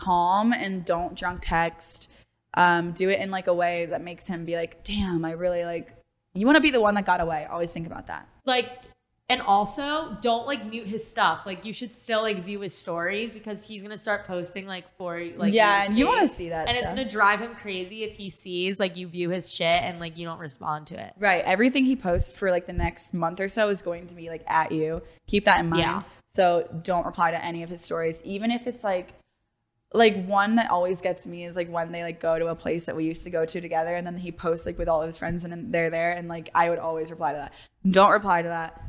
calm 0.00 0.52
and 0.52 0.84
don't 0.84 1.14
drunk 1.14 1.40
text. 1.42 2.08
Um, 2.54 2.92
do 2.92 3.08
it 3.10 3.20
in 3.20 3.30
like 3.30 3.46
a 3.46 3.54
way 3.54 3.86
that 3.86 4.02
makes 4.02 4.26
him 4.26 4.44
be 4.44 4.56
like, 4.56 4.82
damn, 4.82 5.24
I 5.24 5.32
really 5.32 5.64
like. 5.64 5.94
You 6.34 6.46
want 6.46 6.56
to 6.56 6.62
be 6.62 6.70
the 6.70 6.80
one 6.80 6.94
that 6.94 7.06
got 7.06 7.20
away. 7.20 7.46
Always 7.50 7.72
think 7.72 7.86
about 7.86 8.06
that. 8.08 8.26
like 8.46 8.82
and 9.28 9.40
also 9.42 10.16
don't 10.20 10.44
like 10.44 10.66
mute 10.66 10.88
his 10.88 11.06
stuff 11.08 11.46
like 11.46 11.64
you 11.64 11.72
should 11.72 11.92
still 11.94 12.20
like 12.20 12.40
view 12.44 12.58
his 12.58 12.74
stories 12.76 13.32
because 13.32 13.64
he's 13.64 13.80
gonna 13.80 13.96
start 13.96 14.26
posting 14.26 14.66
like 14.66 14.84
for 14.98 15.22
like 15.36 15.52
Yeah, 15.52 15.84
and 15.84 15.96
you 15.96 16.08
wanna 16.08 16.26
see. 16.26 16.34
see 16.34 16.48
that 16.48 16.66
and 16.66 16.76
it's 16.76 16.88
gonna 16.88 17.08
drive 17.08 17.38
him 17.38 17.54
crazy 17.54 18.02
if 18.02 18.16
he 18.16 18.28
sees 18.28 18.80
like 18.80 18.96
you 18.96 19.06
view 19.06 19.30
his 19.30 19.54
shit 19.54 19.82
and 19.84 20.00
like 20.00 20.18
you 20.18 20.26
don't 20.26 20.40
respond 20.40 20.88
to 20.88 21.00
it 21.00 21.12
Right. 21.16 21.44
Everything 21.44 21.84
he 21.84 21.94
posts 21.94 22.36
for 22.36 22.50
like 22.50 22.66
the 22.66 22.72
next 22.72 23.14
month 23.14 23.38
or 23.38 23.46
so 23.46 23.68
is 23.68 23.82
going 23.82 24.08
to 24.08 24.16
be 24.16 24.28
like 24.28 24.42
at 24.48 24.72
you. 24.72 25.00
Keep 25.28 25.44
that 25.44 25.60
in 25.60 25.68
mind. 25.68 25.82
Yeah. 25.82 26.00
So 26.30 26.68
don't 26.82 27.06
reply 27.06 27.30
to 27.30 27.44
any 27.44 27.62
of 27.62 27.70
his 27.70 27.80
stories, 27.80 28.20
even 28.24 28.50
if 28.50 28.66
it's 28.66 28.82
like 28.82 29.12
like 29.92 30.24
one 30.26 30.56
that 30.56 30.70
always 30.70 31.00
gets 31.00 31.26
me 31.26 31.44
is 31.44 31.56
like 31.56 31.68
when 31.68 31.90
they 31.90 32.02
like 32.02 32.20
go 32.20 32.38
to 32.38 32.46
a 32.46 32.54
place 32.54 32.86
that 32.86 32.94
we 32.94 33.04
used 33.04 33.24
to 33.24 33.30
go 33.30 33.44
to 33.44 33.60
together 33.60 33.94
and 33.94 34.06
then 34.06 34.16
he 34.16 34.30
posts 34.30 34.66
like 34.66 34.78
with 34.78 34.88
all 34.88 35.02
of 35.02 35.06
his 35.06 35.18
friends 35.18 35.44
and 35.44 35.72
they're 35.72 35.90
there 35.90 36.12
and 36.12 36.28
like 36.28 36.48
I 36.54 36.70
would 36.70 36.78
always 36.78 37.10
reply 37.10 37.32
to 37.32 37.38
that. 37.38 37.52
Don't 37.90 38.10
reply 38.10 38.42
to 38.42 38.48
that. 38.48 38.82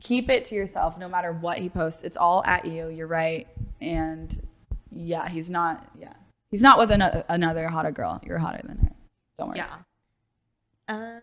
Keep 0.00 0.30
it 0.30 0.44
to 0.46 0.54
yourself 0.54 0.98
no 0.98 1.08
matter 1.08 1.32
what 1.32 1.58
he 1.58 1.68
posts. 1.68 2.02
It's 2.02 2.16
all 2.16 2.42
at 2.44 2.64
you. 2.64 2.88
You're 2.88 3.06
right. 3.06 3.46
And 3.80 4.48
yeah, 4.90 5.28
he's 5.28 5.50
not 5.50 5.86
yeah. 5.98 6.14
He's 6.50 6.62
not 6.62 6.78
with 6.78 6.90
another, 6.90 7.24
another 7.28 7.68
hotter 7.68 7.90
girl. 7.90 8.20
You're 8.24 8.38
hotter 8.38 8.60
than 8.64 8.78
her. 8.78 8.92
Don't 9.38 9.48
worry. 9.48 9.58
yeah 9.58 9.76
um, 10.88 11.20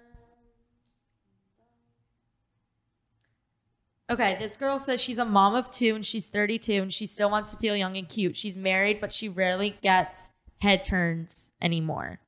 okay 4.11 4.37
this 4.39 4.57
girl 4.57 4.77
says 4.77 5.01
she's 5.01 5.17
a 5.17 5.25
mom 5.25 5.55
of 5.55 5.71
two 5.71 5.95
and 5.95 6.05
she's 6.05 6.27
32 6.27 6.73
and 6.73 6.93
she 6.93 7.05
still 7.05 7.29
wants 7.29 7.51
to 7.51 7.57
feel 7.57 7.75
young 7.75 7.97
and 7.97 8.07
cute 8.09 8.35
she's 8.37 8.57
married 8.57 8.99
but 9.01 9.11
she 9.11 9.27
rarely 9.29 9.75
gets 9.81 10.29
head 10.61 10.83
turns 10.83 11.49
anymore 11.61 12.19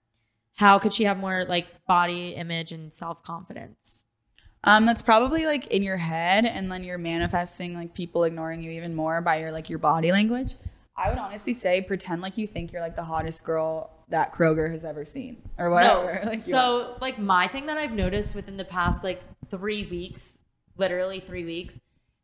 how 0.56 0.80
could 0.80 0.94
she 0.94 1.04
have 1.04 1.18
more 1.18 1.46
like 1.46 1.68
body 1.86 2.30
image 2.30 2.72
and 2.72 2.94
self-confidence 2.94 4.06
Um, 4.66 4.86
that's 4.86 5.02
probably 5.02 5.46
like 5.46 5.68
in 5.68 5.84
your 5.84 5.98
head, 5.98 6.46
and 6.46 6.72
then 6.72 6.86
you're 6.86 6.98
manifesting 6.98 7.74
like 7.76 7.94
people 7.94 8.24
ignoring 8.24 8.62
you 8.62 8.72
even 8.72 8.96
more 8.96 9.20
by 9.20 9.36
your 9.42 9.52
like 9.52 9.70
your 9.70 9.80
body 9.80 10.10
language. 10.14 10.56
I 10.96 11.10
would 11.10 11.18
honestly 11.20 11.54
say 11.54 11.82
pretend 11.82 12.22
like 12.22 12.38
you 12.38 12.48
think 12.48 12.72
you're 12.72 12.82
like 12.82 12.96
the 12.96 13.04
hottest 13.04 13.44
girl 13.44 13.90
that 14.08 14.32
Kroger 14.32 14.72
has 14.72 14.86
ever 14.86 15.04
seen, 15.04 15.42
or 15.58 15.70
whatever. 15.70 16.22
No. 16.24 16.30
Like, 16.30 16.40
so 16.40 16.96
like 17.02 17.20
my 17.20 17.46
thing 17.50 17.66
that 17.66 17.78
I've 17.78 17.92
noticed 17.92 18.36
within 18.36 18.56
the 18.56 18.64
past 18.64 19.04
like 19.04 19.22
three 19.52 19.86
weeks, 19.86 20.40
literally 20.78 21.20
three 21.20 21.46
weeks, 21.46 21.80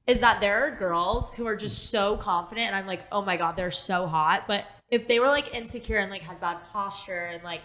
is 0.07 0.19
that 0.21 0.39
there 0.41 0.65
are 0.65 0.71
girls 0.71 1.33
who 1.33 1.45
are 1.45 1.55
just 1.55 1.89
so 1.89 2.17
confident 2.17 2.67
and 2.67 2.75
I'm 2.75 2.87
like, 2.87 3.03
oh 3.11 3.21
my 3.21 3.37
God, 3.37 3.55
they're 3.55 3.71
so 3.71 4.07
hot. 4.07 4.45
But 4.47 4.65
if 4.89 5.07
they 5.07 5.19
were 5.19 5.27
like 5.27 5.53
insecure 5.53 5.97
and 5.97 6.09
like 6.09 6.21
had 6.21 6.39
bad 6.39 6.57
posture 6.71 7.29
and 7.31 7.43
like 7.43 7.61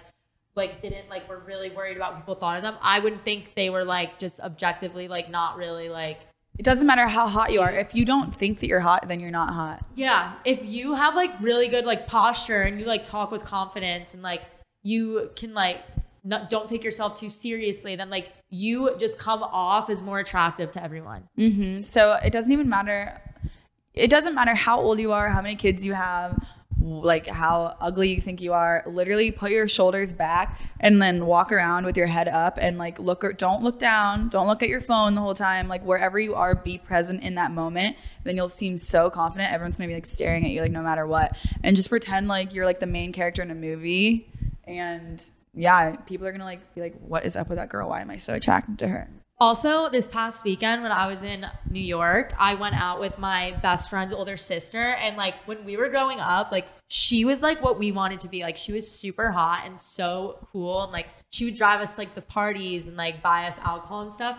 like 0.56 0.80
didn't 0.82 1.08
like 1.08 1.28
were 1.28 1.40
really 1.40 1.70
worried 1.70 1.96
about 1.96 2.12
what 2.12 2.20
people 2.20 2.34
thought 2.34 2.56
of 2.56 2.62
them, 2.62 2.76
I 2.82 3.00
wouldn't 3.00 3.24
think 3.24 3.54
they 3.54 3.70
were 3.70 3.84
like 3.84 4.18
just 4.18 4.40
objectively 4.40 5.08
like 5.08 5.30
not 5.30 5.56
really 5.56 5.88
like 5.88 6.20
it 6.58 6.64
doesn't 6.64 6.86
matter 6.86 7.08
how 7.08 7.26
hot 7.26 7.52
you 7.52 7.60
are. 7.62 7.72
If 7.72 7.94
you 7.94 8.04
don't 8.04 8.32
think 8.32 8.60
that 8.60 8.68
you're 8.68 8.78
hot, 8.80 9.08
then 9.08 9.18
you're 9.18 9.30
not 9.30 9.52
hot. 9.52 9.84
Yeah, 9.96 10.34
if 10.44 10.64
you 10.64 10.94
have 10.94 11.16
like 11.16 11.32
really 11.40 11.66
good 11.66 11.84
like 11.84 12.06
posture 12.06 12.62
and 12.62 12.78
you 12.78 12.86
like 12.86 13.02
talk 13.02 13.32
with 13.32 13.44
confidence 13.44 14.14
and 14.14 14.22
like 14.22 14.42
you 14.82 15.30
can 15.34 15.52
like 15.54 15.82
not, 16.24 16.48
don't 16.48 16.68
take 16.68 16.82
yourself 16.82 17.14
too 17.14 17.30
seriously, 17.30 17.96
then 17.96 18.10
like 18.10 18.32
you 18.50 18.96
just 18.98 19.18
come 19.18 19.42
off 19.42 19.90
as 19.90 20.02
more 20.02 20.18
attractive 20.18 20.70
to 20.72 20.82
everyone. 20.82 21.28
hmm 21.36 21.80
So 21.80 22.14
it 22.14 22.30
doesn't 22.30 22.52
even 22.52 22.68
matter. 22.68 23.20
It 23.92 24.10
doesn't 24.10 24.34
matter 24.34 24.54
how 24.54 24.80
old 24.80 24.98
you 24.98 25.12
are, 25.12 25.28
how 25.28 25.42
many 25.42 25.54
kids 25.54 25.86
you 25.86 25.92
have, 25.92 26.42
like 26.80 27.26
how 27.26 27.76
ugly 27.80 28.14
you 28.14 28.20
think 28.20 28.40
you 28.40 28.52
are. 28.52 28.82
Literally 28.86 29.30
put 29.30 29.50
your 29.50 29.68
shoulders 29.68 30.12
back 30.12 30.60
and 30.80 31.00
then 31.00 31.26
walk 31.26 31.52
around 31.52 31.84
with 31.84 31.96
your 31.96 32.06
head 32.06 32.26
up 32.26 32.58
and 32.60 32.78
like 32.78 32.98
look 32.98 33.22
or 33.22 33.32
don't 33.32 33.62
look 33.62 33.78
down. 33.78 34.28
Don't 34.28 34.46
look 34.46 34.62
at 34.62 34.68
your 34.68 34.80
phone 34.80 35.14
the 35.14 35.20
whole 35.20 35.34
time. 35.34 35.68
Like 35.68 35.84
wherever 35.84 36.18
you 36.18 36.34
are, 36.34 36.54
be 36.54 36.78
present 36.78 37.22
in 37.22 37.36
that 37.36 37.52
moment. 37.52 37.96
Then 38.24 38.36
you'll 38.36 38.48
seem 38.48 38.78
so 38.78 39.10
confident. 39.10 39.52
Everyone's 39.52 39.76
gonna 39.76 39.88
be 39.88 39.94
like 39.94 40.06
staring 40.06 40.44
at 40.44 40.50
you 40.50 40.60
like 40.60 40.72
no 40.72 40.82
matter 40.82 41.06
what. 41.06 41.36
And 41.62 41.76
just 41.76 41.88
pretend 41.88 42.28
like 42.28 42.54
you're 42.54 42.66
like 42.66 42.80
the 42.80 42.86
main 42.86 43.12
character 43.12 43.42
in 43.42 43.50
a 43.50 43.54
movie. 43.54 44.28
And 44.66 45.22
yeah, 45.56 45.96
people 45.96 46.26
are 46.26 46.32
gonna 46.32 46.44
like 46.44 46.74
be 46.74 46.80
like, 46.80 46.94
what 47.00 47.24
is 47.24 47.36
up 47.36 47.48
with 47.48 47.58
that 47.58 47.68
girl? 47.68 47.88
Why 47.88 48.00
am 48.00 48.10
I 48.10 48.16
so 48.16 48.34
attracted 48.34 48.78
to 48.80 48.88
her? 48.88 49.08
Also, 49.40 49.88
this 49.88 50.06
past 50.06 50.44
weekend 50.44 50.82
when 50.82 50.92
I 50.92 51.08
was 51.08 51.24
in 51.24 51.46
New 51.68 51.80
York, 51.80 52.32
I 52.38 52.54
went 52.54 52.76
out 52.76 53.00
with 53.00 53.18
my 53.18 53.58
best 53.62 53.90
friend's 53.90 54.12
older 54.12 54.36
sister. 54.36 54.78
And 54.78 55.16
like 55.16 55.34
when 55.46 55.64
we 55.64 55.76
were 55.76 55.88
growing 55.88 56.20
up, 56.20 56.52
like 56.52 56.68
she 56.86 57.24
was 57.24 57.42
like 57.42 57.60
what 57.60 57.78
we 57.78 57.90
wanted 57.90 58.20
to 58.20 58.28
be. 58.28 58.42
Like 58.42 58.56
she 58.56 58.72
was 58.72 58.90
super 58.90 59.32
hot 59.32 59.62
and 59.64 59.78
so 59.78 60.38
cool. 60.52 60.84
And 60.84 60.92
like 60.92 61.08
she 61.30 61.44
would 61.46 61.56
drive 61.56 61.80
us 61.80 61.98
like 61.98 62.14
the 62.14 62.22
parties 62.22 62.86
and 62.86 62.96
like 62.96 63.22
buy 63.22 63.46
us 63.46 63.58
alcohol 63.58 64.02
and 64.02 64.12
stuff. 64.12 64.38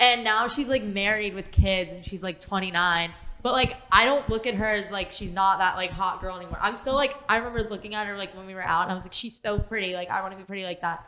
And 0.00 0.24
now 0.24 0.48
she's 0.48 0.68
like 0.68 0.82
married 0.82 1.32
with 1.32 1.52
kids 1.52 1.94
and 1.94 2.04
she's 2.04 2.22
like 2.22 2.40
29. 2.40 3.12
But 3.46 3.52
like 3.52 3.76
I 3.92 4.04
don't 4.06 4.28
look 4.28 4.48
at 4.48 4.56
her 4.56 4.66
as 4.66 4.90
like 4.90 5.12
she's 5.12 5.32
not 5.32 5.58
that 5.58 5.76
like 5.76 5.92
hot 5.92 6.20
girl 6.20 6.34
anymore. 6.36 6.58
I'm 6.60 6.74
still 6.74 6.96
like 6.96 7.14
I 7.28 7.36
remember 7.36 7.62
looking 7.70 7.94
at 7.94 8.08
her 8.08 8.16
like 8.18 8.34
when 8.36 8.44
we 8.44 8.56
were 8.56 8.60
out 8.64 8.82
and 8.82 8.90
I 8.90 8.94
was 8.94 9.04
like, 9.04 9.12
she's 9.12 9.40
so 9.40 9.60
pretty. 9.60 9.94
Like 9.94 10.10
I 10.10 10.20
want 10.20 10.32
to 10.32 10.36
be 10.36 10.42
pretty 10.42 10.64
like 10.64 10.80
that. 10.80 11.06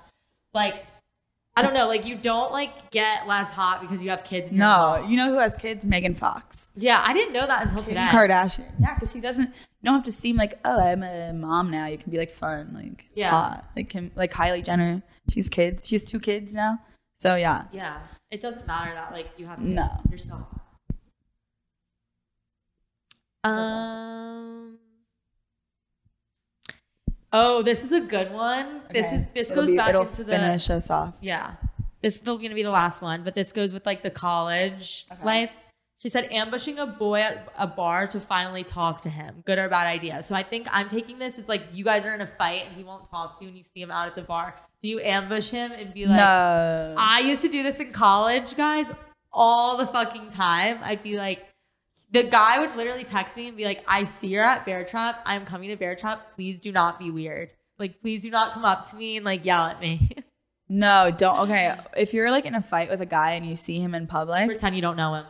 Like 0.55 0.87
I 1.57 1.63
don't 1.63 1.75
know, 1.75 1.89
like 1.89 2.07
you 2.07 2.15
don't 2.15 2.53
like 2.53 2.93
get 2.93 3.27
less 3.27 3.51
hot 3.51 3.81
because 3.81 4.05
you 4.05 4.11
have 4.11 4.23
kids. 4.23 4.51
and 4.51 4.59
you're 4.61 4.69
a 4.69 4.71
No, 5.03 5.05
you 5.09 5.17
know 5.17 5.31
who 5.31 5.39
has 5.39 5.57
kids? 5.57 5.85
Megan 5.85 6.15
Fox. 6.15 6.71
Yeah, 6.77 7.03
I 7.05 7.13
didn't 7.13 7.33
know 7.33 7.45
that 7.45 7.65
until 7.65 7.83
today. 7.83 8.07
Kim 8.09 8.17
Kardashian. 8.21 8.71
Yeah, 8.79 8.95
because 8.95 9.11
she 9.13 9.19
doesn't. 9.19 9.49
You 9.49 9.55
don't 9.87 9.95
have 9.95 10.05
to 10.05 10.13
seem 10.13 10.37
like, 10.37 10.61
oh, 10.65 10.81
I'm 10.81 11.03
a 11.03 11.33
mom 11.33 11.73
now. 11.73 11.87
You 11.87 11.99
can 11.99 12.13
be 12.13 12.19
like 12.19 12.31
fun, 12.31 12.71
like 12.73 13.09
Yeah. 13.17 13.31
hot. 13.31 13.65
like 13.75 13.89
Kim, 13.89 14.13
like 14.15 14.31
Kylie 14.33 14.65
Jenner. 14.65 15.03
She's 15.29 15.49
kids. 15.49 15.89
She 15.89 15.97
has 15.97 16.05
two 16.05 16.21
kids 16.21 16.55
now. 16.55 16.79
So 17.17 17.35
yeah, 17.35 17.65
Yeah, 17.73 17.99
it 18.31 18.41
doesn't 18.41 18.69
matter 18.69 18.95
that 18.95 19.11
like 19.11 19.27
you 19.39 19.47
have 19.47 19.59
No. 19.59 19.83
kids. 19.83 20.07
You're 20.11 20.19
still 20.19 20.37
hot. 20.37 20.61
Um. 23.45 24.79
Oh, 27.33 27.63
this 27.63 27.85
is 27.85 27.93
a 27.93 28.01
good 28.01 28.33
one. 28.33 28.81
This 28.91 29.13
is 29.13 29.25
this 29.35 29.51
It'll 29.51 29.63
goes 29.65 29.73
be- 29.73 29.77
back 29.77 29.95
into 29.95 30.25
the 30.25 30.31
finish 30.31 30.71
us 30.71 30.91
off. 30.91 31.15
Yeah. 31.21 31.55
This 32.03 32.15
is 32.15 32.21
still 32.21 32.39
going 32.39 32.51
to 32.51 32.55
be 32.55 32.63
the 32.63 32.71
last 32.71 33.03
one, 33.03 33.25
but 33.25 33.35
this 33.35 33.53
goes 33.53 33.75
with 33.75 33.85
like 33.85 34.03
the 34.03 34.11
college 34.11 35.05
Okay. 35.13 35.25
life. 35.25 35.51
She 36.01 36.09
said 36.09 36.29
ambushing 36.31 36.79
a 36.79 36.87
boy 36.87 37.21
at 37.23 37.49
a 37.59 37.67
bar 37.67 38.07
to 38.07 38.21
finally 38.21 38.63
talk 38.63 39.01
to 39.01 39.09
him. 39.11 39.43
Good 39.45 39.59
or 39.59 39.69
bad 39.69 39.89
idea. 39.89 40.23
So 40.23 40.35
I 40.37 40.45
think 40.45 40.69
I'm 40.71 40.87
taking 40.87 41.19
this 41.19 41.39
as 41.39 41.49
like 41.49 41.63
you 41.73 41.83
guys 41.83 42.07
are 42.07 42.15
in 42.15 42.21
a 42.21 42.27
fight 42.27 42.63
and 42.69 42.77
he 42.77 42.85
won't 42.85 43.05
talk 43.11 43.37
to 43.39 43.45
you 43.45 43.49
and 43.49 43.59
you 43.59 43.65
see 43.65 43.83
him 43.83 43.91
out 43.91 44.07
at 44.07 44.15
the 44.15 44.23
bar. 44.23 44.55
Do 44.81 44.89
you 44.89 45.01
ambush 45.01 45.51
him 45.51 45.73
and 45.73 45.93
be 45.93 46.07
like, 46.07 46.17
no, 46.17 46.95
I 46.97 47.21
used 47.27 47.43
to 47.43 47.49
do 47.49 47.65
this 47.65 47.81
in 47.81 47.91
college, 47.93 48.55
guys, 48.57 48.87
all 49.33 49.77
the 49.77 49.89
fucking 49.89 50.29
time. 50.29 50.79
I'd 50.85 51.03
be 51.03 51.17
like, 51.19 51.48
the 52.11 52.23
guy 52.25 52.59
would 52.59 52.77
literally 52.77 53.05
text 53.05 53.37
me 53.37 53.49
and 53.49 53.57
be 53.57 53.65
like, 53.65 53.85
I 53.87 54.05
see 54.05 54.29
you're 54.29 54.43
at 54.45 54.65
Bear 54.65 54.85
Trap. 54.85 55.21
I'm 55.27 55.45
coming 55.45 55.69
to 55.71 55.77
Bear 55.77 55.95
Trap. 55.95 56.35
Please 56.35 56.59
do 56.59 56.73
not 56.73 56.99
be 56.99 57.11
weird. 57.11 57.51
Like, 57.79 58.01
please 58.01 58.23
do 58.23 58.31
not 58.31 58.53
come 58.53 58.65
up 58.65 58.85
to 58.87 58.97
me 58.97 59.17
and 59.17 59.25
like 59.25 59.45
yell 59.45 59.65
at 59.65 59.81
me. 59.81 60.11
no, 60.69 61.11
don't. 61.17 61.41
Okay, 61.41 61.77
if 61.97 62.15
you're 62.15 62.31
like 62.31 62.47
in 62.47 62.55
a 62.55 62.63
fight 62.63 62.91
with 62.91 63.01
a 63.01 63.07
guy 63.07 63.33
and 63.33 63.47
you 63.47 63.57
see 63.57 63.79
him 63.79 63.95
in 63.95 64.07
public, 64.07 64.47
Pretend 64.47 64.75
you 64.75 64.83
don't 64.83 64.97
know 64.97 65.15
him. 65.15 65.27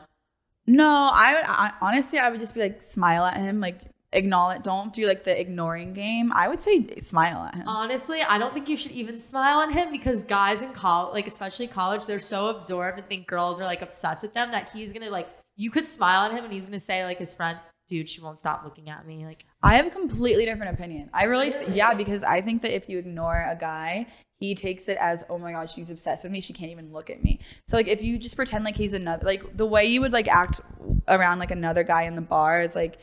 no, 0.67 1.11
I 1.13 1.35
would 1.35 1.45
I, 1.47 1.73
honestly, 1.81 2.19
I 2.19 2.31
would 2.31 2.41
just 2.41 2.55
be 2.55 2.61
like 2.61 2.81
smile 2.81 3.25
at 3.25 3.37
him, 3.37 3.61
like 3.61 3.83
acknowledge. 4.13 4.63
Don't 4.63 4.93
do 4.93 5.07
like 5.07 5.25
the 5.25 5.39
ignoring 5.39 5.93
game. 5.93 6.33
I 6.33 6.49
would 6.49 6.63
say 6.63 6.97
smile 7.01 7.45
at 7.45 7.57
him. 7.57 7.65
Honestly, 7.69 8.23
I 8.23 8.39
don't 8.39 8.55
think 8.55 8.69
you 8.69 8.77
should 8.77 8.93
even 8.93 9.19
smile 9.19 9.61
at 9.61 9.71
him 9.71 9.91
because 9.91 10.23
guys 10.23 10.63
in 10.63 10.73
college, 10.73 11.13
like 11.13 11.27
especially 11.27 11.67
college, 11.67 12.07
they're 12.07 12.21
so 12.21 12.47
absorbed 12.47 12.99
and 12.99 13.07
think 13.09 13.27
girls 13.27 13.61
are 13.61 13.65
like 13.65 13.83
obsessed 13.83 14.23
with 14.23 14.33
them 14.33 14.53
that 14.53 14.71
he's 14.71 14.93
gonna 14.93 15.11
like. 15.11 15.29
You 15.59 15.71
could 15.71 15.87
smile 15.87 16.23
at 16.27 16.33
him 16.33 16.45
and 16.45 16.53
he's 16.53 16.65
gonna 16.65 16.79
say 16.81 17.05
like 17.05 17.19
his 17.19 17.35
friends, 17.35 17.63
"Dude, 17.89 18.09
she 18.09 18.21
won't 18.21 18.39
stop 18.39 18.63
looking 18.65 18.89
at 18.89 19.05
me." 19.05 19.27
Like, 19.27 19.45
I 19.61 19.75
have 19.75 19.87
a 19.87 19.91
completely 19.91 20.45
different 20.45 20.73
opinion. 20.73 21.11
I 21.13 21.25
really, 21.25 21.53
oh, 21.53 21.65
th- 21.65 21.77
yeah, 21.77 21.95
because 21.95 22.23
I 22.23 22.41
think 22.41 22.63
that 22.63 22.75
if 22.75 22.89
you 22.89 22.97
ignore 22.99 23.45
a 23.51 23.57
guy, 23.57 24.07
he 24.39 24.55
takes 24.55 24.89
it 24.89 24.97
as, 25.01 25.25
oh 25.29 25.37
my 25.37 25.51
god, 25.51 25.69
she's 25.69 25.91
obsessed 25.91 26.23
with 26.23 26.33
me. 26.33 26.41
She 26.41 26.53
can't 26.53 26.71
even 26.71 26.93
look 26.93 27.11
at 27.11 27.25
me. 27.25 27.41
So 27.67 27.77
like, 27.77 27.89
if 27.89 28.03
you 28.03 28.19
just 28.19 28.37
pretend 28.37 28.65
like 28.65 28.77
he's 28.77 28.95
another, 28.95 29.27
like 29.27 29.57
the 29.57 29.67
way 29.67 29.85
you 29.85 30.01
would 30.01 30.13
like 30.13 30.29
act 30.29 30.61
around 31.09 31.41
like 31.41 31.51
another 31.51 31.83
guy 31.83 32.05
in 32.05 32.15
the 32.15 32.23
bar 32.23 32.61
is 32.61 32.75
like. 32.75 32.99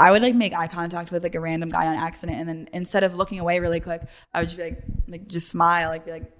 I 0.00 0.12
would 0.12 0.22
like 0.22 0.36
make 0.36 0.54
eye 0.54 0.68
contact 0.68 1.10
with 1.10 1.24
like 1.24 1.34
a 1.34 1.40
random 1.40 1.70
guy 1.70 1.88
on 1.88 1.96
accident, 1.96 2.38
and 2.38 2.48
then 2.48 2.68
instead 2.72 3.02
of 3.02 3.16
looking 3.16 3.40
away 3.40 3.58
really 3.58 3.80
quick, 3.80 4.02
I 4.32 4.38
would 4.38 4.44
just 4.44 4.56
be 4.56 4.62
like, 4.62 4.84
like 5.08 5.26
just 5.26 5.48
smile, 5.48 5.88
like 5.88 6.04
be 6.04 6.12
like, 6.12 6.37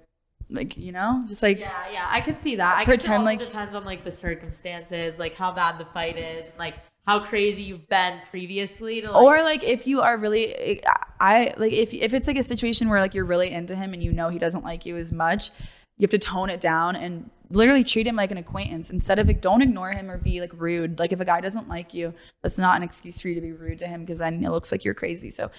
like 0.49 0.77
you 0.77 0.91
know, 0.91 1.23
just 1.27 1.43
like 1.43 1.59
yeah, 1.59 1.89
yeah, 1.91 2.07
I 2.09 2.21
could 2.21 2.37
see 2.37 2.55
that. 2.55 2.75
I 2.77 2.85
guess 2.85 3.03
it 3.05 3.07
Pretend 3.07 3.23
like- 3.25 3.39
depends 3.39 3.75
on 3.75 3.85
like 3.85 4.03
the 4.03 4.11
circumstances, 4.11 5.19
like 5.19 5.35
how 5.35 5.51
bad 5.51 5.77
the 5.77 5.85
fight 5.85 6.17
is, 6.17 6.51
like 6.57 6.75
how 7.05 7.19
crazy 7.19 7.63
you've 7.63 7.87
been 7.89 8.19
previously 8.29 9.01
to 9.01 9.11
like, 9.11 9.21
or 9.23 9.41
like 9.43 9.63
if 9.63 9.87
you 9.87 9.99
are 10.01 10.15
really 10.17 10.79
i 11.19 11.51
like 11.57 11.73
if 11.73 11.91
if 11.91 12.13
it's 12.13 12.27
like 12.27 12.37
a 12.37 12.43
situation 12.43 12.87
where 12.87 13.01
like 13.01 13.15
you're 13.15 13.25
really 13.25 13.49
into 13.49 13.75
him 13.75 13.93
and 13.93 14.03
you 14.03 14.13
know 14.13 14.29
he 14.29 14.37
doesn't 14.37 14.63
like 14.63 14.85
you 14.85 14.95
as 14.95 15.11
much 15.11 15.49
you 15.97 16.03
have 16.03 16.11
to 16.11 16.19
tone 16.19 16.51
it 16.51 16.61
down 16.61 16.95
and 16.95 17.27
literally 17.49 17.83
treat 17.83 18.05
him 18.05 18.15
like 18.15 18.29
an 18.29 18.37
acquaintance 18.37 18.91
instead 18.91 19.17
of 19.17 19.25
like 19.25 19.41
don't 19.41 19.63
ignore 19.63 19.91
him 19.91 20.11
or 20.11 20.19
be 20.19 20.39
like 20.39 20.51
rude 20.53 20.99
like 20.99 21.11
if 21.11 21.19
a 21.19 21.25
guy 21.25 21.41
doesn't 21.41 21.67
like 21.67 21.95
you 21.95 22.13
that's 22.43 22.59
not 22.59 22.77
an 22.77 22.83
excuse 22.83 23.19
for 23.19 23.27
you 23.27 23.33
to 23.33 23.41
be 23.41 23.53
rude 23.53 23.79
to 23.79 23.87
him 23.87 24.01
because 24.01 24.19
then 24.19 24.43
it 24.45 24.49
looks 24.51 24.71
like 24.71 24.85
you're 24.85 24.93
crazy 24.93 25.31
so 25.31 25.49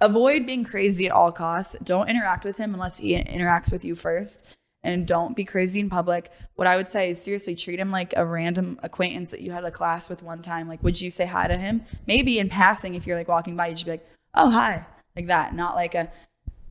avoid 0.00 0.46
being 0.46 0.64
crazy 0.64 1.06
at 1.06 1.12
all 1.12 1.32
costs 1.32 1.76
don't 1.82 2.08
interact 2.08 2.44
with 2.44 2.56
him 2.58 2.74
unless 2.74 2.98
he 2.98 3.14
interacts 3.14 3.72
with 3.72 3.84
you 3.84 3.94
first 3.94 4.42
and 4.86 5.06
don't 5.06 5.34
be 5.34 5.44
crazy 5.44 5.80
in 5.80 5.90
public. 5.90 6.30
What 6.54 6.66
I 6.66 6.76
would 6.76 6.88
say 6.88 7.10
is 7.10 7.20
seriously 7.20 7.56
treat 7.56 7.80
him 7.80 7.90
like 7.90 8.14
a 8.16 8.24
random 8.24 8.78
acquaintance 8.82 9.32
that 9.32 9.40
you 9.40 9.50
had 9.50 9.64
a 9.64 9.70
class 9.70 10.08
with 10.08 10.22
one 10.22 10.42
time. 10.42 10.68
Like, 10.68 10.82
would 10.82 11.00
you 11.00 11.10
say 11.10 11.26
hi 11.26 11.48
to 11.48 11.56
him? 11.56 11.82
Maybe 12.06 12.38
in 12.38 12.48
passing, 12.48 12.94
if 12.94 13.06
you're 13.06 13.16
like 13.16 13.28
walking 13.28 13.56
by, 13.56 13.66
you 13.66 13.76
should 13.76 13.86
be 13.86 13.92
like, 13.92 14.08
oh, 14.34 14.50
hi, 14.50 14.86
like 15.16 15.26
that. 15.26 15.54
Not 15.54 15.74
like 15.74 15.94
a 15.94 16.10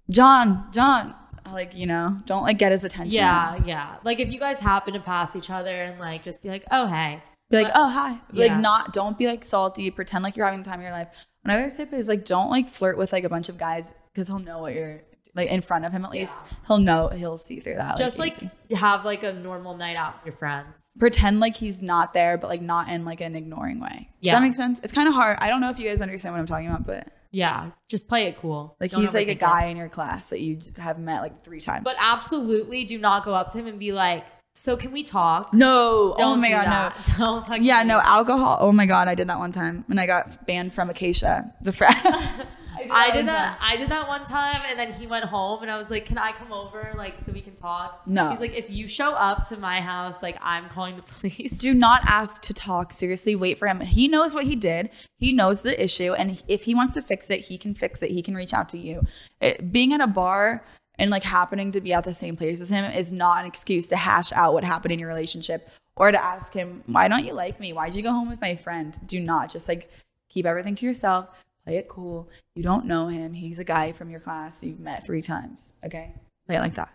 John, 0.09 0.67
John. 0.71 1.13
Like, 1.51 1.75
you 1.75 1.85
know, 1.85 2.17
don't 2.25 2.41
like 2.41 2.57
get 2.57 2.71
his 2.71 2.85
attention. 2.85 3.13
yeah, 3.13 3.61
yeah. 3.65 3.97
Like 4.03 4.19
if 4.19 4.31
you 4.31 4.39
guys 4.39 4.59
happen 4.59 4.95
to 4.95 4.99
pass 4.99 5.35
each 5.35 5.51
other 5.51 5.83
and 5.83 5.99
like 5.99 6.23
just 6.23 6.41
be 6.41 6.49
like, 6.49 6.63
oh 6.71 6.87
hey, 6.87 7.21
Be 7.49 7.57
like, 7.63 7.71
oh, 7.75 7.89
hi. 7.89 8.19
Like, 8.31 8.49
Yeah. 8.51 8.59
not, 8.59 8.91
don't 8.93 9.17
be 9.17 9.27
like 9.27 9.43
salty. 9.43 9.91
Pretend 9.91 10.23
like 10.23 10.35
you're 10.35 10.45
having 10.45 10.61
the 10.63 10.69
time 10.69 10.79
of 10.79 10.83
your 10.83 10.91
life. 10.91 11.07
Another 11.43 11.69
tip 11.69 11.93
is 11.93 12.07
like, 12.07 12.25
don't 12.25 12.49
like 12.49 12.69
flirt 12.69 12.97
with 12.97 13.13
like 13.13 13.23
a 13.23 13.29
bunch 13.29 13.49
of 13.49 13.57
guys 13.57 13.93
because 14.13 14.27
he'll 14.27 14.39
know 14.39 14.59
what 14.59 14.73
you're 14.73 15.01
like 15.35 15.49
in 15.49 15.61
front 15.61 15.85
of 15.85 15.91
him 15.91 16.05
at 16.05 16.11
least. 16.11 16.43
He'll 16.65 16.77
know, 16.79 17.09
he'll 17.09 17.37
see 17.37 17.59
through 17.59 17.75
that. 17.75 17.97
just 17.97 18.17
like 18.17 18.35
easy. 18.37 18.49
have 18.75 19.03
like 19.05 19.21
a 19.23 19.33
normal 19.33 19.75
night 19.75 19.95
out 19.97 20.15
with 20.15 20.25
your 20.33 20.37
friends. 20.39 20.93
pretend 20.99 21.39
like 21.39 21.55
he's 21.55 21.83
not 21.83 22.13
there, 22.13 22.37
but 22.37 22.49
like 22.49 22.61
not 22.61 22.87
in 22.89 23.05
like 23.05 23.21
an 23.21 23.35
ignoring 23.35 23.79
way. 23.79 23.89
Does 23.89 24.07
Yeah. 24.21 24.35
that 24.35 24.41
make 24.41 24.55
sense? 24.55 24.79
It's 24.81 24.93
kind 24.93 25.07
of 25.07 25.13
hard. 25.13 25.37
I 25.39 25.49
don't 25.49 25.61
know 25.61 25.69
if 25.69 25.77
you 25.77 25.87
guys 25.89 26.01
understand 26.01 26.33
what 26.33 26.39
I'm 26.39 26.47
talking 26.47 26.67
about, 26.67 26.87
but 26.87 27.09
Yeah, 27.31 27.71
just 27.89 28.07
play 28.07 28.27
it 28.27 28.37
cool. 28.37 28.75
like 28.79 28.91
Don't 28.91 29.01
he's 29.01 29.13
like 29.13 29.27
a 29.27 29.31
overthink 29.31 29.33
it. 29.33 29.39
guy 29.39 29.65
in 29.65 29.77
your 29.77 29.89
class 29.89 30.29
that 30.29 30.39
you 30.39 30.57
have 30.77 30.97
met 30.99 31.21
like 31.21 31.43
three 31.43 31.59
times. 31.61 31.83
But 31.83 31.95
absolutely 32.01 32.85
do 32.85 32.97
not 32.97 33.25
go 33.25 33.33
up 33.35 33.51
to 33.51 33.59
him 33.59 33.67
and 33.67 33.77
be 33.77 33.91
like, 33.91 34.23
so 34.55 34.77
can 34.77 34.91
we 34.91 35.03
talk? 35.03 35.53
no, 35.53 36.13
oh 36.13 36.15
Don't 36.17 36.39
my 36.39 36.47
do 36.47 36.53
god, 36.53 36.65
that. 36.65 37.15
no. 37.19 37.43
Don't 37.45 37.61
Yeah, 37.61 37.83
no 37.83 37.99
alcohol. 37.99 38.57
Oh 38.61 38.71
my 38.71 38.85
god, 38.85 39.07
I 39.09 39.13
did 39.13 39.27
that 39.27 39.37
one 39.37 39.51
time 39.51 39.83
when 39.87 39.99
I 39.99 40.07
got 40.07 40.47
banned 40.47 40.73
from 40.73 40.89
Acacia, 40.89 41.53
the 41.61 41.73
frat. 41.73 42.47
I 42.91 43.11
did 43.11 43.27
that. 43.27 43.57
I 43.61 43.77
did 43.77 43.89
that 43.89 44.07
one 44.07 44.23
time, 44.23 44.61
and 44.67 44.77
then 44.77 44.93
he 44.93 45.07
went 45.07 45.25
home, 45.25 45.61
and 45.61 45.71
I 45.71 45.77
was 45.77 45.89
like, 45.89 46.05
"Can 46.05 46.17
I 46.17 46.31
come 46.31 46.51
over, 46.51 46.93
like, 46.95 47.15
so 47.25 47.31
we 47.31 47.41
can 47.41 47.55
talk?" 47.55 48.07
No. 48.07 48.29
He's 48.29 48.39
like, 48.39 48.55
"If 48.55 48.69
you 48.69 48.87
show 48.87 49.13
up 49.13 49.47
to 49.49 49.57
my 49.57 49.81
house, 49.81 50.21
like, 50.21 50.37
I'm 50.41 50.69
calling 50.69 50.95
the 50.95 51.01
police." 51.01 51.57
Do 51.57 51.73
not 51.73 52.01
ask 52.05 52.41
to 52.43 52.53
talk. 52.53 52.93
Seriously, 52.93 53.35
wait 53.35 53.57
for 53.57 53.67
him. 53.67 53.81
He 53.81 54.07
knows 54.07 54.35
what 54.35 54.45
he 54.45 54.55
did. 54.55 54.89
He 55.17 55.31
knows 55.31 55.61
the 55.61 55.81
issue, 55.81 56.13
and 56.13 56.41
if 56.47 56.63
he 56.63 56.75
wants 56.75 56.95
to 56.95 57.01
fix 57.01 57.29
it, 57.29 57.41
he 57.41 57.57
can 57.57 57.73
fix 57.75 58.01
it. 58.01 58.11
He 58.11 58.21
can 58.21 58.35
reach 58.35 58.53
out 58.53 58.69
to 58.69 58.77
you. 58.77 59.05
It, 59.41 59.71
being 59.71 59.93
at 59.93 60.01
a 60.01 60.07
bar 60.07 60.65
and 60.97 61.11
like 61.11 61.23
happening 61.23 61.71
to 61.71 61.81
be 61.81 61.93
at 61.93 62.03
the 62.03 62.13
same 62.13 62.35
place 62.35 62.61
as 62.61 62.69
him 62.69 62.85
is 62.85 63.11
not 63.11 63.39
an 63.39 63.45
excuse 63.45 63.87
to 63.87 63.97
hash 63.97 64.31
out 64.33 64.53
what 64.53 64.63
happened 64.63 64.91
in 64.91 64.99
your 64.99 65.09
relationship 65.09 65.69
or 65.95 66.11
to 66.11 66.23
ask 66.23 66.53
him, 66.53 66.83
"Why 66.87 67.07
don't 67.07 67.25
you 67.25 67.33
like 67.33 67.59
me? 67.59 67.73
Why'd 67.73 67.95
you 67.95 68.03
go 68.03 68.11
home 68.11 68.29
with 68.29 68.41
my 68.41 68.55
friend?" 68.55 68.99
Do 69.07 69.19
not 69.19 69.49
just 69.51 69.67
like 69.67 69.89
keep 70.29 70.45
everything 70.45 70.75
to 70.75 70.85
yourself. 70.85 71.27
Play 71.63 71.77
it 71.77 71.87
cool. 71.87 72.29
You 72.53 72.63
don't 72.63 72.85
know 72.85 73.07
him. 73.07 73.33
He's 73.33 73.59
a 73.59 73.63
guy 73.63 73.91
from 73.91 74.09
your 74.09 74.19
class 74.19 74.63
you've 74.63 74.79
met 74.79 75.05
three 75.05 75.21
times. 75.21 75.73
Okay, 75.83 76.13
play 76.45 76.57
it 76.57 76.59
like 76.59 76.75
that. 76.75 76.93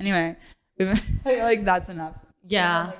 Anyway, 0.00 0.36
I 0.80 0.94
feel 1.24 1.44
like 1.44 1.64
that's 1.64 1.88
enough. 1.88 2.14
yeah. 2.46 2.92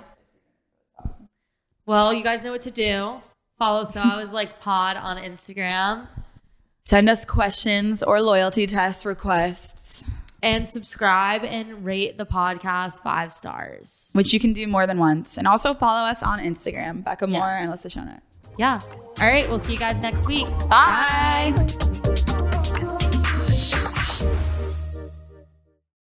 Well, 1.87 2.15
you 2.15 2.23
guys 2.23 2.43
know 2.45 2.53
what 2.53 2.63
to 2.63 2.71
do. 2.71 3.21
Follow 3.59 3.85
So 3.85 4.01
I 4.01 4.17
was 4.17 4.33
like 4.33 4.59
Pod 4.59 4.97
on 4.97 5.17
Instagram 5.19 6.09
Send 6.87 7.09
us 7.09 7.25
questions 7.25 8.03
or 8.03 8.21
loyalty 8.21 8.67
test 8.67 9.07
requests, 9.07 10.05
and 10.43 10.69
subscribe 10.69 11.43
and 11.43 11.83
rate 11.83 12.19
the 12.19 12.27
podcast 12.27 13.03
five 13.03 13.33
stars. 13.33 14.11
which 14.13 14.35
you 14.35 14.39
can 14.41 14.53
do 14.53 14.67
more 14.67 14.87
than 14.87 14.99
once. 14.99 15.39
And 15.39 15.49
also 15.49 15.73
follow 15.73 16.07
us 16.07 16.23
on 16.23 16.41
Instagram, 16.41 17.03
Becca 17.03 17.27
Moore 17.27 17.41
Yeah. 17.41 17.63
and 17.63 17.73
Alyssa 17.73 17.91
Shona. 17.91 18.21
Yeah. 18.59 18.81
All 19.19 19.27
right. 19.27 19.49
We'll 19.49 19.59
see 19.59 19.73
you 19.73 19.79
guys 19.79 19.99
next 20.01 20.27
week. 20.29 20.47
Bye. 20.69 21.55